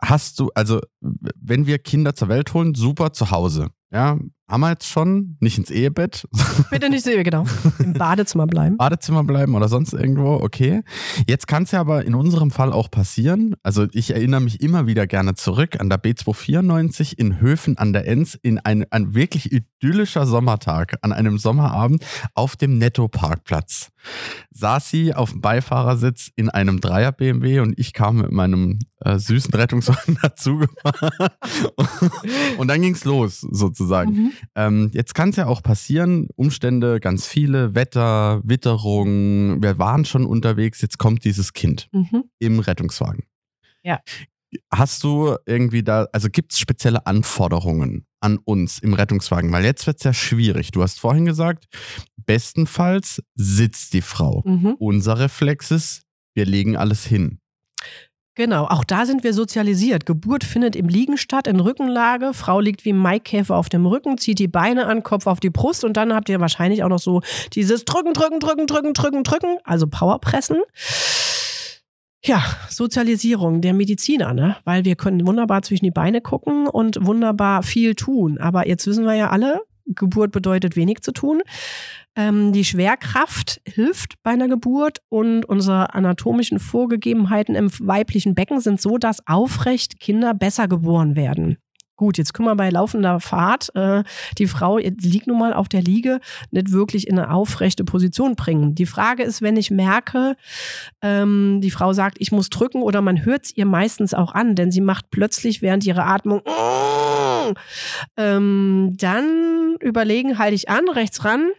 hast 0.00 0.40
du, 0.40 0.50
also 0.54 0.80
wenn 1.00 1.66
wir 1.66 1.78
Kinder 1.78 2.14
zur 2.14 2.28
Welt 2.28 2.54
holen, 2.54 2.74
super 2.74 3.12
zu 3.12 3.30
Hause. 3.30 3.68
Ja, 3.90 4.18
haben 4.48 4.60
wir 4.60 4.70
jetzt 4.70 4.86
schon, 4.86 5.36
nicht 5.40 5.58
ins 5.58 5.70
Ehebett, 5.70 6.26
Bitte 6.70 6.88
nicht 6.88 7.04
sehen, 7.04 7.22
genau. 7.22 7.44
Im 7.78 7.92
Badezimmer 7.92 8.46
bleiben. 8.46 8.78
Badezimmer 8.78 9.22
bleiben 9.22 9.54
oder 9.54 9.68
sonst 9.68 9.92
irgendwo, 9.92 10.34
okay. 10.34 10.82
Jetzt 11.26 11.46
kann 11.46 11.64
es 11.64 11.70
ja 11.70 11.80
aber 11.80 12.04
in 12.04 12.14
unserem 12.14 12.50
Fall 12.50 12.72
auch 12.72 12.90
passieren. 12.90 13.56
Also 13.62 13.86
ich 13.92 14.10
erinnere 14.10 14.40
mich 14.40 14.62
immer 14.62 14.86
wieder 14.86 15.06
gerne 15.06 15.34
zurück 15.34 15.78
an 15.80 15.90
der 15.90 16.02
B294 16.02 17.18
in 17.18 17.40
Höfen 17.40 17.76
an 17.76 17.92
der 17.92 18.06
Enz 18.06 18.38
in 18.40 18.58
ein, 18.58 18.86
ein 18.90 19.14
wirklich 19.14 19.52
idyllischer 19.52 20.26
Sommertag, 20.26 20.96
an 21.02 21.12
einem 21.12 21.38
Sommerabend 21.38 22.04
auf 22.34 22.56
dem 22.56 22.78
Netto-Parkplatz. 22.78 23.90
Saß 24.50 24.88
sie 24.88 25.14
auf 25.14 25.32
dem 25.32 25.42
Beifahrersitz 25.42 26.30
in 26.36 26.48
einem 26.48 26.80
Dreier 26.80 27.12
BMW 27.12 27.60
und 27.60 27.78
ich 27.78 27.92
kam 27.92 28.16
mit 28.16 28.32
meinem 28.32 28.78
äh, 29.00 29.18
süßen 29.18 29.52
Rettungswagen 29.52 30.18
dazugefahren. 30.22 30.87
und 32.58 32.68
dann 32.68 32.82
ging's 32.82 33.04
los, 33.04 33.40
sozusagen. 33.40 34.12
Mhm. 34.12 34.32
Ähm, 34.54 34.90
jetzt 34.92 35.14
kann 35.14 35.30
es 35.30 35.36
ja 35.36 35.46
auch 35.46 35.62
passieren, 35.62 36.28
Umstände, 36.36 37.00
ganz 37.00 37.26
viele, 37.26 37.74
Wetter, 37.74 38.40
Witterung, 38.44 39.62
wir 39.62 39.78
waren 39.78 40.04
schon 40.04 40.26
unterwegs, 40.26 40.80
jetzt 40.82 40.98
kommt 40.98 41.24
dieses 41.24 41.52
Kind 41.52 41.88
Mhm. 41.92 42.24
im 42.38 42.58
Rettungswagen. 42.60 43.24
Ja. 43.82 44.00
Hast 44.72 45.04
du 45.04 45.36
irgendwie 45.46 45.82
da, 45.82 46.06
also 46.12 46.28
gibt 46.30 46.52
es 46.52 46.58
spezielle 46.58 47.06
Anforderungen 47.06 48.06
an 48.20 48.38
uns 48.44 48.78
im 48.78 48.94
Rettungswagen? 48.94 49.52
Weil 49.52 49.64
jetzt 49.64 49.86
wird 49.86 49.98
es 49.98 50.04
ja 50.04 50.14
schwierig. 50.14 50.70
Du 50.70 50.82
hast 50.82 50.98
vorhin 51.00 51.26
gesagt, 51.26 51.66
bestenfalls 52.24 53.22
sitzt 53.34 53.92
die 53.92 54.00
Frau. 54.00 54.42
Mhm. 54.46 54.76
Unser 54.78 55.18
Reflex 55.18 55.70
ist, 55.70 56.02
wir 56.34 56.46
legen 56.46 56.76
alles 56.76 57.04
hin. 57.04 57.40
Genau, 58.38 58.66
auch 58.66 58.84
da 58.84 59.04
sind 59.04 59.24
wir 59.24 59.34
sozialisiert. 59.34 60.06
Geburt 60.06 60.44
findet 60.44 60.76
im 60.76 60.86
Liegen 60.86 61.18
statt, 61.18 61.48
in 61.48 61.58
Rückenlage. 61.58 62.32
Frau 62.32 62.60
liegt 62.60 62.84
wie 62.84 62.92
Maikäfer 62.92 63.56
auf 63.56 63.68
dem 63.68 63.84
Rücken, 63.84 64.16
zieht 64.16 64.38
die 64.38 64.46
Beine 64.46 64.86
an, 64.86 65.02
Kopf 65.02 65.26
auf 65.26 65.40
die 65.40 65.50
Brust 65.50 65.82
und 65.82 65.96
dann 65.96 66.14
habt 66.14 66.28
ihr 66.28 66.38
wahrscheinlich 66.38 66.84
auch 66.84 66.88
noch 66.88 67.00
so 67.00 67.20
dieses 67.54 67.84
Drücken, 67.84 68.14
Drücken, 68.14 68.38
Drücken, 68.38 68.68
Drücken, 68.68 68.94
Drücken, 68.94 69.24
Drücken, 69.24 69.56
also 69.64 69.88
Powerpressen. 69.88 70.58
Ja, 72.22 72.44
Sozialisierung 72.68 73.60
der 73.60 73.74
Mediziner, 73.74 74.32
ne? 74.34 74.56
Weil 74.62 74.84
wir 74.84 74.94
können 74.94 75.26
wunderbar 75.26 75.62
zwischen 75.62 75.86
die 75.86 75.90
Beine 75.90 76.20
gucken 76.20 76.68
und 76.68 77.04
wunderbar 77.04 77.64
viel 77.64 77.96
tun. 77.96 78.38
Aber 78.38 78.68
jetzt 78.68 78.86
wissen 78.86 79.04
wir 79.04 79.14
ja 79.14 79.30
alle, 79.30 79.62
Geburt 79.94 80.32
bedeutet 80.32 80.76
wenig 80.76 81.00
zu 81.00 81.12
tun. 81.12 81.42
Ähm, 82.16 82.52
die 82.52 82.64
Schwerkraft 82.64 83.60
hilft 83.64 84.14
bei 84.22 84.30
einer 84.32 84.48
Geburt 84.48 84.98
und 85.08 85.44
unsere 85.44 85.94
anatomischen 85.94 86.58
Vorgegebenheiten 86.58 87.54
im 87.54 87.70
weiblichen 87.80 88.34
Becken 88.34 88.60
sind 88.60 88.80
so, 88.80 88.98
dass 88.98 89.26
aufrecht 89.26 90.00
Kinder 90.00 90.34
besser 90.34 90.68
geboren 90.68 91.16
werden. 91.16 91.58
Gut, 91.98 92.16
jetzt 92.16 92.32
können 92.32 92.46
wir 92.46 92.54
bei 92.54 92.70
laufender 92.70 93.18
Fahrt 93.18 93.74
äh, 93.74 94.04
die 94.38 94.46
Frau 94.46 94.78
liegt 94.78 95.26
nun 95.26 95.36
mal 95.36 95.52
auf 95.52 95.68
der 95.68 95.82
Liege 95.82 96.20
nicht 96.52 96.70
wirklich 96.70 97.08
in 97.08 97.18
eine 97.18 97.32
aufrechte 97.32 97.84
Position 97.84 98.36
bringen. 98.36 98.76
Die 98.76 98.86
Frage 98.86 99.24
ist, 99.24 99.42
wenn 99.42 99.56
ich 99.56 99.72
merke, 99.72 100.36
ähm, 101.02 101.58
die 101.60 101.72
Frau 101.72 101.92
sagt, 101.92 102.18
ich 102.20 102.30
muss 102.30 102.50
drücken 102.50 102.82
oder 102.82 103.02
man 103.02 103.24
hört 103.24 103.46
es 103.46 103.56
ihr 103.56 103.66
meistens 103.66 104.14
auch 104.14 104.32
an, 104.32 104.54
denn 104.54 104.70
sie 104.70 104.80
macht 104.80 105.10
plötzlich 105.10 105.60
während 105.60 105.84
ihrer 105.86 106.06
Atmung 106.06 106.40
ähm, 108.16 108.94
dann 108.98 109.76
überlegen, 109.80 110.38
halte 110.38 110.54
ich 110.54 110.68
an, 110.68 110.88
rechts 110.88 111.24
ran 111.24 111.50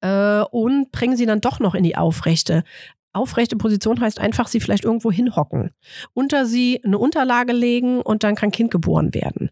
äh, 0.00 0.44
und 0.50 0.92
bringen 0.92 1.16
sie 1.16 1.26
dann 1.26 1.40
doch 1.40 1.60
noch 1.60 1.74
in 1.74 1.84
die 1.84 1.96
aufrechte. 1.96 2.64
Aufrechte 3.12 3.56
Position 3.56 4.00
heißt 4.00 4.18
einfach, 4.18 4.48
sie 4.48 4.60
vielleicht 4.60 4.84
irgendwo 4.84 5.12
hinhocken, 5.12 5.70
unter 6.14 6.46
sie 6.46 6.82
eine 6.84 6.98
Unterlage 6.98 7.52
legen 7.52 8.00
und 8.00 8.24
dann 8.24 8.34
kann 8.34 8.50
Kind 8.50 8.70
geboren 8.72 9.14
werden. 9.14 9.50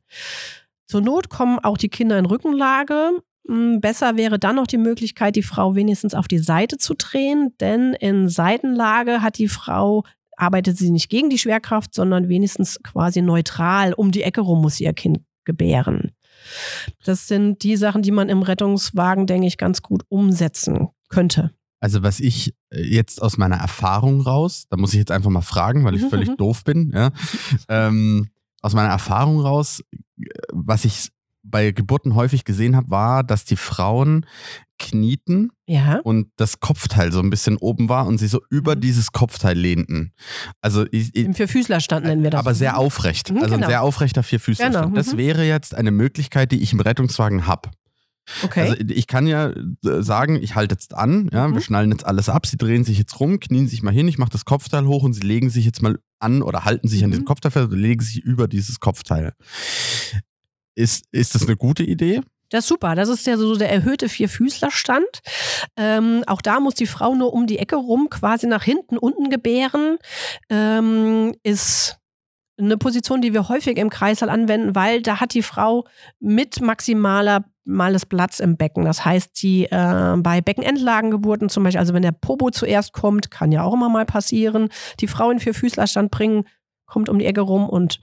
Zur 0.87 1.01
Not 1.01 1.29
kommen 1.29 1.61
auch 1.61 1.79
die 1.79 1.89
Kinder 1.89 2.19
in 2.19 2.27
Rückenlage. 2.27 3.23
Hm, 3.47 3.81
Besser 3.81 4.17
wäre 4.17 4.39
dann 4.39 4.57
noch 4.57 4.67
die 4.67 4.79
Möglichkeit, 4.79 5.37
die 5.37 5.43
Frau 5.43 5.75
wenigstens 5.77 6.15
auf 6.15 6.29
die 6.29 6.39
Seite 6.39 6.77
zu 6.77 6.95
drehen, 6.95 7.55
denn 7.61 7.95
in 7.95 8.29
Seitenlage 8.29 9.23
hat 9.23 9.39
die 9.39 9.49
Frau 9.49 10.05
arbeitet 10.43 10.77
sie 10.77 10.91
nicht 10.91 11.09
gegen 11.09 11.31
die 11.31 11.39
Schwerkraft, 11.39 11.95
sondern 11.95 12.29
wenigstens 12.29 12.81
quasi 12.83 13.23
neutral. 13.23 13.93
Um 13.93 14.11
die 14.11 14.23
Ecke 14.23 14.41
rum 14.41 14.61
muss 14.61 14.77
sie 14.77 14.85
ihr 14.85 14.93
Kind 14.93 15.21
gebären. 15.45 16.11
Das 17.05 17.29
sind 17.29 17.63
die 17.63 17.77
Sachen, 17.77 18.03
die 18.03 18.11
man 18.11 18.29
im 18.29 18.43
Rettungswagen, 18.43 19.27
denke 19.27 19.47
ich, 19.47 19.57
ganz 19.57 19.83
gut 19.83 20.03
umsetzen 20.09 20.89
könnte. 21.09 21.53
Also 21.81 22.03
was 22.03 22.21
ich 22.21 22.55
äh, 22.71 22.83
jetzt 22.83 23.23
aus 23.23 23.39
meiner 23.39 23.57
Erfahrung 23.57 24.21
raus, 24.21 24.67
da 24.71 24.77
muss 24.77 24.93
ich 24.93 24.99
jetzt 24.99 25.11
einfach 25.11 25.31
mal 25.31 25.41
fragen, 25.41 25.85
weil 25.85 25.95
ich 25.95 26.03
Mhm, 26.03 26.11
völlig 26.11 26.29
mhm. 26.29 26.37
doof 26.37 26.65
bin, 26.65 26.93
ja. 26.95 27.11
ähm, 27.69 28.29
aus 28.61 28.75
meiner 28.75 28.91
Erfahrung 28.91 29.41
raus, 29.41 29.83
äh, 29.91 30.27
was 30.53 30.85
ich 30.85 31.09
bei 31.45 31.73
Geburten 31.73 32.15
häufig 32.15 32.45
gesehen 32.45 32.77
habe, 32.77 32.91
war, 32.91 33.25
dass 33.25 33.45
die 33.45 33.57
Frauen 33.57 34.27
knieten 34.91 35.51
Ja. 35.67 36.01
und 36.05 36.29
das 36.37 36.61
Kopfteil 36.61 37.13
so 37.13 37.21
ein 37.21 37.31
bisschen 37.31 37.57
oben 37.57 37.89
war 37.89 38.07
und 38.07 38.19
sie 38.19 38.27
so 38.29 38.41
über 38.51 38.75
Mhm. 38.77 38.81
dieses 38.81 39.13
Kopfteil 39.13 39.57
lehnten. 39.57 40.13
Also 40.61 40.85
ich, 40.91 41.15
ich, 41.15 41.25
Im 41.25 41.35
Vierfüßlerstand 41.35 42.05
nennen 42.07 42.23
wir 42.23 42.31
das. 42.31 42.41
aber 42.41 42.55
sehr 42.55 42.77
aufrecht. 42.79 43.31
Mhm, 43.31 43.39
Also 43.39 43.55
ein 43.55 43.61
genau. 43.61 43.69
sehr 43.69 43.83
aufrechter 43.83 44.23
Vierfüßlerstand. 44.23 44.85
Genau, 44.87 44.97
Das 44.97 45.15
mhm. 45.15 45.19
wäre 45.19 45.45
jetzt 45.47 45.75
eine 45.75 45.91
Möglichkeit, 45.91 46.53
die 46.53 46.61
ich 46.63 46.73
im 46.73 46.81
Rettungswagen 46.81 47.47
habe. 47.47 47.71
Okay. 48.45 48.61
Also 48.61 48.75
ich 48.87 49.09
kann 49.09 49.27
ja 49.27 49.51
äh, 49.51 50.03
sagen, 50.03 50.37
ich 50.41 50.55
halte 50.55 50.75
jetzt 50.77 50.95
an, 50.95 51.29
ja, 51.33 51.49
wir 51.49 51.57
Mhm. 51.57 51.61
schnallen 51.61 51.91
jetzt 51.91 52.07
alles 52.07 52.29
ab, 52.29 52.47
sie 52.47 52.57
drehen 52.57 52.85
sich 52.85 52.97
jetzt 52.99 53.19
rum, 53.19 53.41
knien 53.41 53.67
sich 53.67 53.83
mal 53.83 53.93
hin, 53.93 54.07
ich 54.07 54.17
mache 54.19 54.31
das 54.31 54.45
Kopfteil 54.45 54.87
hoch 54.87 55.03
und 55.03 55.13
sie 55.13 55.23
legen 55.23 55.51
sich 55.51 55.65
jetzt 55.65 55.83
mal 55.83 55.99
an 56.21 56.41
oder 56.43 56.65
halten 56.65 56.87
sich 56.87 57.03
an 57.03 57.11
Mhm. 57.11 57.13
diesem 57.15 57.25
Kopfteil 57.25 57.51
fest 57.51 57.67
oder 57.67 57.77
legen 57.77 58.01
sich 58.03 58.19
über 58.21 58.47
dieses 58.47 58.79
Kopfteil. 58.79 59.33
Ist, 60.75 61.05
ist 61.11 61.35
das 61.35 61.43
eine 61.43 61.57
gute 61.57 61.83
Idee? 61.83 62.21
Das 62.53 62.65
ist 62.65 62.69
super. 62.69 62.95
Das 62.95 63.09
ist 63.09 63.27
ja 63.27 63.37
so 63.37 63.57
der 63.57 63.71
erhöhte 63.71 64.09
Vierfüßlerstand. 64.09 65.21
Ähm, 65.77 66.23
auch 66.27 66.43
da 66.43 66.61
muss 66.61 66.75
die 66.75 66.87
Frau 66.87 67.15
nur 67.15 67.33
um 67.33 67.47
die 67.47 67.59
Ecke 67.59 67.77
rum, 67.77 68.09
quasi 68.11 68.47
nach 68.47 68.63
hinten, 68.63 68.99
unten 68.99 69.31
gebären. 69.31 69.99
Ähm, 70.51 71.35
ist 71.43 71.99
eine 72.59 72.77
Position, 72.77 73.23
die 73.23 73.33
wir 73.33 73.49
häufig 73.49 73.79
im 73.79 73.91
Kreißsaal 73.91 74.29
anwenden, 74.29 74.75
weil 74.75 75.03
da 75.03 75.21
hat 75.21 75.35
die 75.35 75.43
Frau 75.43 75.85
mit 76.21 76.61
maximaler 76.61 77.45
males 77.65 78.07
Platz 78.07 78.41
im 78.41 78.57
Becken. 78.57 78.85
Das 78.85 79.05
heißt, 79.05 79.37
sie 79.37 79.65
äh, 79.65 80.17
bei 80.19 80.41
Beckenendlagengeburten 80.41 81.49
zum 81.49 81.65
Beispiel, 81.65 81.81
also 81.81 81.95
wenn 81.95 82.03
der 82.03 82.13
Popo 82.13 82.51
zuerst 82.51 82.93
kommt, 82.93 83.31
kann 83.31 83.53
ja 83.53 83.63
auch 83.63 83.75
immer 83.75 83.89
mal 83.89 84.05
passieren, 84.05 84.69
die 85.01 85.07
Frau 85.07 85.31
in 85.31 85.39
Vierfüßlerstand 85.39 86.11
bringen, 86.11 86.45
kommt 86.87 87.09
um 87.09 87.19
die 87.19 87.27
Ecke 87.27 87.41
rum 87.41 87.69
und 87.69 88.01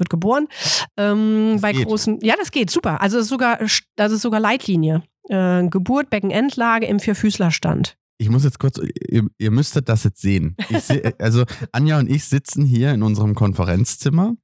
wird 0.00 0.10
geboren. 0.10 0.48
Ähm, 0.96 1.58
bei 1.60 1.72
geht. 1.72 1.86
großen, 1.86 2.18
ja, 2.22 2.34
das 2.36 2.50
geht 2.50 2.70
super. 2.70 3.00
Also 3.00 3.16
das 3.16 3.26
ist 3.26 3.30
sogar, 3.30 3.58
das 3.96 4.12
ist 4.12 4.22
sogar 4.22 4.40
Leitlinie. 4.40 5.02
Äh, 5.28 5.68
Geburt, 5.68 6.10
Beckenendlage 6.10 6.86
im 6.86 6.98
Vierfüßlerstand. 6.98 7.96
Ich 8.20 8.28
muss 8.28 8.44
jetzt 8.44 8.58
kurz, 8.58 8.78
ihr, 9.08 9.26
ihr 9.38 9.50
müsstet 9.50 9.88
das 9.88 10.04
jetzt 10.04 10.20
sehen. 10.20 10.54
Seh, 10.78 11.10
also 11.18 11.44
Anja 11.72 11.98
und 11.98 12.10
ich 12.10 12.26
sitzen 12.26 12.66
hier 12.66 12.92
in 12.92 13.02
unserem 13.02 13.34
Konferenzzimmer 13.34 14.34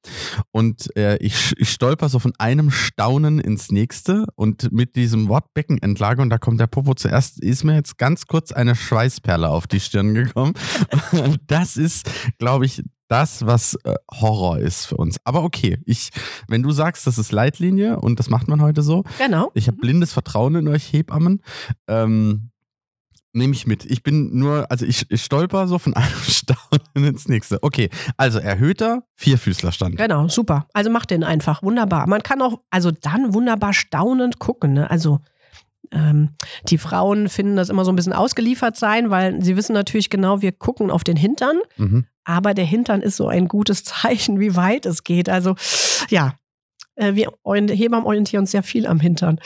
und 0.50 0.96
äh, 0.96 1.18
ich, 1.18 1.52
ich 1.58 1.68
stolper 1.68 2.08
so 2.08 2.18
von 2.18 2.32
einem 2.38 2.70
Staunen 2.70 3.38
ins 3.38 3.70
nächste 3.70 4.24
und 4.34 4.72
mit 4.72 4.96
diesem 4.96 5.28
Wort 5.28 5.52
Beckenendlage 5.52 6.22
und 6.22 6.30
da 6.30 6.38
kommt 6.38 6.58
der 6.58 6.68
Popo 6.68 6.94
zuerst, 6.94 7.38
ist 7.38 7.64
mir 7.64 7.74
jetzt 7.74 7.98
ganz 7.98 8.26
kurz 8.26 8.50
eine 8.50 8.74
Schweißperle 8.74 9.50
auf 9.50 9.66
die 9.66 9.80
Stirn 9.80 10.14
gekommen. 10.14 10.54
Das 11.46 11.76
ist, 11.76 12.10
glaube 12.38 12.64
ich, 12.64 12.82
das, 13.08 13.46
was 13.46 13.76
äh, 13.84 13.94
Horror 14.12 14.58
ist 14.58 14.86
für 14.86 14.96
uns. 14.96 15.16
Aber 15.24 15.42
okay, 15.44 15.78
ich, 15.86 16.10
wenn 16.48 16.62
du 16.62 16.70
sagst, 16.72 17.06
das 17.06 17.18
ist 17.18 17.32
Leitlinie 17.32 18.00
und 18.00 18.18
das 18.18 18.30
macht 18.30 18.48
man 18.48 18.60
heute 18.60 18.82
so, 18.82 19.04
Genau. 19.18 19.50
ich 19.54 19.68
habe 19.68 19.76
blindes 19.78 20.12
Vertrauen 20.12 20.54
in 20.56 20.68
euch 20.68 20.92
Hebammen. 20.92 21.42
Ähm, 21.88 22.50
Nehme 23.32 23.52
ich 23.52 23.66
mit. 23.66 23.84
Ich 23.84 24.02
bin 24.02 24.38
nur, 24.38 24.70
also 24.70 24.86
ich, 24.86 25.10
ich 25.10 25.22
stolper 25.22 25.68
so 25.68 25.78
von 25.78 25.92
einem 25.94 26.08
Staunen 26.26 27.04
ins 27.10 27.28
nächste. 27.28 27.62
Okay, 27.62 27.90
also 28.16 28.38
erhöhter 28.38 29.02
Vierfüßlerstand. 29.14 29.96
Genau, 29.98 30.26
super. 30.28 30.66
Also 30.72 30.88
macht 30.88 31.10
den 31.10 31.22
einfach. 31.22 31.62
Wunderbar. 31.62 32.06
Man 32.08 32.22
kann 32.22 32.40
auch, 32.40 32.60
also 32.70 32.90
dann 32.92 33.34
wunderbar 33.34 33.74
staunend 33.74 34.38
gucken. 34.38 34.72
Ne? 34.72 34.90
Also 34.90 35.20
ähm, 35.92 36.30
die 36.68 36.78
Frauen 36.78 37.28
finden 37.28 37.56
das 37.56 37.68
immer 37.68 37.84
so 37.84 37.92
ein 37.92 37.96
bisschen 37.96 38.12
ausgeliefert 38.12 38.76
sein, 38.76 39.10
weil 39.10 39.42
sie 39.42 39.56
wissen 39.56 39.72
natürlich 39.72 40.10
genau, 40.10 40.42
wir 40.42 40.52
gucken 40.52 40.90
auf 40.90 41.04
den 41.04 41.16
Hintern. 41.16 41.58
Mhm. 41.76 42.06
Aber 42.24 42.54
der 42.54 42.64
Hintern 42.64 43.02
ist 43.02 43.16
so 43.16 43.28
ein 43.28 43.48
gutes 43.48 43.84
Zeichen, 43.84 44.40
wie 44.40 44.56
weit 44.56 44.86
es 44.86 45.04
geht. 45.04 45.28
Also 45.28 45.54
ja, 46.08 46.34
äh, 46.96 47.14
wir 47.14 47.32
Hebammen 47.44 48.06
orientieren 48.06 48.42
uns 48.42 48.50
sehr 48.50 48.62
viel 48.62 48.86
am 48.86 49.00
Hintern 49.00 49.40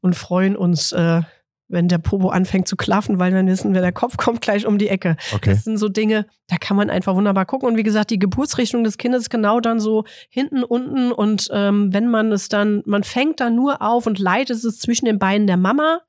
und 0.00 0.14
freuen 0.14 0.56
uns, 0.56 0.92
äh, 0.92 1.22
wenn 1.68 1.88
der 1.88 1.98
Popo 1.98 2.28
anfängt 2.28 2.68
zu 2.68 2.76
klaffen, 2.76 3.18
weil 3.18 3.32
dann 3.32 3.46
wissen 3.46 3.74
wir, 3.74 3.80
der 3.80 3.92
Kopf 3.92 4.16
kommt 4.16 4.40
gleich 4.40 4.66
um 4.66 4.78
die 4.78 4.88
Ecke. 4.88 5.16
Okay. 5.32 5.50
Das 5.50 5.64
sind 5.64 5.78
so 5.78 5.88
Dinge, 5.88 6.26
da 6.48 6.56
kann 6.56 6.76
man 6.76 6.90
einfach 6.90 7.14
wunderbar 7.14 7.46
gucken. 7.46 7.68
Und 7.68 7.76
wie 7.76 7.82
gesagt, 7.82 8.10
die 8.10 8.18
Geburtsrichtung 8.18 8.84
des 8.84 8.98
Kindes 8.98 9.22
ist 9.22 9.30
genau 9.30 9.60
dann 9.60 9.80
so 9.80 10.04
hinten, 10.28 10.62
unten. 10.62 11.12
Und 11.12 11.48
ähm, 11.52 11.92
wenn 11.92 12.08
man 12.08 12.32
es 12.32 12.48
dann, 12.48 12.82
man 12.86 13.04
fängt 13.04 13.40
dann 13.40 13.54
nur 13.54 13.82
auf 13.82 14.06
und 14.06 14.18
leitet 14.18 14.62
es 14.62 14.78
zwischen 14.78 15.06
den 15.06 15.18
Beinen 15.18 15.46
der 15.46 15.56
Mama, 15.56 16.00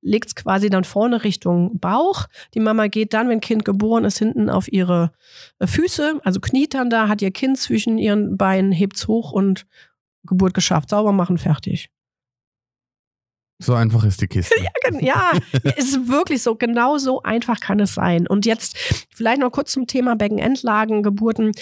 legt 0.00 0.28
es 0.28 0.34
quasi 0.34 0.70
dann 0.70 0.84
vorne 0.84 1.24
Richtung 1.24 1.78
Bauch. 1.80 2.26
Die 2.54 2.60
Mama 2.60 2.86
geht 2.86 3.14
dann, 3.14 3.28
wenn 3.28 3.40
Kind 3.40 3.64
geboren 3.64 4.04
ist, 4.04 4.18
hinten 4.18 4.50
auf 4.50 4.70
ihre 4.70 5.12
äh, 5.58 5.66
Füße, 5.66 6.20
also 6.24 6.40
kniet 6.40 6.74
dann 6.74 6.90
da, 6.90 7.08
hat 7.08 7.22
ihr 7.22 7.30
Kind 7.30 7.58
zwischen 7.58 7.98
ihren 7.98 8.36
Beinen, 8.36 8.72
hebt's 8.72 9.08
hoch 9.08 9.32
und 9.32 9.66
Geburt 10.24 10.54
geschafft. 10.54 10.90
Sauber 10.90 11.12
machen, 11.12 11.38
fertig. 11.38 11.90
So 13.60 13.74
einfach 13.74 14.04
ist 14.04 14.20
die 14.20 14.28
Kiste. 14.28 14.54
Ja, 15.00 15.32
es 15.64 15.88
ist 15.88 16.08
wirklich 16.08 16.42
so. 16.42 16.54
Genau 16.54 16.96
so 16.98 17.22
einfach 17.22 17.58
kann 17.58 17.80
es 17.80 17.94
sein. 17.94 18.28
Und 18.28 18.46
jetzt 18.46 18.76
vielleicht 19.12 19.40
noch 19.40 19.50
kurz 19.50 19.72
zum 19.72 19.88
Thema 19.88 20.14
Beckenendlagen, 20.14 21.02
Geburten. 21.02 21.52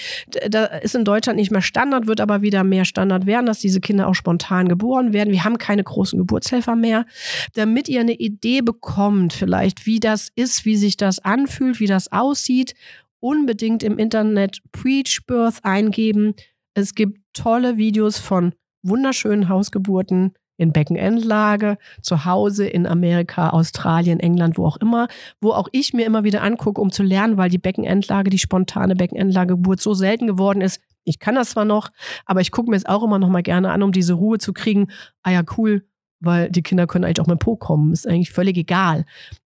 Da 0.49 0.67
ist 0.67 0.95
in 0.95 1.07
Deutschland 1.07 1.39
nicht 1.39 1.51
mehr 1.51 1.63
Standard, 1.63 2.07
wird 2.07 2.21
aber 2.21 2.43
wieder 2.43 2.65
mehr 2.65 2.85
Standard 2.85 3.25
werden, 3.25 3.47
dass 3.47 3.61
diese 3.61 3.81
Kinder 3.81 4.09
auch 4.09 4.15
spontan 4.15 4.69
geboren 4.69 5.15
werden. 5.15 5.33
Wir 5.33 5.45
haben 5.45 5.57
keine 5.57 5.83
großen 5.85 6.19
Geburtshelfer 6.19 6.77
mehr. 6.77 7.07
Damit 7.55 7.89
ihr 7.89 8.01
eine 8.01 8.15
Idee 8.15 8.61
bekommt, 8.61 9.33
vielleicht, 9.33 9.87
wie 9.87 9.99
das 9.99 10.29
ist, 10.35 10.67
wie 10.67 10.77
sich 10.77 10.99
das 10.99 11.19
anfühlt, 11.19 11.81
wie 11.81 11.87
das 11.87 12.13
aussieht, 12.13 12.75
unbedingt 13.21 13.83
im 13.83 13.99
Internet 13.99 14.61
Preach 14.71 15.21
Birth 15.27 15.65
eingeben. 15.65 16.35
Es 16.75 16.95
gibt 16.95 17.21
tolle 17.33 17.79
Videos 17.79 18.19
von 18.19 18.53
wunderschönen 18.83 19.49
Hausgeburten 19.49 20.35
in 20.57 20.73
Beckenendlage, 20.73 21.79
zu 22.03 22.25
Hause 22.25 22.67
in 22.67 22.87
Amerika, 22.87 23.51
Australien, 23.51 24.21
England, 24.21 24.59
wo 24.59 24.67
auch 24.67 24.77
immer, 24.79 25.09
wo 25.41 25.53
auch 25.53 25.69
ich 25.73 25.93
mir 25.93 26.07
immer 26.07 26.25
wieder 26.25 26.43
angucke, 26.43 26.81
um 26.81 26.91
zu 26.91 27.03
lernen, 27.03 27.37
weil 27.37 27.51
die 27.51 27.59
Beckenendlage, 27.59 28.31
die 28.31 28.39
spontane 28.39 28.97
Beckenendlagegeburt 28.97 29.81
so 29.81 29.95
selten 29.95 30.27
geworden 30.27 30.61
ist. 30.61 30.81
Ich 31.05 31.19
kann 31.19 31.35
das 31.35 31.51
zwar 31.51 31.65
noch, 31.65 31.91
aber 32.25 32.41
ich 32.41 32.51
gucke 32.51 32.71
mir 32.71 32.77
es 32.77 32.87
auch 32.87 33.03
immer 33.03 33.19
noch 33.19 33.29
mal 33.29 33.43
gerne 33.43 33.71
an, 33.71 33.83
um 33.83 33.93
diese 33.93 34.15
Ruhe 34.15 34.39
zu 34.39 34.53
kriegen. 34.53 34.89
Ah 35.23 35.31
ja, 35.31 35.43
cool, 35.57 35.87
weil 36.21 36.51
die 36.51 36.63
Kinder 36.63 36.87
können 36.87 37.05
eigentlich 37.05 37.21
auch 37.21 37.29
mit 37.29 37.39
Po 37.39 37.57
kommen. 37.57 37.93
Ist 37.93 38.09
eigentlich 38.09 38.33
völlig 38.33 38.57
egal. 38.57 39.05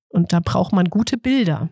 Und 0.09 0.33
da 0.33 0.41
braucht 0.41 0.73
man 0.73 0.87
gute 0.87 1.17
Bilder. 1.17 1.69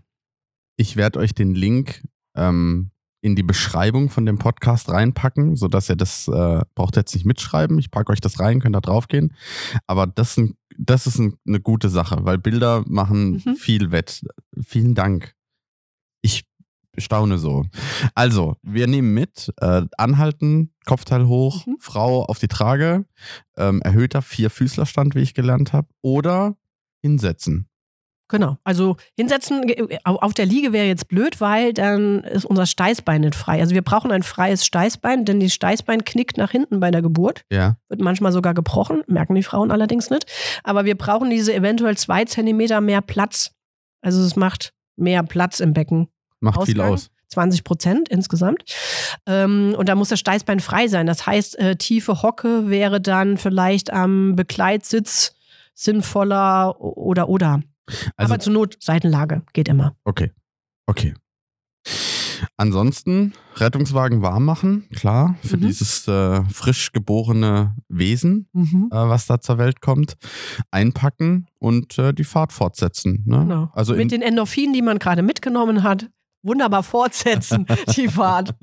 Ich 0.77 0.97
werde 0.97 1.19
euch 1.19 1.35
den 1.35 1.55
Link 1.55 2.03
ähm, 2.37 2.91
in 3.21 3.35
die 3.37 3.43
Beschreibung 3.43 4.11
von 4.11 4.25
dem 4.27 4.39
Podcast 4.39 4.89
reinpacken, 4.91 5.57
sodass 5.57 5.89
ihr 5.89 5.97
das 5.97 6.29
äh, 6.29 6.61
braucht 6.75 6.97
jetzt 6.97 7.15
nicht 7.15 7.27
mitschreiben. 7.27 7.79
Ich 7.79 7.91
packe 7.91 8.13
euch 8.13 8.21
das 8.21 8.39
rein, 8.39 8.61
könnt 8.61 8.77
da 8.77 8.81
drauf 8.81 9.09
gehen. 9.09 9.35
Aber 9.87 10.07
das, 10.07 10.35
sind- 10.35 10.57
das 10.77 11.07
ist 11.07 11.19
ein, 11.19 11.35
eine 11.47 11.61
gute 11.61 11.89
Sache, 11.89 12.19
weil 12.23 12.39
Bilder 12.39 12.85
machen 12.87 13.43
Mhm. 13.45 13.57
viel 13.57 13.91
wett. 13.91 14.23
Vielen 14.63 14.95
Dank. 14.95 15.35
Ich 16.23 16.45
staune 16.97 17.39
so. 17.39 17.65
Also, 18.15 18.57
wir 18.63 18.87
nehmen 18.89 19.15
mit, 19.15 19.53
äh, 19.61 19.83
anhalten, 19.97 20.73
Kopfteil 20.85 21.27
hoch, 21.27 21.67
Mhm. 21.67 21.77
Frau 21.81 22.25
auf 22.25 22.39
die 22.39 22.49
Trage, 22.49 23.05
ähm, 23.57 23.81
erhöhter 23.83 24.23
Vierfüßlerstand, 24.23 25.15
wie 25.15 25.21
ich 25.21 25.35
gelernt 25.35 25.73
habe, 25.73 25.89
oder 26.03 26.57
hinsetzen. 27.03 27.69
Genau. 28.31 28.59
Also 28.63 28.97
hinsetzen 29.17 29.67
äh, 29.69 29.99
au- 30.05 30.17
auf 30.17 30.35
der 30.35 30.45
Liege 30.47 30.73
wäre 30.75 30.87
jetzt 30.87 31.09
blöd, 31.09 31.41
weil 31.41 31.73
dann 31.73 32.25
ist 32.25 32.45
unser 32.45 32.67
Steißbein 32.67 33.23
nicht 33.23 33.35
frei. 33.35 33.61
Also 33.61 33.75
wir 33.75 33.81
brauchen 33.83 34.13
ein 34.13 34.23
freies 34.23 34.67
Steißbein, 34.67 35.25
denn 35.25 35.41
das 35.41 35.53
Steißbein 35.55 36.05
knickt 36.05 36.37
nach 36.37 36.51
hinten 36.51 36.79
bei 36.79 36.91
der 36.91 37.01
Geburt, 37.03 37.43
Ja. 37.51 37.77
wird 37.89 38.01
manchmal 38.03 38.33
sogar 38.33 38.53
gebrochen, 38.53 39.03
merken 39.07 39.35
die 39.35 39.43
Frauen 39.43 39.71
allerdings 39.71 40.11
nicht. 40.11 40.27
Aber 40.63 40.85
wir 40.85 40.97
brauchen 40.97 41.31
diese 41.31 41.55
eventuell 41.55 41.97
zwei 41.97 42.25
Zentimeter 42.27 42.81
mehr 42.83 43.01
Platz. 43.01 43.53
Also 44.03 44.23
es 44.23 44.37
macht 44.37 44.73
mehr 44.97 45.23
Platz 45.23 45.61
im 45.61 45.73
Becken. 45.73 46.09
Macht 46.41 46.65
viel 46.67 46.79
Ausgang. 46.81 46.95
aus. 46.95 47.11
20 47.31 47.63
Prozent 47.65 48.09
insgesamt. 48.09 48.63
Ähm, 49.27 49.75
und 49.77 49.89
da 49.89 49.95
muss 49.95 50.09
das 50.09 50.19
Steißbein 50.21 50.61
frei 50.61 50.87
sein. 50.89 51.07
Das 51.07 51.27
heißt, 51.27 51.59
äh, 51.59 51.77
tiefe 51.77 52.23
Hocke 52.23 52.69
wäre 52.71 53.01
dann 53.01 53.37
vielleicht 53.37 53.93
am 53.93 54.35
Begleitsitz 54.37 55.35
sinnvoller 55.75 56.81
oder 56.81 57.29
oder. 57.29 57.61
Also, 58.17 58.33
Aber 58.35 58.41
zur 58.41 58.53
Not 58.53 58.77
Seitenlage 58.81 59.43
geht 59.53 59.69
immer. 59.69 59.97
okay. 60.05 60.33
Okay. 60.87 61.15
Ansonsten 62.57 63.33
Rettungswagen 63.57 64.23
warm 64.23 64.45
machen, 64.45 64.89
klar, 64.91 65.37
für 65.43 65.57
Mhm. 65.57 65.61
dieses 65.63 66.07
äh, 66.09 66.45
frisch 66.45 66.93
geborene 66.93 67.77
Wesen, 67.89 68.49
äh, 68.55 68.61
was 68.91 69.27
da 69.27 69.41
zur 69.41 69.59
Welt 69.59 69.81
kommt, 69.81 70.17
einpacken 70.71 71.47
und 71.59 71.99
äh, 71.99 72.13
die 72.15 72.25
Fahrt 72.25 72.53
fortsetzen. 72.53 73.25
Ne? 73.27 73.39
Genau. 73.41 73.71
Also 73.75 73.95
Mit 73.95 74.13
den 74.13 74.23
Endorphinen, 74.23 74.73
die 74.73 74.83
man 74.83 74.99
gerade 74.99 75.23
mitgenommen 75.23 75.83
hat, 75.83 76.09
wunderbar 76.43 76.83
fortsetzen, 76.85 77.67
die 77.97 78.09
Fahrt. 78.09 78.55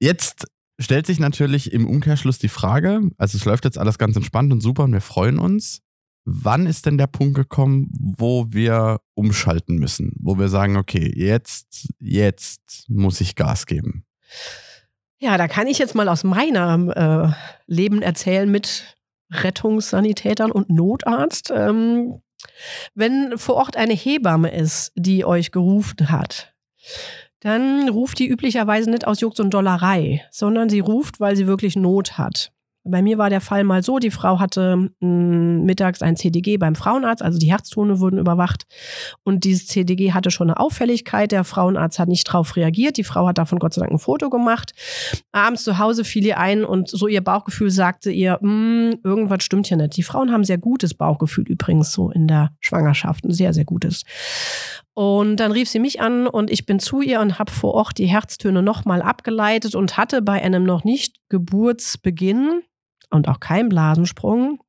Jetzt 0.00 0.46
stellt 0.80 1.06
sich 1.06 1.20
natürlich 1.20 1.72
im 1.72 1.86
Umkehrschluss 1.86 2.38
die 2.38 2.48
Frage, 2.48 3.10
also 3.18 3.36
es 3.38 3.44
läuft 3.44 3.64
jetzt 3.64 3.78
alles 3.78 3.98
ganz 3.98 4.16
entspannt 4.16 4.52
und 4.52 4.60
super 4.62 4.84
und 4.84 4.92
wir 4.92 5.00
freuen 5.00 5.38
uns. 5.38 5.80
Wann 6.24 6.66
ist 6.66 6.86
denn 6.86 6.98
der 6.98 7.06
Punkt 7.06 7.34
gekommen, 7.34 7.90
wo 7.92 8.46
wir 8.48 9.00
umschalten 9.14 9.76
müssen, 9.76 10.12
wo 10.20 10.38
wir 10.38 10.48
sagen, 10.48 10.76
okay, 10.76 11.12
jetzt, 11.14 11.88
jetzt 11.98 12.88
muss 12.88 13.20
ich 13.20 13.34
Gas 13.34 13.66
geben? 13.66 14.04
Ja, 15.18 15.36
da 15.36 15.46
kann 15.48 15.66
ich 15.66 15.78
jetzt 15.78 15.94
mal 15.94 16.08
aus 16.08 16.24
meinem 16.24 16.90
äh, 16.90 17.28
Leben 17.66 18.02
erzählen 18.02 18.50
mit 18.50 18.96
Rettungssanitätern 19.30 20.50
und 20.50 20.68
Notarzt. 20.70 21.52
Ähm, 21.54 22.20
wenn 22.94 23.38
vor 23.38 23.54
Ort 23.56 23.76
eine 23.76 23.94
Hebamme 23.94 24.50
ist, 24.50 24.92
die 24.96 25.24
euch 25.24 25.52
gerufen 25.52 26.10
hat, 26.10 26.54
dann 27.40 27.88
ruft 27.88 28.18
die 28.18 28.28
üblicherweise 28.28 28.90
nicht 28.90 29.06
aus 29.06 29.20
Jux 29.20 29.40
und 29.40 29.50
Dollerei, 29.50 30.24
sondern 30.30 30.68
sie 30.68 30.80
ruft, 30.80 31.20
weil 31.20 31.36
sie 31.36 31.46
wirklich 31.46 31.76
Not 31.76 32.18
hat. 32.18 32.52
Bei 32.84 33.00
mir 33.00 33.16
war 33.16 33.30
der 33.30 33.40
Fall 33.40 33.62
mal 33.62 33.82
so, 33.82 33.98
die 33.98 34.10
Frau 34.10 34.40
hatte 34.40 34.76
mh, 34.76 35.06
mm, 35.06 35.64
mittags 35.64 36.02
ein 36.02 36.16
CDG 36.16 36.56
beim 36.56 36.74
Frauenarzt, 36.74 37.22
also 37.22 37.38
die 37.38 37.50
Herztone 37.50 38.00
wurden 38.00 38.18
überwacht 38.18 38.64
und 39.22 39.44
dieses 39.44 39.68
CDG 39.68 40.12
hatte 40.12 40.30
schon 40.30 40.50
eine 40.50 40.58
Auffälligkeit. 40.58 41.30
Der 41.30 41.44
Frauenarzt 41.44 41.98
hat 41.98 42.08
nicht 42.08 42.26
darauf 42.28 42.56
reagiert. 42.56 42.96
Die 42.96 43.04
Frau 43.04 43.26
hat 43.28 43.38
davon 43.38 43.58
Gott 43.58 43.74
sei 43.74 43.82
Dank 43.82 43.92
ein 43.92 43.98
Foto 43.98 44.30
gemacht. 44.30 44.72
Abends 45.30 45.62
zu 45.62 45.78
Hause 45.78 46.04
fiel 46.04 46.26
ihr 46.26 46.38
ein 46.38 46.64
und 46.64 46.88
so 46.88 47.06
ihr 47.06 47.22
Bauchgefühl 47.22 47.70
sagte 47.70 48.10
ihr, 48.10 48.38
mm, 48.40 49.00
irgendwas 49.04 49.44
stimmt 49.44 49.68
hier 49.68 49.76
nicht. 49.76 49.96
Die 49.96 50.02
Frauen 50.02 50.32
haben 50.32 50.44
sehr 50.44 50.58
gutes 50.58 50.94
Bauchgefühl 50.94 51.44
übrigens 51.48 51.92
so 51.92 52.10
in 52.10 52.26
der 52.26 52.50
Schwangerschaft, 52.60 53.24
ein 53.24 53.32
sehr, 53.32 53.52
sehr 53.52 53.64
gutes. 53.64 54.02
Und 54.94 55.36
dann 55.36 55.52
rief 55.52 55.70
sie 55.70 55.78
mich 55.78 56.02
an 56.02 56.26
und 56.26 56.50
ich 56.50 56.66
bin 56.66 56.78
zu 56.78 57.00
ihr 57.00 57.20
und 57.20 57.38
habe 57.38 57.50
vor 57.50 57.72
Ort 57.72 57.96
die 57.96 58.06
Herztöne 58.06 58.62
nochmal 58.62 59.00
abgeleitet 59.00 59.74
und 59.74 59.96
hatte 59.96 60.20
bei 60.20 60.42
einem 60.42 60.64
noch 60.64 60.84
nicht 60.84 61.16
Geburtsbeginn 61.32 62.60
und 63.08 63.26
auch 63.26 63.40
kein 63.40 63.70
Blasensprung 63.70 64.60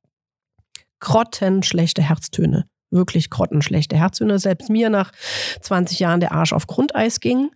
grottenschlechte 0.98 2.02
Herztöne. 2.02 2.64
Wirklich 2.90 3.28
grottenschlechte 3.28 3.98
Herztöne. 3.98 4.38
Selbst 4.38 4.70
mir 4.70 4.88
nach 4.88 5.12
20 5.60 5.98
Jahren 5.98 6.20
der 6.20 6.32
Arsch 6.32 6.54
auf 6.54 6.66
Grundeis 6.66 7.20
ging. 7.20 7.50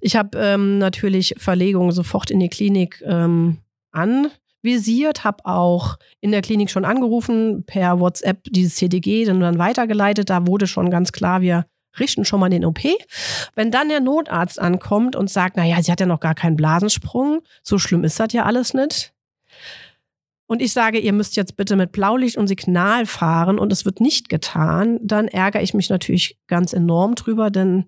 Ich 0.00 0.16
habe 0.16 0.36
ähm, 0.36 0.78
natürlich 0.78 1.36
Verlegungen 1.38 1.92
sofort 1.92 2.32
in 2.32 2.40
die 2.40 2.48
Klinik 2.48 3.00
ähm, 3.06 3.58
anvisiert, 3.92 5.22
habe 5.22 5.46
auch 5.46 5.96
in 6.20 6.32
der 6.32 6.42
Klinik 6.42 6.70
schon 6.70 6.84
angerufen, 6.84 7.64
per 7.64 8.00
WhatsApp 8.00 8.42
dieses 8.50 8.74
CDG 8.74 9.24
dann 9.24 9.58
weitergeleitet. 9.58 10.30
Da 10.30 10.48
wurde 10.48 10.66
schon 10.66 10.90
ganz 10.90 11.12
klar, 11.12 11.40
wir 11.40 11.66
richten 11.98 12.24
schon 12.24 12.40
mal 12.40 12.50
den 12.50 12.64
OP. 12.64 12.80
Wenn 13.54 13.70
dann 13.70 13.88
der 13.88 14.00
Notarzt 14.00 14.60
ankommt 14.60 15.16
und 15.16 15.30
sagt, 15.30 15.56
naja, 15.56 15.82
sie 15.82 15.92
hat 15.92 16.00
ja 16.00 16.06
noch 16.06 16.20
gar 16.20 16.34
keinen 16.34 16.56
Blasensprung, 16.56 17.42
so 17.62 17.78
schlimm 17.78 18.04
ist 18.04 18.20
das 18.20 18.32
ja 18.32 18.44
alles 18.44 18.74
nicht. 18.74 19.12
Und 20.46 20.62
ich 20.62 20.72
sage, 20.72 20.98
ihr 20.98 21.12
müsst 21.12 21.36
jetzt 21.36 21.56
bitte 21.56 21.76
mit 21.76 21.92
Blaulicht 21.92 22.38
und 22.38 22.48
Signal 22.48 23.04
fahren 23.04 23.58
und 23.58 23.70
es 23.70 23.84
wird 23.84 24.00
nicht 24.00 24.30
getan, 24.30 24.98
dann 25.02 25.28
ärgere 25.28 25.62
ich 25.62 25.74
mich 25.74 25.90
natürlich 25.90 26.38
ganz 26.46 26.72
enorm 26.72 27.14
drüber, 27.14 27.50
denn 27.50 27.86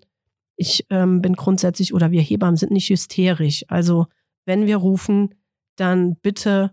ich 0.55 0.85
ähm, 0.91 1.23
bin 1.23 1.33
grundsätzlich 1.33 1.91
oder 1.91 2.11
wir 2.11 2.21
Hebammen 2.21 2.57
sind 2.57 2.71
nicht 2.71 2.89
hysterisch. 2.89 3.65
Also 3.67 4.05
wenn 4.45 4.67
wir 4.67 4.77
rufen, 4.77 5.33
dann 5.75 6.15
bitte 6.17 6.71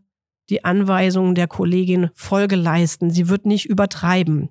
die 0.51 0.63
Anweisungen 0.63 1.35
der 1.35 1.47
Kollegin 1.47 2.11
Folge 2.15 2.57
leisten. 2.57 3.11
Sie 3.11 3.31
wird 3.31 3.47
nicht 3.47 3.65
übertreiben. 3.65 4.51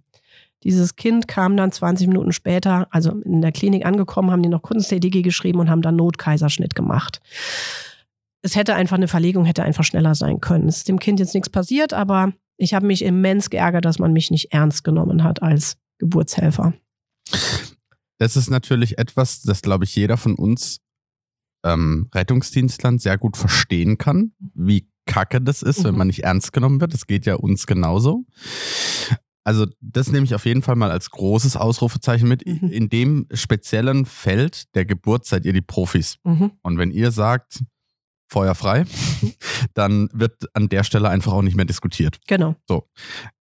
Dieses 0.67 0.97
Kind 0.97 1.29
kam 1.29 1.55
dann 1.55 1.71
20 1.71 2.09
Minuten 2.09 2.33
später, 2.33 2.89
also 2.91 3.11
in 3.21 3.41
der 3.41 3.53
Klinik 3.53 3.85
angekommen, 3.85 4.31
haben 4.31 4.43
die 4.43 4.49
noch 4.49 4.63
Kunst-CDG 4.63 5.21
geschrieben 5.21 5.61
und 5.61 5.69
haben 5.69 5.81
dann 5.81 5.95
Notkaiserschnitt 5.95 6.75
gemacht. 6.75 7.21
Es 8.41 8.57
hätte 8.57 8.75
einfach 8.75 8.97
eine 8.97 9.07
Verlegung, 9.07 9.45
hätte 9.45 9.63
einfach 9.63 9.85
schneller 9.85 10.13
sein 10.13 10.41
können. 10.41 10.67
Es 10.67 10.79
ist 10.79 10.89
dem 10.89 10.99
Kind 10.99 11.21
jetzt 11.21 11.33
nichts 11.33 11.49
passiert, 11.49 11.93
aber 11.93 12.33
ich 12.57 12.73
habe 12.73 12.85
mich 12.85 13.05
immens 13.05 13.49
geärgert, 13.49 13.85
dass 13.85 13.97
man 13.97 14.11
mich 14.11 14.29
nicht 14.29 14.51
ernst 14.51 14.83
genommen 14.83 15.23
hat 15.23 15.41
als 15.41 15.77
Geburtshelfer. 15.99 16.73
Das 18.17 18.35
ist 18.35 18.49
natürlich 18.49 18.97
etwas, 18.97 19.43
das, 19.43 19.61
glaube 19.61 19.85
ich, 19.85 19.95
jeder 19.95 20.17
von 20.17 20.35
uns 20.35 20.81
ähm, 21.63 22.09
Rettungsdienstlern 22.13 22.99
sehr 22.99 23.17
gut 23.17 23.37
verstehen 23.37 23.97
kann, 23.97 24.33
wie 24.53 24.89
kacke 25.05 25.39
das 25.39 25.61
ist, 25.61 25.79
mhm. 25.79 25.83
wenn 25.85 25.95
man 25.95 26.07
nicht 26.07 26.25
ernst 26.25 26.51
genommen 26.51 26.81
wird. 26.81 26.93
Das 26.93 27.07
geht 27.07 27.25
ja 27.25 27.35
uns 27.35 27.67
genauso. 27.67 28.25
Also 29.47 29.65
das 29.79 30.11
nehme 30.11 30.25
ich 30.25 30.35
auf 30.35 30.45
jeden 30.45 30.61
Fall 30.61 30.75
mal 30.75 30.91
als 30.91 31.09
großes 31.09 31.55
Ausrufezeichen 31.55 32.27
mit. 32.27 32.45
Mhm. 32.45 32.69
In 32.69 32.89
dem 32.89 33.27
speziellen 33.31 34.05
Feld 34.05 34.75
der 34.75 34.83
Geburt 34.83 35.25
seid 35.25 35.45
ihr 35.45 35.53
die 35.53 35.61
Profis. 35.61 36.17
Mhm. 36.25 36.51
Und 36.63 36.77
wenn 36.77 36.91
ihr 36.91 37.11
sagt, 37.11 37.63
Feuer 38.29 38.55
frei, 38.55 38.83
mhm. 38.83 39.33
dann 39.73 40.09
wird 40.11 40.33
an 40.53 40.67
der 40.67 40.83
Stelle 40.83 41.07
einfach 41.07 41.31
auch 41.31 41.43
nicht 41.43 41.55
mehr 41.55 41.63
diskutiert. 41.63 42.17
Genau. 42.27 42.57
So. 42.67 42.89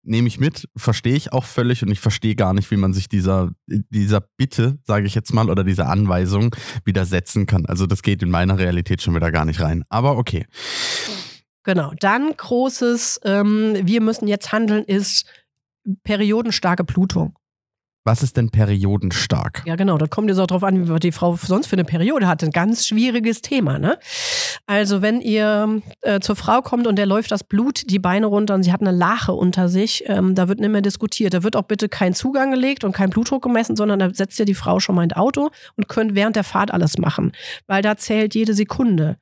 Nehme 0.02 0.28
ich 0.28 0.38
mit, 0.38 0.68
verstehe 0.76 1.16
ich 1.16 1.32
auch 1.32 1.46
völlig 1.46 1.82
und 1.82 1.90
ich 1.90 2.00
verstehe 2.00 2.34
gar 2.34 2.52
nicht, 2.52 2.70
wie 2.70 2.76
man 2.76 2.92
sich 2.92 3.09
dieser, 3.09 3.52
dieser 3.66 4.20
Bitte, 4.20 4.78
sage 4.84 5.07
ich 5.07 5.14
jetzt 5.14 5.32
mal, 5.32 5.48
oder 5.48 5.64
dieser 5.64 5.88
Anweisung 5.88 6.55
widersetzen 6.84 7.46
kann. 7.46 7.64
Also 7.64 7.86
das 7.86 8.02
geht 8.02 8.22
in 8.22 8.28
meiner 8.28 8.59
Realität 8.59 9.00
schon 9.00 9.14
wieder 9.14 9.32
gar 9.32 9.46
nicht 9.46 9.62
rein. 9.62 9.84
Aber 9.88 10.18
okay. 10.18 10.44
Genau. 11.62 11.92
Dann 11.98 12.36
großes, 12.36 13.20
ähm, 13.24 13.78
wir 13.84 14.02
müssen 14.02 14.28
jetzt 14.28 14.52
handeln, 14.52 14.84
ist 14.84 15.24
periodenstarke 16.05 16.85
Blutung. 16.85 17.35
Was 18.07 18.22
ist 18.22 18.36
denn 18.36 18.50
periodenstark? 18.50 19.62
Ja, 19.64 19.76
genau. 19.76 19.96
Das 19.96 20.11
kommt 20.11 20.28
jetzt 20.28 20.38
auch 20.38 20.46
darauf 20.46 20.62
an, 20.62 20.86
wie 20.86 21.00
die 21.00 21.11
Frau 21.11 21.36
sonst 21.36 21.68
für 21.68 21.76
eine 21.76 21.84
Periode 21.84 22.28
hat. 22.28 22.44
Ein 22.44 22.50
ganz 22.50 22.86
schwieriges 22.86 23.40
Thema. 23.40 23.78
Ne? 23.78 23.98
Also, 24.66 25.00
wenn 25.00 25.22
ihr 25.22 25.80
äh, 26.02 26.20
zur 26.20 26.36
Frau 26.36 26.61
kommt 26.61 26.86
und 26.86 26.96
der 26.96 27.07
läuft 27.07 27.30
das 27.30 27.44
Blut 27.44 27.88
die 27.88 27.98
Beine 27.98 28.26
runter 28.26 28.55
und 28.55 28.62
sie 28.62 28.74
hat 28.74 28.82
eine 28.82 28.90
Lache 28.90 29.32
unter 29.32 29.70
sich, 29.70 30.05
ähm, 30.07 30.34
da 30.34 30.48
wird 30.48 30.61
nicht 30.61 30.68
mehr 30.68 30.82
diskutiert. 30.82 31.32
Da 31.32 31.42
wird 31.42 31.57
auch 31.57 31.62
bitte 31.62 31.88
kein 31.88 32.12
Zugang 32.12 32.50
gelegt 32.50 32.84
und 32.84 32.92
kein 32.92 33.09
Blutdruck 33.09 33.42
gemessen, 33.42 33.74
sondern 33.74 33.98
da 33.98 34.12
setzt 34.12 34.38
ihr 34.38 34.44
die 34.44 34.55
Frau 34.55 34.80
schon 34.80 34.96
mal 34.96 35.05
ins 35.05 35.16
Auto 35.16 35.48
und 35.76 35.88
könnt 35.88 36.14
während 36.14 36.36
der 36.36 36.44
Fahrt 36.44 36.74
alles 36.74 36.98
machen. 36.98 37.32
Weil 37.66 37.80
da 37.80 37.96
zählt 37.96 38.34
jede 38.34 38.52
Sekunde. 38.52 39.16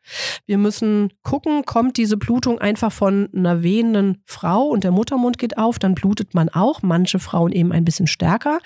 Wir 0.46 0.58
müssen 0.58 1.12
gucken, 1.22 1.64
kommt 1.64 1.98
diese 1.98 2.16
Blutung 2.16 2.58
einfach 2.58 2.90
von 2.90 3.28
einer 3.32 3.62
wehenden 3.62 4.22
Frau 4.24 4.64
und 4.64 4.82
der 4.82 4.90
Muttermund 4.90 5.38
geht 5.38 5.56
auf, 5.56 5.78
dann 5.78 5.94
blutet 5.94 6.34
man 6.34 6.48
auch. 6.48 6.82
Manche 6.82 7.20
Frauen 7.20 7.52
eben 7.52 7.70
ein 7.70 7.84
bisschen 7.84 8.08
stärker. 8.08 8.58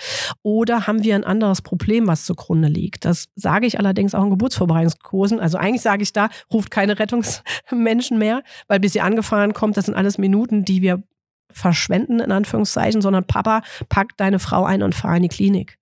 Oder 0.43 0.87
haben 0.87 1.03
wir 1.03 1.15
ein 1.15 1.25
anderes 1.25 1.63
Problem, 1.63 2.07
was 2.07 2.25
zugrunde 2.25 2.69
liegt? 2.69 3.05
Das 3.05 3.27
sage 3.35 3.67
ich 3.67 3.79
allerdings 3.79 4.15
auch 4.15 4.25
in 4.25 4.31
Geburtsvorbereitungskursen. 4.31 5.41
Also 5.41 5.59
eigentlich 5.59 5.83
sage 5.83 6.03
ich 6.03 6.13
da, 6.13 6.29
ruft 6.53 6.71
keine 6.71 6.99
Rettungsmenschen 6.99 8.19
mehr, 8.19 8.43
weil 8.69 8.81
bis 8.81 8.93
sie 8.93 9.01
angefahren 9.01 9.53
kommt, 9.53 9.77
das 9.77 9.87
sind 9.87 9.95
alles 9.95 10.19
Minuten, 10.19 10.65
die 10.65 10.83
wir 10.83 11.03
verschwenden, 11.51 12.21
in 12.21 12.33
Anführungszeichen, 12.33 13.01
sondern 13.01 13.25
Papa, 13.25 13.63
pack 13.89 14.17
deine 14.17 14.39
Frau 14.39 14.65
ein 14.65 14.83
und 14.83 14.95
fahr 14.95 15.17
in 15.17 15.23
die 15.23 15.29
Klinik. 15.29 15.79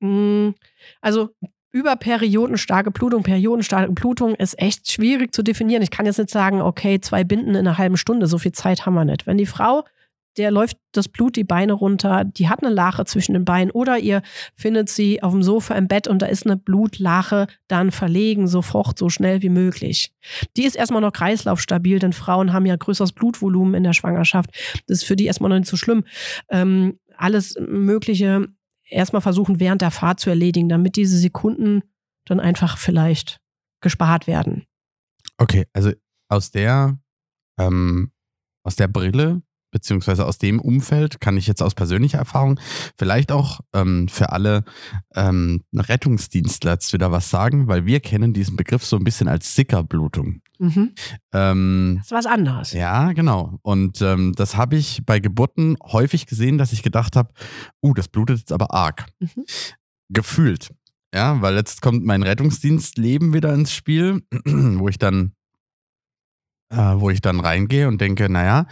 Mm, 0.00 0.50
also 1.00 1.30
über 1.74 1.96
periodenstarke 1.96 2.92
Blutung, 2.92 3.24
periodenstarke 3.24 3.90
Blutung 3.92 4.36
ist 4.36 4.58
echt 4.60 4.90
schwierig 4.90 5.34
zu 5.34 5.42
definieren. 5.42 5.82
Ich 5.82 5.90
kann 5.90 6.06
jetzt 6.06 6.18
nicht 6.18 6.30
sagen, 6.30 6.62
okay, 6.62 7.00
zwei 7.00 7.24
Binden 7.24 7.50
in 7.50 7.66
einer 7.66 7.78
halben 7.78 7.96
Stunde, 7.96 8.28
so 8.28 8.38
viel 8.38 8.52
Zeit 8.52 8.86
haben 8.86 8.94
wir 8.94 9.04
nicht. 9.04 9.26
Wenn 9.26 9.38
die 9.38 9.46
Frau 9.46 9.84
der 10.36 10.50
läuft 10.50 10.76
das 10.92 11.08
Blut 11.08 11.36
die 11.36 11.44
Beine 11.44 11.72
runter, 11.72 12.24
die 12.24 12.48
hat 12.48 12.62
eine 12.62 12.72
Lache 12.72 13.04
zwischen 13.04 13.34
den 13.34 13.44
Beinen 13.44 13.70
oder 13.70 13.98
ihr 13.98 14.22
findet 14.54 14.88
sie 14.88 15.22
auf 15.22 15.32
dem 15.32 15.42
Sofa 15.42 15.74
im 15.74 15.88
Bett 15.88 16.08
und 16.08 16.22
da 16.22 16.26
ist 16.26 16.46
eine 16.46 16.56
Blutlache, 16.56 17.46
dann 17.68 17.90
verlegen 17.90 18.46
sofort 18.46 18.98
so 18.98 19.08
schnell 19.08 19.42
wie 19.42 19.48
möglich. 19.48 20.12
Die 20.56 20.64
ist 20.64 20.76
erstmal 20.76 21.00
noch 21.00 21.12
kreislaufstabil, 21.12 21.98
denn 21.98 22.12
Frauen 22.12 22.52
haben 22.52 22.66
ja 22.66 22.76
größeres 22.76 23.12
Blutvolumen 23.12 23.74
in 23.74 23.84
der 23.84 23.92
Schwangerschaft. 23.92 24.50
Das 24.86 24.98
ist 24.98 25.04
für 25.04 25.16
die 25.16 25.26
erstmal 25.26 25.50
noch 25.50 25.58
nicht 25.58 25.70
so 25.70 25.76
schlimm. 25.76 26.04
Ähm, 26.48 26.98
alles 27.16 27.56
Mögliche 27.60 28.48
erstmal 28.88 29.22
versuchen 29.22 29.60
während 29.60 29.82
der 29.82 29.90
Fahrt 29.90 30.20
zu 30.20 30.30
erledigen, 30.30 30.68
damit 30.68 30.96
diese 30.96 31.18
Sekunden 31.18 31.82
dann 32.24 32.40
einfach 32.40 32.78
vielleicht 32.78 33.40
gespart 33.80 34.26
werden. 34.26 34.64
Okay, 35.38 35.66
also 35.72 35.92
aus 36.28 36.50
der 36.50 36.98
ähm, 37.58 38.12
aus 38.64 38.76
der 38.76 38.88
Brille 38.88 39.42
beziehungsweise 39.74 40.24
aus 40.24 40.38
dem 40.38 40.60
Umfeld 40.60 41.20
kann 41.20 41.36
ich 41.36 41.48
jetzt 41.48 41.60
aus 41.60 41.74
persönlicher 41.74 42.18
Erfahrung 42.18 42.60
vielleicht 42.96 43.32
auch 43.32 43.60
ähm, 43.74 44.06
für 44.08 44.30
alle 44.30 44.64
ähm, 45.16 45.62
Rettungsdienstler 45.74 46.72
jetzt 46.72 46.92
wieder 46.92 47.10
was 47.10 47.28
sagen, 47.28 47.66
weil 47.66 47.84
wir 47.84 47.98
kennen 47.98 48.32
diesen 48.32 48.56
Begriff 48.56 48.84
so 48.84 48.96
ein 48.96 49.02
bisschen 49.02 49.26
als 49.26 49.56
Sickerblutung. 49.56 50.40
Mhm. 50.60 50.94
Ähm, 51.32 51.94
das 51.98 52.06
ist 52.06 52.12
was 52.12 52.26
anderes. 52.26 52.72
Ja, 52.72 53.12
genau. 53.12 53.58
Und 53.62 54.00
ähm, 54.00 54.32
das 54.36 54.56
habe 54.56 54.76
ich 54.76 55.02
bei 55.04 55.18
Geburten 55.18 55.76
häufig 55.82 56.26
gesehen, 56.26 56.56
dass 56.56 56.72
ich 56.72 56.84
gedacht 56.84 57.16
habe, 57.16 57.34
uh, 57.82 57.94
das 57.94 58.06
blutet 58.06 58.38
jetzt 58.38 58.52
aber 58.52 58.72
arg. 58.72 59.06
Mhm. 59.18 59.44
Gefühlt. 60.08 60.72
Ja, 61.12 61.42
weil 61.42 61.56
jetzt 61.56 61.82
kommt 61.82 62.04
mein 62.04 62.22
Rettungsdienstleben 62.22 63.34
wieder 63.34 63.52
ins 63.52 63.72
Spiel, 63.72 64.22
wo 64.44 64.88
ich 64.88 64.98
dann 64.98 65.32
äh, 66.70 67.00
wo 67.00 67.10
ich 67.10 67.20
dann 67.20 67.40
reingehe 67.40 67.88
und 67.88 68.00
denke, 68.00 68.28
naja, 68.28 68.66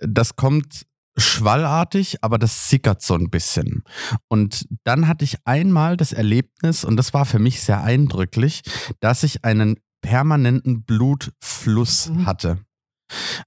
das 0.00 0.36
kommt 0.36 0.86
schwallartig, 1.16 2.24
aber 2.24 2.38
das 2.38 2.70
sickert 2.70 3.02
so 3.02 3.14
ein 3.14 3.30
bisschen. 3.30 3.84
Und 4.28 4.66
dann 4.84 5.08
hatte 5.08 5.24
ich 5.24 5.36
einmal 5.44 5.96
das 5.96 6.12
Erlebnis, 6.12 6.84
und 6.84 6.96
das 6.96 7.12
war 7.12 7.26
für 7.26 7.38
mich 7.38 7.60
sehr 7.62 7.82
eindrücklich, 7.82 8.62
dass 9.00 9.22
ich 9.22 9.44
einen 9.44 9.78
permanenten 10.00 10.84
Blutfluss 10.84 12.08
mhm. 12.08 12.26
hatte. 12.26 12.58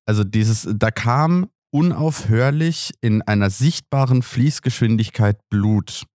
Also 0.06 0.24
dieses, 0.24 0.68
da 0.76 0.92
kam 0.92 1.48
unaufhörlich 1.72 2.94
in 3.02 3.22
einer 3.24 3.50
sichtbaren 3.50 4.22
Fließgeschwindigkeit 4.22 5.40
Blut. 5.50 6.06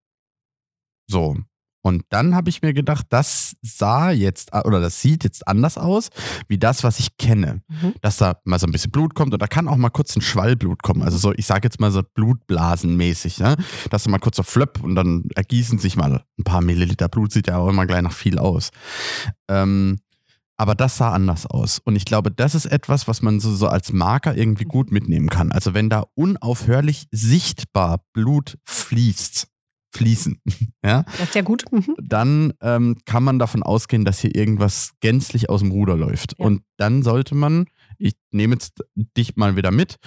So. 1.07 1.37
Und 1.81 2.03
dann 2.09 2.35
habe 2.35 2.49
ich 2.49 2.61
mir 2.61 2.73
gedacht, 2.73 3.07
das 3.09 3.55
sah 3.61 4.11
jetzt 4.11 4.53
oder 4.53 4.79
das 4.79 5.01
sieht 5.01 5.23
jetzt 5.23 5.47
anders 5.47 5.77
aus, 5.77 6.09
wie 6.47 6.57
das, 6.57 6.83
was 6.83 6.99
ich 6.99 7.17
kenne. 7.17 7.61
Mhm. 7.67 7.93
Dass 8.01 8.17
da 8.17 8.39
mal 8.45 8.59
so 8.59 8.67
ein 8.67 8.71
bisschen 8.71 8.91
Blut 8.91 9.15
kommt 9.15 9.33
und 9.33 9.41
da 9.41 9.47
kann 9.47 9.67
auch 9.67 9.77
mal 9.77 9.89
kurz 9.89 10.15
ein 10.15 10.21
Schwallblut 10.21 10.83
kommen. 10.83 11.01
Also 11.01 11.17
so, 11.17 11.33
ich 11.33 11.45
sage 11.45 11.61
jetzt 11.63 11.79
mal 11.79 11.91
so 11.91 12.01
Blutblasenmäßig, 12.03 13.39
ne? 13.39 13.57
Dass 13.89 14.03
da 14.03 14.11
mal 14.11 14.19
kurz 14.19 14.37
so 14.37 14.43
flöpp 14.43 14.83
und 14.83 14.95
dann 14.95 15.25
ergießen 15.35 15.79
sich 15.79 15.95
mal 15.95 16.23
ein 16.37 16.43
paar 16.43 16.61
Milliliter 16.61 17.09
Blut, 17.09 17.31
sieht 17.31 17.47
ja 17.47 17.57
auch 17.57 17.69
immer 17.69 17.85
gleich 17.85 18.01
nach 18.01 18.13
viel 18.13 18.37
aus. 18.37 18.69
Ähm, 19.47 19.99
aber 20.61 20.75
das 20.75 20.97
sah 20.97 21.11
anders 21.11 21.47
aus. 21.47 21.79
Und 21.79 21.95
ich 21.95 22.05
glaube, 22.05 22.29
das 22.29 22.53
ist 22.53 22.67
etwas, 22.67 23.07
was 23.07 23.23
man 23.23 23.39
so, 23.39 23.51
so 23.55 23.67
als 23.67 23.93
Marker 23.93 24.37
irgendwie 24.37 24.65
gut 24.65 24.91
mitnehmen 24.91 25.27
kann. 25.27 25.51
Also 25.51 25.73
wenn 25.73 25.89
da 25.89 26.03
unaufhörlich 26.13 27.07
sichtbar 27.09 28.05
Blut 28.13 28.59
fließt, 28.65 29.47
fließen, 29.93 30.41
ja, 30.85 31.03
Das 31.03 31.29
ist 31.29 31.35
ja 31.35 31.41
gut. 31.41 31.65
Mhm. 31.71 31.95
dann 32.01 32.53
ähm, 32.61 32.97
kann 33.05 33.23
man 33.23 33.39
davon 33.39 33.63
ausgehen, 33.63 34.05
dass 34.05 34.19
hier 34.19 34.35
irgendwas 34.35 34.91
gänzlich 35.01 35.49
aus 35.49 35.61
dem 35.61 35.71
Ruder 35.71 35.95
läuft. 35.97 36.35
Ja. 36.37 36.45
Und 36.45 36.63
dann 36.77 37.03
sollte 37.03 37.35
man, 37.35 37.65
ich 37.97 38.15
nehme 38.31 38.53
jetzt 38.53 38.83
dich 39.17 39.35
mal 39.35 39.55
wieder 39.55 39.71
mit, 39.71 39.97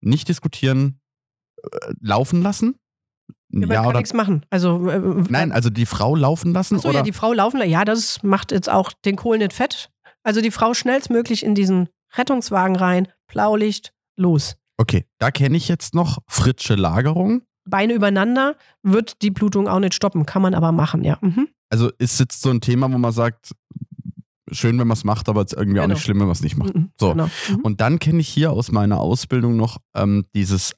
nicht 0.00 0.28
diskutieren, 0.28 1.00
äh, 1.62 1.68
laufen 2.00 2.42
lassen. 2.42 2.76
Ja, 3.50 3.60
man 3.60 3.70
Ja 3.70 3.76
kann 3.76 3.86
oder 3.86 3.98
nichts 3.98 4.12
machen. 4.14 4.44
Also, 4.50 4.88
äh, 4.88 4.98
nein, 5.28 5.52
also 5.52 5.70
die 5.70 5.86
Frau 5.86 6.16
laufen 6.16 6.52
lassen 6.52 6.76
Achso, 6.76 6.88
oder 6.88 6.98
ja, 6.98 7.04
die 7.04 7.12
Frau 7.12 7.32
laufen, 7.32 7.60
ja, 7.68 7.84
das 7.84 8.22
macht 8.22 8.52
jetzt 8.52 8.68
auch 8.70 8.92
den 9.04 9.16
Kohl 9.16 9.38
nicht 9.38 9.52
fett. 9.52 9.90
Also 10.22 10.40
die 10.40 10.50
Frau 10.50 10.74
schnellstmöglich 10.74 11.44
in 11.44 11.54
diesen 11.54 11.88
Rettungswagen 12.16 12.76
rein, 12.76 13.08
Blaulicht, 13.26 13.92
los. 14.16 14.56
okay, 14.76 15.04
da 15.18 15.30
kenne 15.30 15.56
ich 15.56 15.68
jetzt 15.68 15.94
noch 15.94 16.18
fritsche 16.26 16.74
Lagerung. 16.74 17.42
Beine 17.66 17.94
übereinander 17.94 18.56
wird 18.82 19.22
die 19.22 19.30
Blutung 19.30 19.68
auch 19.68 19.78
nicht 19.80 19.94
stoppen, 19.94 20.26
kann 20.26 20.42
man 20.42 20.54
aber 20.54 20.72
machen, 20.72 21.02
ja. 21.04 21.18
Mhm. 21.20 21.48
Also 21.70 21.90
ist 21.98 22.20
jetzt 22.20 22.42
so 22.42 22.50
ein 22.50 22.60
Thema, 22.60 22.92
wo 22.92 22.98
man 22.98 23.12
sagt, 23.12 23.52
schön, 24.50 24.78
wenn 24.78 24.86
man 24.86 24.96
es 24.96 25.04
macht, 25.04 25.28
aber 25.28 25.40
jetzt 25.40 25.54
irgendwie 25.54 25.80
auch 25.80 25.84
Genau. 25.84 25.94
nicht 25.94 26.04
schlimm, 26.04 26.18
wenn 26.20 26.26
man 26.26 26.32
es 26.32 26.42
nicht 26.42 26.56
macht. 26.56 26.74
Mhm. 26.74 26.90
So. 26.98 27.12
Genau. 27.12 27.28
Mhm. 27.48 27.56
Und 27.62 27.80
dann 27.80 27.98
kenne 27.98 28.20
ich 28.20 28.28
hier 28.28 28.52
aus 28.52 28.70
meiner 28.70 29.00
Ausbildung 29.00 29.56
noch 29.56 29.78
ähm, 29.94 30.26
dieses, 30.34 30.74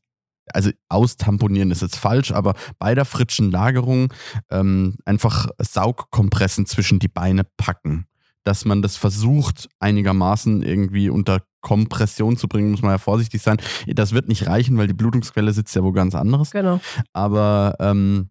also 0.52 0.70
austamponieren 0.88 1.70
ist 1.72 1.82
jetzt 1.82 1.96
falsch, 1.96 2.30
aber 2.32 2.54
bei 2.78 2.94
der 2.94 3.04
fritschen 3.04 3.50
Lagerung 3.50 4.12
ähm, 4.50 4.96
einfach 5.04 5.48
Saugkompressen 5.60 6.66
zwischen 6.66 6.98
die 7.00 7.08
Beine 7.08 7.44
packen. 7.56 8.06
Dass 8.46 8.64
man 8.64 8.80
das 8.80 8.96
versucht, 8.96 9.68
einigermaßen 9.80 10.62
irgendwie 10.62 11.10
unter 11.10 11.42
Kompression 11.62 12.36
zu 12.36 12.46
bringen, 12.46 12.70
muss 12.70 12.82
man 12.82 12.92
ja 12.92 12.98
vorsichtig 12.98 13.42
sein. 13.42 13.56
Das 13.86 14.12
wird 14.12 14.28
nicht 14.28 14.46
reichen, 14.46 14.78
weil 14.78 14.86
die 14.86 14.94
Blutungsquelle 14.94 15.52
sitzt 15.52 15.74
ja 15.74 15.82
wo 15.82 15.90
ganz 15.90 16.14
anderes. 16.14 16.52
Genau. 16.52 16.80
Aber 17.12 17.74
ähm, 17.80 18.30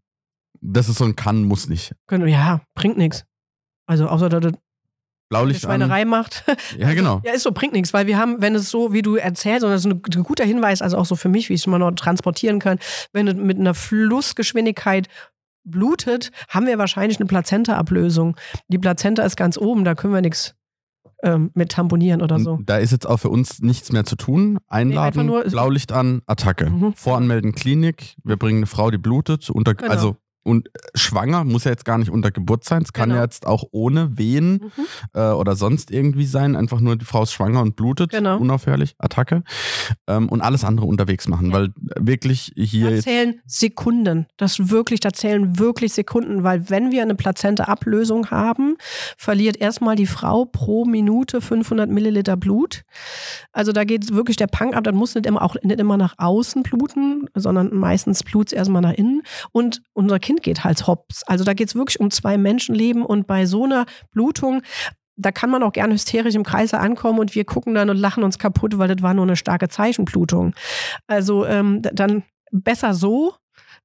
das 0.62 0.88
ist 0.88 1.00
so 1.00 1.04
ein 1.04 1.18
Kann, 1.18 1.44
muss 1.44 1.68
nicht. 1.68 1.94
Ja, 2.10 2.62
bringt 2.76 2.98
nichts. 2.98 3.26
Also 3.88 4.08
außer 4.08 4.30
dass 4.30 4.42
das 4.42 4.54
Blaulicht 5.30 5.66
an. 5.66 5.72
Schweinerei 5.72 6.06
macht. 6.06 6.46
Ja, 6.78 6.94
genau. 6.94 7.22
Ja, 7.26 7.34
ist 7.34 7.44
so, 7.44 7.52
bringt 7.52 7.74
nichts, 7.74 7.94
weil 7.94 8.08
wir 8.08 8.18
haben, 8.18 8.42
wenn 8.42 8.56
es 8.56 8.70
so, 8.70 8.94
wie 8.94 9.02
du 9.02 9.16
erzählst, 9.16 9.64
und 9.64 9.72
das 9.72 9.86
ist 9.86 9.92
ein, 9.92 10.02
ein 10.16 10.24
guter 10.24 10.46
Hinweis, 10.46 10.82
also 10.82 10.98
auch 10.98 11.06
so 11.06 11.16
für 11.16 11.30
mich, 11.30 11.50
wie 11.50 11.56
ich 11.56 11.62
es 11.62 11.68
mal 11.68 11.80
noch 11.80 11.92
transportieren 11.92 12.60
kann, 12.60 12.80
wenn 13.12 13.28
es 13.28 13.36
mit 13.36 13.60
einer 13.60 13.74
Flussgeschwindigkeit 13.74 15.08
blutet, 15.66 16.32
haben 16.50 16.66
wir 16.68 16.78
wahrscheinlich 16.78 17.20
eine 17.20 17.28
Plazenta-Ablösung. 17.28 18.38
Die 18.68 18.78
Plazenta 18.78 19.24
ist 19.24 19.36
ganz 19.36 19.58
oben, 19.58 19.84
da 19.84 19.96
können 19.96 20.14
wir 20.14 20.22
nichts 20.22 20.56
ähm, 21.24 21.52
mit 21.54 21.72
tamponieren 21.72 22.22
oder 22.22 22.40
so. 22.40 22.60
Da 22.66 22.78
ist 22.78 22.92
jetzt 22.92 23.08
auch 23.08 23.18
für 23.18 23.30
uns 23.30 23.62
nichts 23.62 23.92
mehr 23.92 24.06
zu 24.06 24.16
tun. 24.16 24.58
Einladen, 24.68 25.26
nur- 25.26 25.44
Blaulicht 25.44 25.92
an, 25.92 26.22
Attacke. 26.28 26.70
Mhm. 26.70 26.94
Voranmelden, 26.94 27.54
Klinik. 27.54 28.16
Wir 28.24 28.38
bringen 28.38 28.60
eine 28.60 28.68
Frau, 28.68 28.92
die 28.92 28.98
blutet. 28.98 29.50
Unter, 29.50 29.74
Genau. 29.76 29.92
Also 29.92 30.18
und 30.46 30.70
schwanger 30.94 31.44
muss 31.44 31.64
ja 31.66 31.72
jetzt 31.72 31.86
gar 31.86 31.98
nicht 31.98 32.10
unter 32.12 32.32
Geburt 32.32 32.64
sein. 32.64 32.84
Es 32.84 32.94
kann 32.94 33.10
Genau. 33.10 33.18
ja 33.20 33.24
jetzt 33.24 33.46
auch 33.48 33.64
ohne 33.72 34.18
Wehen 34.18 34.62
Mhm. 34.78 34.86
äh, 35.14 35.32
oder 35.32 35.56
sonst 35.56 35.90
irgendwie 35.92 36.26
sein. 36.26 36.56
Einfach 36.56 36.80
nur 36.80 36.96
die 36.96 37.04
Frau 37.06 37.24
ist 37.24 37.34
schwanger 37.34 37.62
und 37.62 37.76
blutet. 37.76 38.12
Genau. 38.12 38.38
Unaufhörlich, 38.38 38.96
Attacke. 39.00 39.44
Ähm, 40.08 40.30
und 40.30 40.42
alles 40.42 40.64
andere 40.64 40.86
unterwegs 40.86 41.28
machen. 41.28 41.52
Weil 41.52 41.74
wirklich 42.00 42.54
hier 42.56 42.92
Da 42.92 43.02
zählen 43.02 43.42
Sekunden. 43.46 44.28
Das 44.38 44.70
wirklich, 44.70 45.00
da 45.00 45.12
zählen 45.12 45.58
wirklich 45.60 45.94
Sekunden, 45.94 46.44
weil 46.44 46.70
wenn 46.70 46.92
wir 46.92 47.02
eine 47.02 47.16
Plazenta-Ablösung 47.16 48.30
haben, 48.30 48.78
verliert 49.18 49.58
erstmal 49.58 49.96
die 49.96 50.06
Frau 50.06 50.46
pro 50.46 50.86
Minute 50.86 51.42
500 51.42 51.90
Milliliter 51.90 52.38
Blut. 52.38 52.84
Also 53.52 53.72
da 53.72 53.84
geht 53.84 54.14
wirklich 54.14 54.38
der 54.38 54.48
Pang 54.48 54.74
ab. 54.74 54.84
Dann 54.84 54.96
muss 54.96 55.16
nicht 55.16 55.26
immer 55.26 55.42
auch 55.42 55.56
nicht 55.64 55.80
immer 55.80 55.98
nach 55.98 56.14
außen 56.18 56.64
bluten, 56.64 57.28
sondern 57.34 57.74
meistens 57.76 58.24
blutet 58.24 58.54
es 58.54 58.58
erstmal 58.58 58.82
nach 58.82 58.94
innen. 58.94 59.22
Und 59.52 59.82
unser 59.94 60.20
Kind 60.20 60.35
geht 60.42 60.64
halt 60.64 60.88
hops. 60.88 61.24
Also 61.24 61.44
da 61.44 61.54
geht 61.54 61.70
es 61.70 61.76
wirklich 61.76 62.00
um 62.00 62.12
zwei 62.12 62.38
Menschenleben 62.38 63.04
und 63.06 63.28
bei 63.28 63.46
so 63.46 63.64
einer 63.64 63.86
Blutung 64.12 64.62
da 65.18 65.32
kann 65.32 65.50
man 65.50 65.64
auch 65.64 65.72
gerne 65.72 65.94
hysterisch 65.94 66.36
im 66.36 66.44
Kreise 66.44 66.80
ankommen 66.80 67.20
und 67.20 67.36
wir 67.36 67.46
gucken 67.46 67.74
dann 67.74 67.90
und 67.90 67.98
lachen 67.98 68.24
uns 68.24 68.38
kaputt, 68.38 68.78
weil 68.78 68.94
das 68.94 69.02
war 69.02 69.14
nur 69.14 69.24
eine 69.24 69.38
starke 69.38 69.70
Zeichenblutung. 69.70 70.54
Also 71.08 71.46
ähm, 71.46 71.82
dann 71.82 72.24
besser 72.52 72.94
so, 72.94 73.34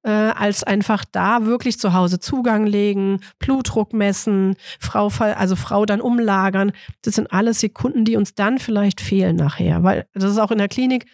äh, 0.02 0.10
als 0.10 0.64
einfach 0.64 1.04
da 1.04 1.44
wirklich 1.44 1.78
zu 1.78 1.92
Hause 1.92 2.18
Zugang 2.18 2.66
legen, 2.66 3.20
Blutdruck 3.38 3.92
messen, 3.92 4.56
Frau, 4.78 5.10
also 5.18 5.56
Frau 5.56 5.86
dann 5.86 6.00
umlagern. 6.00 6.72
Das 7.02 7.14
sind 7.14 7.32
alles 7.32 7.60
Sekunden, 7.60 8.04
die 8.04 8.16
uns 8.16 8.34
dann 8.34 8.58
vielleicht 8.58 9.00
fehlen 9.00 9.36
nachher. 9.36 9.82
Weil 9.82 10.06
das 10.14 10.24
ist 10.24 10.38
auch 10.38 10.50
in 10.50 10.58
der 10.58 10.68
Klinik, 10.68 11.06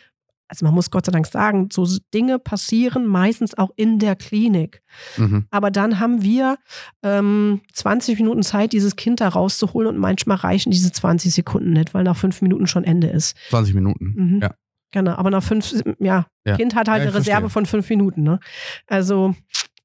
also 0.49 0.65
man 0.65 0.75
muss 0.75 0.91
Gott 0.91 1.07
sei 1.07 1.13
Dank 1.13 1.27
sagen, 1.27 1.69
so 1.73 1.87
Dinge 2.15 2.39
passieren 2.39 3.07
meistens 3.07 3.57
auch 3.59 3.71
in 3.77 3.99
der 3.99 4.15
Klinik. 4.17 4.83
Mhm. 5.17 5.47
Aber 5.51 5.71
dann 5.71 5.99
haben 5.99 6.23
wir 6.23 6.59
ähm, 7.03 7.61
20 7.73 8.19
Minuten 8.19 8.43
Zeit, 8.43 8.73
dieses 8.73 8.97
Kind 8.97 9.21
da 9.21 9.29
rauszuholen 9.29 9.89
und 9.89 9.99
manchmal 9.99 10.37
reichen 10.37 10.71
diese 10.71 10.93
20 10.93 11.35
Sekunden 11.35 11.73
nicht, 11.73 11.95
weil 11.95 12.05
nach 12.05 12.17
fünf 12.17 12.43
Minuten 12.43 12.67
schon 12.67 12.85
Ende 12.85 13.09
ist. 13.09 13.37
20 13.51 13.75
Minuten. 13.75 14.15
Mhm. 14.17 14.41
Ja. 14.43 14.55
Genau, 14.93 15.13
aber 15.17 15.31
nach 15.31 15.43
fünf, 15.43 15.73
ja, 15.99 16.27
Ja. 16.47 16.57
Kind 16.57 16.75
hat 16.77 16.89
halt 16.89 17.03
Ja, 17.03 17.09
eine 17.09 17.15
Reserve 17.15 17.41
verstehe. 17.41 17.51
von 17.51 17.67
fünf 17.67 17.91
Minuten. 17.91 18.23
Ne? 18.23 18.39
Also 18.87 19.35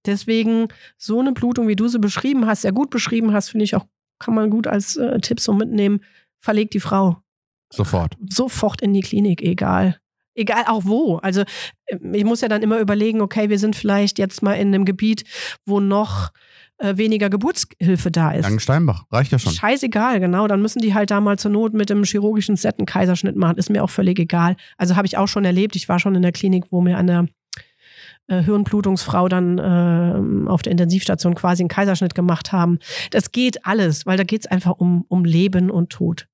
deswegen 0.05 0.67
so 0.97 1.19
eine 1.19 1.31
Blutung, 1.33 1.67
wie 1.67 1.75
du 1.75 1.87
sie 1.87 1.99
beschrieben 1.99 2.45
hast, 2.45 2.61
sehr 2.61 2.71
gut 2.71 2.89
beschrieben 2.91 3.33
hast, 3.33 3.49
finde 3.49 3.63
ich 3.65 3.75
auch, 3.75 3.85
kann 4.19 4.35
man 4.35 4.49
gut 4.51 4.67
als 4.67 4.95
äh, 4.97 5.19
Tipp 5.19 5.39
so 5.39 5.53
mitnehmen. 5.53 6.01
Verlegt 6.39 6.73
die 6.75 6.79
Frau 6.79 7.17
Sofort. 7.73 8.15
sofort 8.29 8.81
in 8.81 8.93
die 8.93 9.01
Klinik, 9.01 9.41
egal. 9.41 9.97
Egal 10.35 10.63
auch 10.67 10.85
wo. 10.85 11.17
Also 11.17 11.41
äh, 11.85 11.97
ich 12.13 12.23
muss 12.23 12.41
ja 12.41 12.47
dann 12.47 12.61
immer 12.61 12.79
überlegen, 12.79 13.21
okay, 13.21 13.49
wir 13.49 13.59
sind 13.59 13.75
vielleicht 13.75 14.19
jetzt 14.19 14.41
mal 14.41 14.53
in 14.53 14.69
einem 14.69 14.85
Gebiet, 14.85 15.23
wo 15.65 15.79
noch 15.79 16.31
äh, 16.77 16.97
weniger 16.97 17.29
Geburtshilfe 17.29 18.11
da 18.11 18.31
ist. 18.31 18.43
Langensteinbach. 18.43 19.03
Reicht 19.11 19.31
ja 19.31 19.39
schon. 19.39 19.53
Scheißegal, 19.53 20.19
genau. 20.19 20.47
Dann 20.47 20.61
müssen 20.61 20.81
die 20.81 20.93
halt 20.93 21.11
da 21.11 21.21
mal 21.21 21.37
zur 21.37 21.51
Not 21.51 21.73
mit 21.73 21.89
dem 21.89 22.03
chirurgischen 22.03 22.55
Set 22.55 22.79
einen 22.79 22.85
Kaiserschnitt 22.85 23.35
machen. 23.35 23.57
Ist 23.57 23.69
mir 23.69 23.83
auch 23.83 23.89
völlig 23.89 24.19
egal. 24.19 24.55
Also 24.77 24.95
habe 24.95 25.05
ich 25.05 25.17
auch 25.17 25.27
schon 25.27 25.45
erlebt. 25.45 25.75
Ich 25.75 25.87
war 25.89 25.99
schon 25.99 26.15
in 26.15 26.21
der 26.21 26.31
Klinik, 26.31 26.65
wo 26.71 26.81
mir 26.81 26.97
eine 26.97 27.27
äh, 28.27 28.41
Hirnblutungsfrau 28.41 29.27
dann 29.27 29.57
äh, 29.57 30.49
auf 30.49 30.61
der 30.61 30.71
Intensivstation 30.71 31.35
quasi 31.35 31.61
einen 31.61 31.69
Kaiserschnitt 31.69 32.15
gemacht 32.15 32.51
haben. 32.51 32.79
Das 33.11 33.31
geht 33.31 33.65
alles, 33.65 34.05
weil 34.05 34.17
da 34.17 34.23
geht 34.23 34.41
es 34.41 34.47
einfach 34.47 34.71
um, 34.71 35.05
um 35.07 35.25
Leben 35.25 35.69
und 35.69 35.91
Tod. 35.91 36.27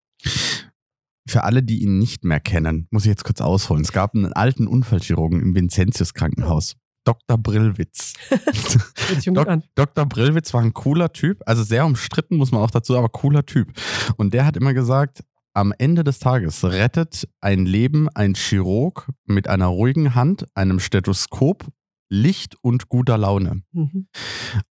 Für 1.28 1.44
alle, 1.44 1.64
die 1.64 1.84
ihn 1.84 1.98
nicht 1.98 2.24
mehr 2.24 2.40
kennen, 2.40 2.88
muss 2.92 3.04
ich 3.04 3.10
jetzt 3.10 3.24
kurz 3.24 3.42
ausholen. 3.42 3.84
Es 3.84 3.92
gab 3.92 4.16
einen 4.16 4.34
alten 4.34 4.68
Unfallchirurgen 4.68 5.42
im 5.42 5.56
Vincenzius 5.56 6.14
Krankenhaus. 6.14 6.76
Dr. 7.04 7.38
Brillwitz. 7.38 8.14
Dok 9.26 9.48
an. 9.48 9.64
Dr. 9.76 10.06
Brillwitz 10.06 10.54
war 10.54 10.62
ein 10.62 10.74
cooler 10.74 11.14
Typ, 11.14 11.42
also 11.46 11.64
sehr 11.64 11.86
umstritten, 11.86 12.36
muss 12.36 12.52
man 12.52 12.62
auch 12.62 12.72
dazu, 12.72 12.98
aber 12.98 13.08
cooler 13.08 13.46
Typ. 13.46 13.72
Und 14.18 14.34
der 14.34 14.46
hat 14.46 14.58
immer 14.58 14.74
gesagt, 14.74 15.24
am 15.54 15.74
Ende 15.78 16.04
des 16.04 16.20
Tages 16.20 16.64
rettet 16.66 17.28
ein 17.42 17.66
Leben 17.66 18.10
ein 18.10 18.36
Chirurg 18.36 19.10
mit 19.26 19.48
einer 19.48 19.68
ruhigen 19.68 20.14
Hand, 20.14 20.46
einem 20.54 20.80
Stethoskop, 20.80 21.66
Licht 22.10 22.55
und 22.62 22.89
guter 22.89 23.18
Laune. 23.18 23.64
Mhm. 23.72 24.08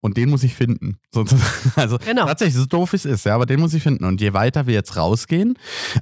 Und 0.01 0.17
den 0.17 0.31
muss 0.31 0.43
ich 0.43 0.55
finden. 0.55 0.99
Also 1.77 1.99
Genau. 1.99 2.27
tatsächlich, 2.27 2.57
so 2.57 2.67
doof 2.67 2.95
es 2.95 3.05
ist, 3.05 3.25
ja, 3.27 3.35
aber 3.35 3.47
den 3.47 3.61
muss 3.61 3.75
ich 3.75 3.83
finden. 3.83 4.05
Und 4.05 4.21
je 4.21 4.33
weiter 4.33 4.67
wir 4.67 4.75
jetzt 4.75 4.97
rausgehen, 4.97 5.55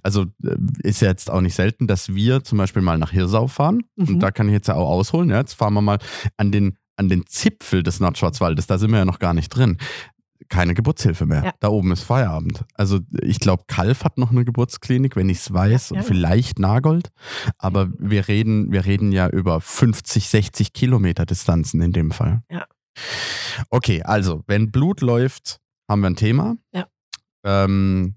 also 0.02 0.26
äh, 0.44 0.56
ist 0.82 1.00
ja 1.02 1.08
jetzt 1.08 1.30
auch 1.30 1.40
nicht 1.40 1.54
selten, 1.54 1.86
dass 1.86 2.14
wir 2.14 2.44
zum 2.44 2.58
Beispiel 2.58 2.82
mal 2.82 2.98
nach 2.98 3.10
Hirsau 3.10 3.46
fahren. 3.48 3.82
Mhm. 3.96 4.08
Und 4.08 4.20
da 4.20 4.30
kann 4.30 4.48
ich 4.48 4.52
jetzt 4.52 4.68
ja 4.68 4.74
auch 4.74 4.88
ausholen. 4.88 5.30
Ja. 5.30 5.38
Jetzt 5.38 5.54
fahren 5.54 5.74
wir 5.74 5.82
mal 5.82 5.98
an 6.36 6.52
den, 6.52 6.76
an 6.96 7.08
den 7.08 7.26
Zipfel 7.26 7.82
des 7.82 7.98
Nordschwarzwaldes. 8.00 8.66
Da 8.66 8.78
sind 8.78 8.90
wir 8.92 8.98
ja 8.98 9.04
noch 9.04 9.18
gar 9.18 9.34
nicht 9.34 9.48
drin. 9.48 9.78
Keine 10.48 10.74
Geburtshilfe 10.74 11.26
mehr. 11.26 11.44
Ja. 11.44 11.52
Da 11.60 11.68
oben 11.68 11.92
ist 11.92 12.02
Feierabend. 12.02 12.64
Also 12.74 13.00
ich 13.22 13.40
glaube, 13.40 13.64
Kalf 13.66 14.04
hat 14.04 14.18
noch 14.18 14.30
eine 14.30 14.44
Geburtsklinik, 14.44 15.16
wenn 15.16 15.28
ich 15.28 15.38
es 15.38 15.52
weiß, 15.52 15.90
Ja, 15.90 15.96
und 15.96 16.02
ja. 16.02 16.08
vielleicht 16.08 16.58
Nagold. 16.58 17.10
Aber 17.58 17.88
wir 17.98 18.28
reden, 18.28 18.72
wir 18.72 18.84
reden 18.84 19.12
ja 19.12 19.28
über 19.28 19.60
50, 19.60 20.28
60 20.28 20.72
Kilometer 20.72 21.26
Distanzen 21.26 21.80
in 21.80 21.92
dem 21.92 22.10
Fall. 22.10 22.42
Ja. 22.50 22.66
Okay, 23.70 24.02
also, 24.02 24.42
wenn 24.46 24.70
Blut 24.70 25.00
läuft, 25.00 25.60
haben 25.88 26.00
wir 26.00 26.10
ein 26.10 26.16
Thema. 26.16 26.56
Ja. 26.72 26.86
Ähm, 27.44 28.16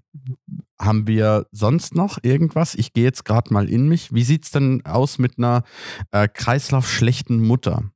haben 0.80 1.06
wir 1.06 1.46
sonst 1.50 1.94
noch 1.94 2.18
irgendwas? 2.22 2.74
Ich 2.74 2.92
gehe 2.92 3.04
jetzt 3.04 3.24
gerade 3.24 3.52
mal 3.52 3.68
in 3.68 3.88
mich. 3.88 4.12
Wie 4.14 4.22
sieht 4.24 4.44
es 4.44 4.50
denn 4.50 4.84
aus 4.86 5.18
mit 5.18 5.38
einer 5.38 5.64
äh, 6.12 6.28
kreislaufschlechten 6.28 7.44
Mutter? 7.44 7.90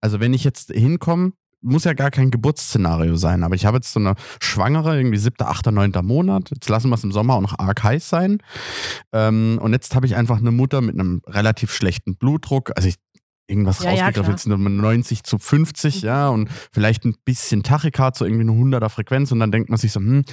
Also 0.00 0.20
wenn 0.20 0.34
ich 0.34 0.44
jetzt 0.44 0.70
hinkomme, 0.70 1.32
muss 1.66 1.84
ja 1.84 1.92
gar 1.92 2.10
kein 2.10 2.30
Geburtsszenario 2.30 3.16
sein, 3.16 3.42
aber 3.42 3.54
ich 3.54 3.66
habe 3.66 3.76
jetzt 3.76 3.92
so 3.92 4.00
eine 4.00 4.14
Schwangere, 4.40 4.96
irgendwie 4.96 5.18
siebter, 5.18 5.48
achter, 5.48 5.72
neunter 5.72 6.02
Monat. 6.02 6.50
Jetzt 6.50 6.68
lassen 6.68 6.88
wir 6.90 6.94
es 6.94 7.04
im 7.04 7.12
Sommer 7.12 7.34
auch 7.34 7.40
noch 7.42 7.58
arg 7.58 7.82
heiß 7.82 8.08
sein. 8.08 8.38
Ähm, 9.12 9.58
und 9.60 9.72
jetzt 9.72 9.94
habe 9.94 10.06
ich 10.06 10.16
einfach 10.16 10.38
eine 10.38 10.50
Mutter 10.52 10.80
mit 10.80 10.98
einem 10.98 11.22
relativ 11.26 11.72
schlechten 11.72 12.16
Blutdruck. 12.16 12.72
Also 12.76 12.88
ich 12.88 12.96
irgendwas 13.48 13.82
Ja, 13.82 13.92
ja, 13.92 14.06
rausgegriffen, 14.06 14.32
jetzt 14.32 14.46
90 14.46 15.22
zu 15.22 15.38
50, 15.38 16.02
Mhm. 16.02 16.06
ja, 16.08 16.28
und 16.28 16.50
vielleicht 16.72 17.04
ein 17.04 17.14
bisschen 17.24 17.62
Tachykard, 17.62 18.16
so 18.16 18.24
irgendwie 18.24 18.42
eine 18.42 18.52
100er 18.52 18.88
Frequenz 18.88 19.30
und 19.30 19.38
dann 19.38 19.52
denkt 19.52 19.68
man 19.70 19.78
sich 19.78 19.92
so, 19.92 20.00
hm, 20.00 20.24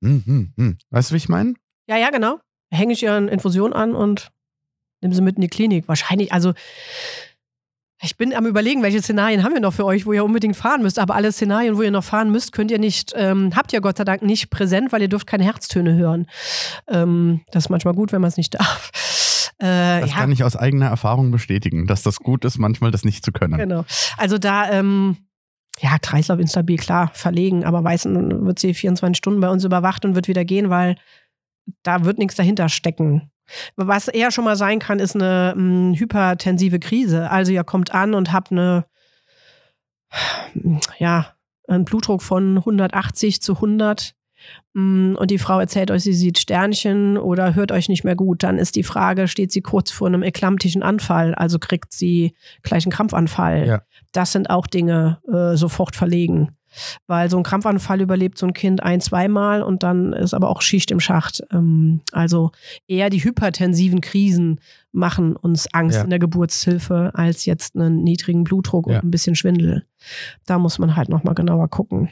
hm, 0.00 0.22
hm, 0.24 0.52
hm. 0.56 0.76
Weißt 0.90 1.10
du, 1.10 1.14
wie 1.14 1.18
ich 1.18 1.28
meine? 1.28 1.54
Ja, 1.88 1.96
ja, 1.96 2.10
genau. 2.10 2.38
Hänge 2.72 2.92
ich 2.92 3.02
ihr 3.02 3.14
eine 3.14 3.30
Infusion 3.30 3.72
an 3.72 3.94
und 3.94 4.30
nimm 5.00 5.12
sie 5.12 5.22
mit 5.22 5.36
in 5.36 5.42
die 5.42 5.48
Klinik. 5.48 5.88
Wahrscheinlich, 5.88 6.32
also 6.32 6.52
ich 8.02 8.16
bin 8.16 8.34
am 8.34 8.46
überlegen, 8.46 8.82
welche 8.82 9.00
Szenarien 9.00 9.44
haben 9.44 9.54
wir 9.54 9.60
noch 9.60 9.72
für 9.72 9.84
euch, 9.84 10.06
wo 10.06 10.12
ihr 10.12 10.24
unbedingt 10.24 10.56
fahren 10.56 10.82
müsst. 10.82 10.98
Aber 10.98 11.14
alle 11.14 11.30
Szenarien, 11.30 11.76
wo 11.76 11.82
ihr 11.82 11.90
noch 11.90 12.02
fahren 12.04 12.30
müsst, 12.32 12.52
könnt 12.52 12.70
ihr 12.70 12.78
nicht, 12.78 13.12
ähm, 13.16 13.52
habt 13.54 13.72
ihr 13.72 13.80
Gott 13.80 13.96
sei 13.96 14.04
Dank 14.04 14.22
nicht 14.22 14.50
präsent, 14.50 14.92
weil 14.92 15.02
ihr 15.02 15.08
dürft 15.08 15.26
keine 15.26 15.44
Herztöne 15.44 15.94
hören. 15.94 16.26
Ähm, 16.88 17.42
das 17.52 17.64
ist 17.64 17.70
manchmal 17.70 17.94
gut, 17.94 18.12
wenn 18.12 18.20
man 18.20 18.28
es 18.28 18.36
nicht 18.36 18.54
darf. 18.54 18.90
Äh, 19.58 20.00
Das 20.00 20.10
ja, 20.10 20.16
kann 20.16 20.32
ich 20.32 20.42
aus 20.42 20.56
eigener 20.56 20.86
Erfahrung 20.86 21.30
bestätigen, 21.30 21.86
dass 21.86 22.02
das 22.02 22.18
gut 22.18 22.44
ist, 22.44 22.58
manchmal 22.58 22.90
das 22.90 23.04
nicht 23.04 23.24
zu 23.24 23.30
können. 23.30 23.56
Genau. 23.56 23.84
Also 24.16 24.36
da, 24.38 24.70
ähm, 24.70 25.16
ja, 25.78 25.98
Kreislauf 26.00 26.40
instabil, 26.40 26.78
klar, 26.78 27.10
verlegen, 27.14 27.64
aber 27.64 27.84
weißen 27.84 28.44
wird 28.44 28.58
sie 28.58 28.74
24 28.74 29.16
Stunden 29.16 29.40
bei 29.40 29.48
uns 29.48 29.64
überwacht 29.64 30.04
und 30.04 30.14
wird 30.16 30.26
wieder 30.26 30.44
gehen, 30.44 30.70
weil 30.70 30.96
da 31.84 32.04
wird 32.04 32.18
nichts 32.18 32.34
dahinter 32.34 32.68
stecken. 32.68 33.31
Was 33.76 34.08
eher 34.08 34.30
schon 34.30 34.44
mal 34.44 34.56
sein 34.56 34.78
kann, 34.78 34.98
ist 34.98 35.14
eine 35.14 35.54
mh, 35.56 35.98
hypertensive 35.98 36.78
Krise. 36.78 37.30
Also 37.30 37.52
ihr 37.52 37.64
kommt 37.64 37.92
an 37.94 38.14
und 38.14 38.32
habt 38.32 38.52
eine, 38.52 38.86
ja, 40.98 41.34
einen 41.68 41.84
Blutdruck 41.84 42.22
von 42.22 42.58
180 42.58 43.40
zu 43.40 43.54
100 43.54 44.14
mh, 44.74 45.18
und 45.18 45.30
die 45.30 45.38
Frau 45.38 45.60
erzählt 45.60 45.90
euch, 45.90 46.02
sie 46.02 46.12
sieht 46.12 46.38
Sternchen 46.38 47.18
oder 47.18 47.54
hört 47.54 47.72
euch 47.72 47.88
nicht 47.88 48.04
mehr 48.04 48.16
gut. 48.16 48.42
Dann 48.42 48.58
ist 48.58 48.76
die 48.76 48.82
Frage, 48.82 49.28
steht 49.28 49.52
sie 49.52 49.62
kurz 49.62 49.90
vor 49.90 50.08
einem 50.08 50.22
eklamtischen 50.22 50.82
Anfall, 50.82 51.34
also 51.34 51.58
kriegt 51.58 51.92
sie 51.92 52.34
gleich 52.62 52.84
einen 52.84 52.92
Krampfanfall. 52.92 53.66
Ja. 53.66 53.82
Das 54.12 54.32
sind 54.32 54.50
auch 54.50 54.66
Dinge 54.66 55.20
äh, 55.32 55.56
sofort 55.56 55.96
verlegen. 55.96 56.56
Weil 57.06 57.30
so 57.30 57.36
ein 57.36 57.42
Krampfanfall 57.42 58.00
überlebt 58.00 58.38
so 58.38 58.46
ein 58.46 58.52
Kind 58.52 58.82
ein, 58.82 59.00
zweimal 59.00 59.62
und 59.62 59.82
dann 59.82 60.12
ist 60.12 60.34
aber 60.34 60.48
auch 60.48 60.62
Schicht 60.62 60.90
im 60.90 61.00
Schacht. 61.00 61.42
Ähm, 61.52 62.00
also 62.12 62.50
eher 62.88 63.10
die 63.10 63.22
hypertensiven 63.22 64.00
Krisen 64.00 64.60
machen 64.92 65.36
uns 65.36 65.72
Angst 65.74 65.96
Ja. 65.98 66.04
in 66.04 66.10
der 66.10 66.18
Geburtshilfe 66.18 67.10
als 67.14 67.44
jetzt 67.44 67.76
einen 67.76 68.02
niedrigen 68.02 68.44
Blutdruck 68.44 68.88
Ja. 68.88 68.96
und 68.98 69.04
ein 69.04 69.10
bisschen 69.10 69.34
Schwindel. 69.36 69.84
Da 70.46 70.58
muss 70.58 70.78
man 70.78 70.96
halt 70.96 71.08
nochmal 71.08 71.34
genauer 71.34 71.68
gucken. 71.68 72.10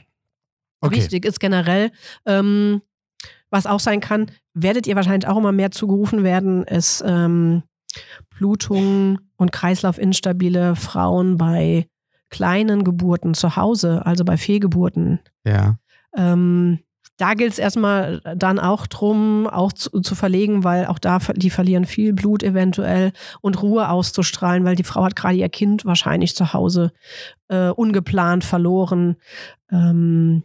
Okay. 0.80 0.96
Wichtig 0.96 1.24
ist 1.26 1.40
generell, 1.40 1.90
ähm, 2.26 2.80
was 3.50 3.66
auch 3.66 3.80
sein 3.80 4.00
kann, 4.00 4.30
werdet 4.54 4.86
ihr 4.86 4.96
wahrscheinlich 4.96 5.28
auch 5.28 5.36
immer 5.36 5.52
mehr 5.52 5.70
zugerufen 5.70 6.24
werden, 6.24 6.62
ist 6.64 7.02
ähm, 7.06 7.62
Blutungen 8.30 9.18
und 9.36 9.52
kreislaufinstabile 9.52 10.76
Frauen 10.76 11.36
bei 11.36 11.86
kleinen 12.30 12.84
Geburten 12.84 13.34
zu 13.34 13.56
Hause, 13.56 14.06
also 14.06 14.24
bei 14.24 14.36
Fehlgeburten. 14.36 15.20
Ja. 15.44 15.78
Ähm, 16.16 16.80
da 17.20 17.34
gilt 17.34 17.52
es 17.52 17.58
erstmal 17.58 18.22
dann 18.34 18.58
auch 18.58 18.86
drum, 18.86 19.46
auch 19.46 19.74
zu, 19.74 20.00
zu 20.00 20.14
verlegen, 20.14 20.64
weil 20.64 20.86
auch 20.86 20.98
da 20.98 21.18
die 21.36 21.50
verlieren 21.50 21.84
viel 21.84 22.14
Blut 22.14 22.42
eventuell 22.42 23.12
und 23.42 23.60
Ruhe 23.60 23.90
auszustrahlen, 23.90 24.64
weil 24.64 24.74
die 24.74 24.84
Frau 24.84 25.04
hat 25.04 25.16
gerade 25.16 25.36
ihr 25.36 25.50
Kind 25.50 25.84
wahrscheinlich 25.84 26.34
zu 26.34 26.54
Hause 26.54 26.92
äh, 27.48 27.68
ungeplant 27.68 28.42
verloren. 28.42 29.16
Ähm, 29.70 30.44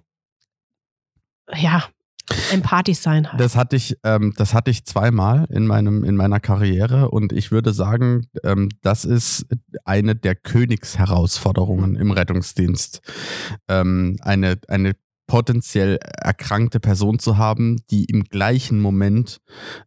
ja, 1.53 1.85
empathisch 2.51 2.97
sein 2.97 3.31
halt. 3.31 3.39
Das 3.39 3.55
hatte 3.55 3.75
ich, 3.75 3.97
ähm, 4.03 4.33
das 4.35 4.53
hatte 4.53 4.71
ich 4.71 4.85
zweimal 4.85 5.45
in 5.49 5.67
meinem, 5.67 6.03
in 6.03 6.15
meiner 6.15 6.39
Karriere 6.39 7.09
und 7.09 7.31
ich 7.31 7.51
würde 7.51 7.71
sagen, 7.71 8.27
ähm, 8.43 8.69
das 8.81 9.05
ist 9.05 9.45
eine 9.85 10.15
der 10.15 10.35
Königsherausforderungen 10.35 11.95
im 11.95 12.11
Rettungsdienst. 12.11 13.01
Ähm, 13.67 14.17
eine, 14.21 14.59
eine 14.67 14.93
potenziell 15.27 15.97
erkrankte 15.97 16.79
Person 16.79 17.19
zu 17.19 17.37
haben, 17.37 17.77
die 17.89 18.05
im 18.05 18.23
gleichen 18.23 18.79
Moment 18.79 19.39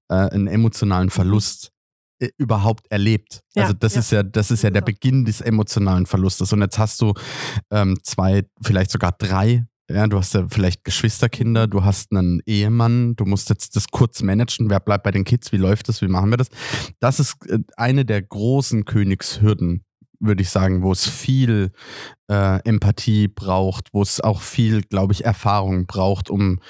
äh, 0.09 0.15
einen 0.15 0.47
emotionalen 0.47 1.11
Verlust 1.11 1.73
äh, 2.21 2.31
überhaupt 2.37 2.91
erlebt. 2.91 3.43
Ja, 3.55 3.65
also 3.65 3.75
das 3.75 3.95
ja. 3.95 4.01
ist 4.01 4.13
ja, 4.13 4.23
das 4.23 4.51
ist 4.51 4.63
ja 4.63 4.71
der. 4.71 4.83
Beginn 4.83 5.25
des 5.25 5.41
emotionalen 5.41 6.07
Verlustes. 6.07 6.53
Und 6.53 6.63
jetzt 6.63 6.79
hast 6.79 7.01
du 7.01 7.13
ähm, 7.71 7.99
zwei, 8.03 8.43
vielleicht 8.63 8.91
sogar 8.91 9.13
drei. 9.13 9.67
Ja, 9.91 10.07
du 10.07 10.19
hast 10.19 10.35
ja 10.35 10.47
vielleicht 10.49 10.85
Geschwisterkinder, 10.85 11.67
du 11.67 11.83
hast 11.85 12.13
einen 12.13 12.41
Ehemann, 12.45 13.17
du 13.17 13.25
musst 13.25 13.49
jetzt 13.49 13.75
das 13.75 13.87
kurz 13.91 14.23
managen. 14.23 14.69
Wer 14.69 14.81
bleibt 14.81 15.05
bei 15.05 15.11
den 15.11 15.25
Kids? 15.25 15.51
Wie 15.53 15.57
läuft 15.57 15.89
das? 15.89 16.03
Wie 16.03 16.09
machen 16.09 16.31
wir 16.31 16.37
das? 16.37 16.49
Das 17.01 17.21
ist 17.21 17.37
äh, 17.47 17.59
eine 17.77 18.05
der 18.05 18.23
großen 18.23 18.85
Königshürden, 18.85 19.85
würde 20.21 20.43
ich 20.43 20.51
sagen, 20.51 20.83
wo 20.83 20.93
es 20.93 21.09
viel 21.09 21.73
äh, 22.31 22.61
Empathie 22.65 23.29
braucht, 23.29 23.89
wo 23.93 24.03
es 24.03 24.21
auch 24.21 24.41
viel, 24.41 24.83
glaube 24.83 25.13
ich, 25.13 25.25
Erfahrung 25.25 25.87
braucht, 25.87 26.31
um 26.31 26.61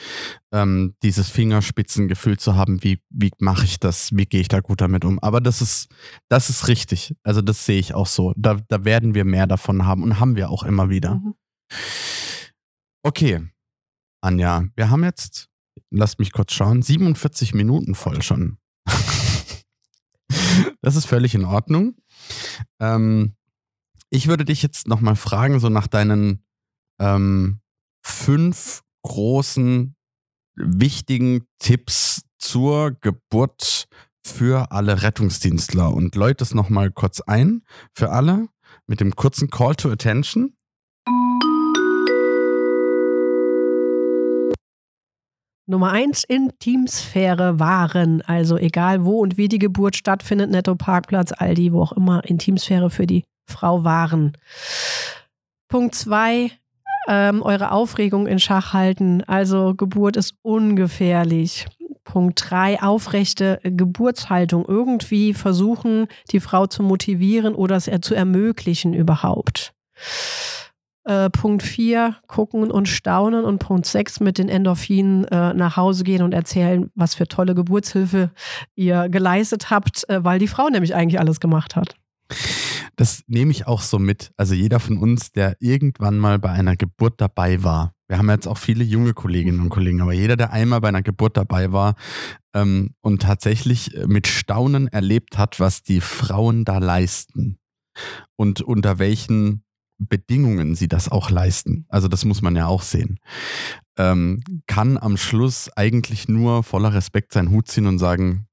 ähm, 0.53 0.95
dieses 1.03 1.29
Fingerspitzengefühl 1.31 2.39
zu 2.39 2.57
haben, 2.57 2.83
wie, 2.85 3.01
wie 3.11 3.31
mache 3.39 3.65
ich 3.65 3.81
das, 3.81 4.11
wie 4.13 4.27
gehe 4.27 4.41
ich 4.41 4.49
da 4.49 4.61
gut 4.61 4.81
damit 4.81 5.05
um. 5.05 5.19
Aber 5.19 5.41
das 5.41 5.63
ist, 5.63 5.89
das 6.29 6.51
ist 6.51 6.69
richtig. 6.69 7.15
Also 7.23 7.41
das 7.41 7.65
sehe 7.65 7.79
ich 7.79 7.95
auch 7.95 8.07
so. 8.07 8.33
Da, 8.37 8.59
da 8.69 8.85
werden 8.85 9.15
wir 9.15 9.25
mehr 9.25 9.47
davon 9.47 9.87
haben 9.87 10.03
und 10.03 10.21
haben 10.21 10.37
wir 10.37 10.51
auch 10.51 10.63
immer 10.63 10.91
wieder. 10.91 11.17
Mhm. 11.17 11.35
Okay, 13.03 13.49
Anja, 14.21 14.67
wir 14.75 14.91
haben 14.91 15.05
jetzt, 15.05 15.49
lasst 15.91 16.19
mich 16.19 16.33
kurz 16.33 16.53
schauen, 16.53 16.83
47 16.83 17.55
Minuten 17.55 17.95
voll 17.95 18.23
schon. 18.23 18.59
das 20.83 20.97
ist 20.97 21.07
völlig 21.07 21.35
in 21.35 21.45
Ordnung. 21.45 21.95
Ähm, 22.81 23.35
ich 24.11 24.29
würde 24.29 24.45
dich 24.45 24.63
jetzt 24.63 24.89
nochmal 24.89 25.17
fragen, 25.17 25.61
so 25.61 25.69
nach 25.69 25.87
deinen 25.87 26.45
ähm, 27.01 27.61
fünf 28.03 28.83
großen, 29.03 29.95
wichtigen 30.57 31.47
Tipps 31.59 32.23
zur 32.39 32.93
Geburt 32.93 33.87
für 34.25 34.73
alle 34.73 35.03
Rettungsdienstler 35.03 35.93
und 35.93 36.15
läut 36.15 36.41
es 36.43 36.55
nochmal 36.55 36.91
kurz 36.91 37.21
ein 37.21 37.63
für 37.95 38.11
alle 38.11 38.49
mit 38.87 39.01
dem 39.01 39.15
kurzen 39.15 39.51
Call 39.51 39.75
to 39.75 39.91
Attention. 39.91 40.55
Nummer 45.67 45.93
eins, 45.93 46.25
Intimsphäre 46.25 47.59
wahren. 47.61 48.23
Also 48.23 48.57
egal 48.57 49.05
wo 49.05 49.21
und 49.21 49.37
wie 49.37 49.49
die 49.49 49.59
Geburt 49.59 49.97
stattfindet, 49.97 50.51
Netto 50.51 50.75
Parkplatz, 50.75 51.33
Aldi, 51.33 51.75
wo 51.75 51.83
auch 51.83 51.93
immer, 51.93 52.25
Intimsphäre 52.25 52.89
für 52.89 53.07
die 53.07 53.25
Frau 53.49 53.85
wahren. 53.85 54.37
Punkt 55.69 55.95
zwei, 55.95 56.51
ähm, 57.09 57.43
eure 57.43 57.73
Aufregung 57.73 58.27
in 58.27 58.39
Schach 58.39 58.73
halten. 58.73 59.23
Also 59.27 59.75
Geburt 59.75 60.17
ist 60.17 60.35
ungefährlich. 60.43 61.67
Punkt 62.05 62.43
drei, 62.49 62.81
aufrechte 62.83 63.61
Geburtshaltung. 63.63 64.65
Irgendwie 64.67 65.35
versuchen, 65.35 66.07
die 66.31 66.41
Frau 66.41 66.67
zu 66.67 66.83
motivieren 66.83 67.55
oder 67.55 67.77
es 67.77 67.91
zu 68.01 68.15
ermöglichen 68.15 68.95
überhaupt. 68.95 69.75
Äh, 71.09 71.31
Punkt 71.31 71.63
4, 71.63 72.17
gucken 72.27 72.71
und 72.71 72.87
staunen. 72.87 73.47
Und 73.47 73.61
Punkt 73.61 73.87
6, 73.87 74.21
mit 74.21 74.37
den 74.37 74.51
Endorphinen 74.51 75.25
äh, 75.25 75.55
nach 75.55 75.79
Hause 75.79 76.05
gehen 76.05 76.23
und 76.23 76.35
erzählen, 76.35 76.91
was 76.95 77.15
für 77.15 77.27
tolle 77.27 77.55
Geburtshilfe 77.55 78.31
ihr 78.75 79.09
geleistet 79.09 79.71
habt, 79.71 80.07
äh, 80.11 80.23
weil 80.23 80.39
die 80.39 80.49
Frau 80.49 80.69
nämlich 80.69 80.95
eigentlich 80.95 81.19
alles 81.19 81.41
gemacht 81.41 81.77
hat. 81.77 81.95
Das 82.99 83.23
nehme 83.29 83.53
ich 83.53 83.69
auch 83.69 83.81
so 83.81 84.01
mit. 84.01 84.33
Also 84.37 84.55
jeder 84.55 84.81
von 84.81 84.99
uns, 84.99 85.31
der 85.31 85.57
irgendwann 85.61 86.19
mal 86.19 86.41
bei 86.41 86.51
einer 86.51 86.75
Geburt 86.75 87.21
dabei 87.21 87.63
war. 87.63 87.95
Wir 88.09 88.19
haben 88.19 88.29
jetzt 88.29 88.49
auch 88.49 88.59
viele 88.59 88.83
junge 88.83 89.15
Kolleginnen 89.15 89.61
und 89.61 89.69
Kollegen, 89.69 90.01
aber 90.01 90.13
jeder, 90.13 90.37
der 90.37 90.53
einmal 90.53 90.81
bei 90.81 90.89
einer 90.89 91.03
Geburt 91.03 91.37
dabei 91.37 91.71
war 91.71 91.95
ähm, 92.55 92.97
und 93.01 93.23
tatsächlich 93.23 93.95
äh, 93.95 94.09
mit 94.09 94.27
Staunen 94.27 94.89
erlebt 94.89 95.39
hat, 95.39 95.61
was 95.61 95.85
die 95.85 96.01
Frauen 96.01 96.65
da 96.65 96.79
leisten 96.79 97.59
und 98.35 98.63
unter 98.63 98.99
welchen 98.99 99.63
Bedingungen 99.99 100.75
sie 100.75 100.89
das 100.89 101.09
auch 101.09 101.31
leisten. 101.31 101.87
Also 101.89 102.09
das 102.09 102.25
muss 102.25 102.43
man 102.43 102.57
ja 102.57 102.67
auch 102.67 102.83
sehen. 102.83 103.21
Ähm, 103.97 104.43
kann 104.67 104.99
am 104.99 105.17
Schluss 105.17 105.71
eigentlich 105.77 106.27
nur 106.27 106.65
voller 106.65 106.95
Respekt 106.95 107.33
seinen 107.33 107.51
Hut 107.51 107.69
ziehen 107.69 107.87
und 107.87 108.01
sagen, 108.01 108.49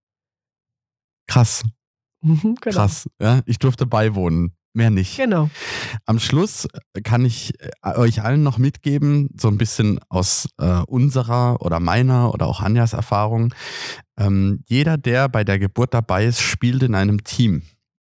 krass, 1.27 1.63
Mhm, 2.25 2.55
genau. 2.59 2.75
Krass, 2.75 3.07
ja. 3.21 3.41
Ich 3.45 3.59
durfte 3.59 3.85
beiwohnen. 3.85 4.55
Mehr 4.73 4.89
nicht. 4.89 5.15
Genau. 5.15 5.49
Am 6.05 6.19
Schluss 6.19 6.67
kann 7.03 7.23
ich 7.23 7.53
äh, 7.61 7.97
euch 7.97 8.23
allen 8.23 8.43
noch 8.43 8.57
mitgeben, 8.57 9.29
so 9.39 9.47
ein 9.47 9.57
bisschen 9.57 10.01
aus 10.09 10.49
äh, 10.57 10.81
unserer 10.87 11.61
oder 11.61 11.79
meiner 11.79 12.33
oder 12.33 12.47
auch 12.47 12.59
Anjas 12.59 12.91
Erfahrung. 12.91 13.53
Ähm, 14.19 14.63
jeder, 14.67 14.97
der 14.97 15.29
bei 15.29 15.45
der 15.45 15.59
Geburt 15.59 15.93
dabei 15.93 16.25
ist, 16.25 16.41
spielt 16.41 16.83
in 16.83 16.93
einem 16.93 17.23
Team. 17.23 17.61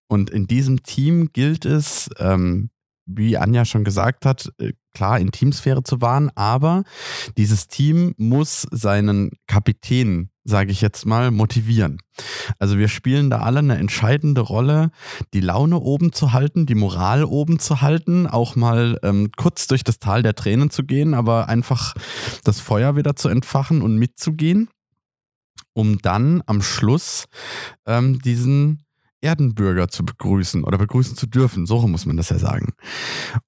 Und 0.08 0.30
in 0.30 0.46
diesem 0.46 0.84
Team 0.84 1.32
gilt 1.32 1.64
es, 1.64 2.08
ähm, 2.18 2.70
wie 3.04 3.36
Anja 3.36 3.64
schon 3.64 3.82
gesagt 3.82 4.24
hat, 4.24 4.52
äh, 4.58 4.72
klar 4.94 5.18
in 5.18 5.30
Teamsphäre 5.30 5.82
zu 5.82 6.00
wahren, 6.00 6.30
aber 6.34 6.84
dieses 7.36 7.68
Team 7.68 8.14
muss 8.16 8.66
seinen 8.70 9.30
Kapitän, 9.46 10.30
sage 10.44 10.72
ich 10.72 10.80
jetzt 10.80 11.06
mal, 11.06 11.30
motivieren. 11.30 11.98
Also 12.58 12.78
wir 12.78 12.88
spielen 12.88 13.30
da 13.30 13.40
alle 13.40 13.60
eine 13.60 13.78
entscheidende 13.78 14.40
Rolle, 14.40 14.90
die 15.32 15.40
Laune 15.40 15.78
oben 15.78 16.12
zu 16.12 16.32
halten, 16.32 16.66
die 16.66 16.74
Moral 16.74 17.24
oben 17.24 17.58
zu 17.58 17.80
halten, 17.80 18.26
auch 18.26 18.56
mal 18.56 18.98
ähm, 19.02 19.30
kurz 19.36 19.66
durch 19.66 19.84
das 19.84 19.98
Tal 19.98 20.22
der 20.22 20.34
Tränen 20.34 20.70
zu 20.70 20.84
gehen, 20.84 21.14
aber 21.14 21.48
einfach 21.48 21.94
das 22.44 22.60
Feuer 22.60 22.96
wieder 22.96 23.16
zu 23.16 23.28
entfachen 23.28 23.82
und 23.82 23.96
mitzugehen, 23.96 24.68
um 25.72 25.98
dann 25.98 26.42
am 26.46 26.62
Schluss 26.62 27.26
ähm, 27.86 28.18
diesen 28.18 28.84
Erdenbürger 29.20 29.88
zu 29.88 30.04
begrüßen 30.04 30.64
oder 30.64 30.78
begrüßen 30.78 31.16
zu 31.16 31.26
dürfen. 31.26 31.66
So 31.66 31.86
muss 31.86 32.06
man 32.06 32.16
das 32.16 32.30
ja 32.30 32.38
sagen. 32.38 32.72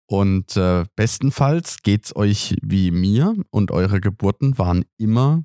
Und 0.06 0.56
äh, 0.56 0.84
bestenfalls 0.96 1.78
es 1.86 2.16
euch 2.16 2.56
wie 2.62 2.90
mir 2.90 3.34
und 3.50 3.70
eure 3.70 4.00
Geburten 4.00 4.58
waren 4.58 4.84
immer 4.98 5.44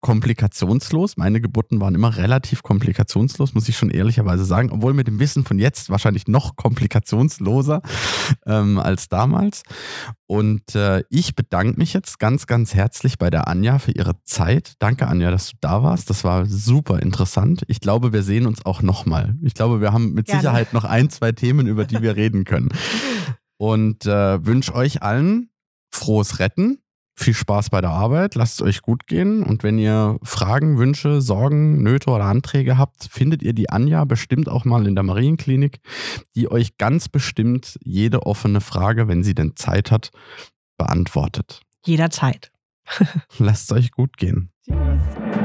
komplikationslos. 0.00 1.16
Meine 1.16 1.40
Geburten 1.40 1.80
waren 1.80 1.94
immer 1.94 2.16
relativ 2.16 2.62
komplikationslos, 2.62 3.54
muss 3.54 3.68
ich 3.68 3.76
schon 3.76 3.90
ehrlicherweise 3.90 4.44
sagen, 4.44 4.70
obwohl 4.70 4.94
mit 4.94 5.06
dem 5.06 5.20
Wissen 5.20 5.44
von 5.44 5.58
jetzt 5.58 5.90
wahrscheinlich 5.90 6.26
noch 6.26 6.56
komplikationsloser 6.56 7.82
ähm, 8.46 8.78
als 8.78 9.08
damals. 9.08 9.62
Und 10.26 10.74
äh, 10.74 11.02
ich 11.10 11.34
bedanke 11.34 11.78
mich 11.78 11.92
jetzt 11.92 12.18
ganz, 12.18 12.46
ganz 12.46 12.74
herzlich 12.74 13.18
bei 13.18 13.30
der 13.30 13.48
Anja 13.48 13.78
für 13.78 13.92
ihre 13.92 14.22
Zeit. 14.24 14.74
Danke, 14.78 15.06
Anja, 15.06 15.30
dass 15.30 15.50
du 15.50 15.56
da 15.60 15.82
warst. 15.82 16.08
Das 16.08 16.24
war 16.24 16.46
super 16.46 17.00
interessant. 17.00 17.62
Ich 17.66 17.80
glaube, 17.80 18.12
wir 18.12 18.22
sehen 18.22 18.46
uns 18.46 18.64
auch 18.64 18.82
nochmal. 18.82 19.36
Ich 19.42 19.54
glaube, 19.54 19.80
wir 19.80 19.92
haben 19.92 20.12
mit 20.12 20.26
Gerne. 20.26 20.40
Sicherheit 20.40 20.72
noch 20.72 20.84
ein, 20.84 21.10
zwei 21.10 21.32
Themen, 21.32 21.66
über 21.66 21.84
die 21.84 22.00
wir 22.00 22.16
reden 22.16 22.44
können. 22.44 22.70
Und 23.58 24.06
äh, 24.06 24.44
wünsche 24.46 24.74
euch 24.74 25.02
allen 25.02 25.50
frohes 25.90 26.38
Retten 26.38 26.78
viel 27.14 27.34
Spaß 27.34 27.70
bei 27.70 27.80
der 27.80 27.90
Arbeit, 27.90 28.34
lasst 28.34 28.60
es 28.60 28.66
euch 28.66 28.82
gut 28.82 29.06
gehen 29.06 29.42
und 29.42 29.62
wenn 29.62 29.78
ihr 29.78 30.18
Fragen, 30.22 30.78
Wünsche, 30.78 31.20
Sorgen, 31.20 31.82
Nöte 31.82 32.10
oder 32.10 32.24
Anträge 32.24 32.78
habt, 32.78 33.04
findet 33.10 33.42
ihr 33.42 33.52
die 33.52 33.70
Anja 33.70 34.04
bestimmt 34.04 34.48
auch 34.48 34.64
mal 34.64 34.86
in 34.86 34.94
der 34.94 35.04
Marienklinik, 35.04 35.80
die 36.34 36.50
euch 36.50 36.78
ganz 36.78 37.08
bestimmt 37.08 37.78
jede 37.82 38.26
offene 38.26 38.60
Frage, 38.60 39.08
wenn 39.08 39.22
sie 39.22 39.34
denn 39.34 39.56
Zeit 39.56 39.90
hat, 39.90 40.10
beantwortet. 40.78 41.60
Jederzeit. 41.84 42.52
lasst 43.38 43.70
es 43.70 43.76
euch 43.76 43.90
gut 43.92 44.16
gehen. 44.16 44.50
Tschüss. 44.64 45.39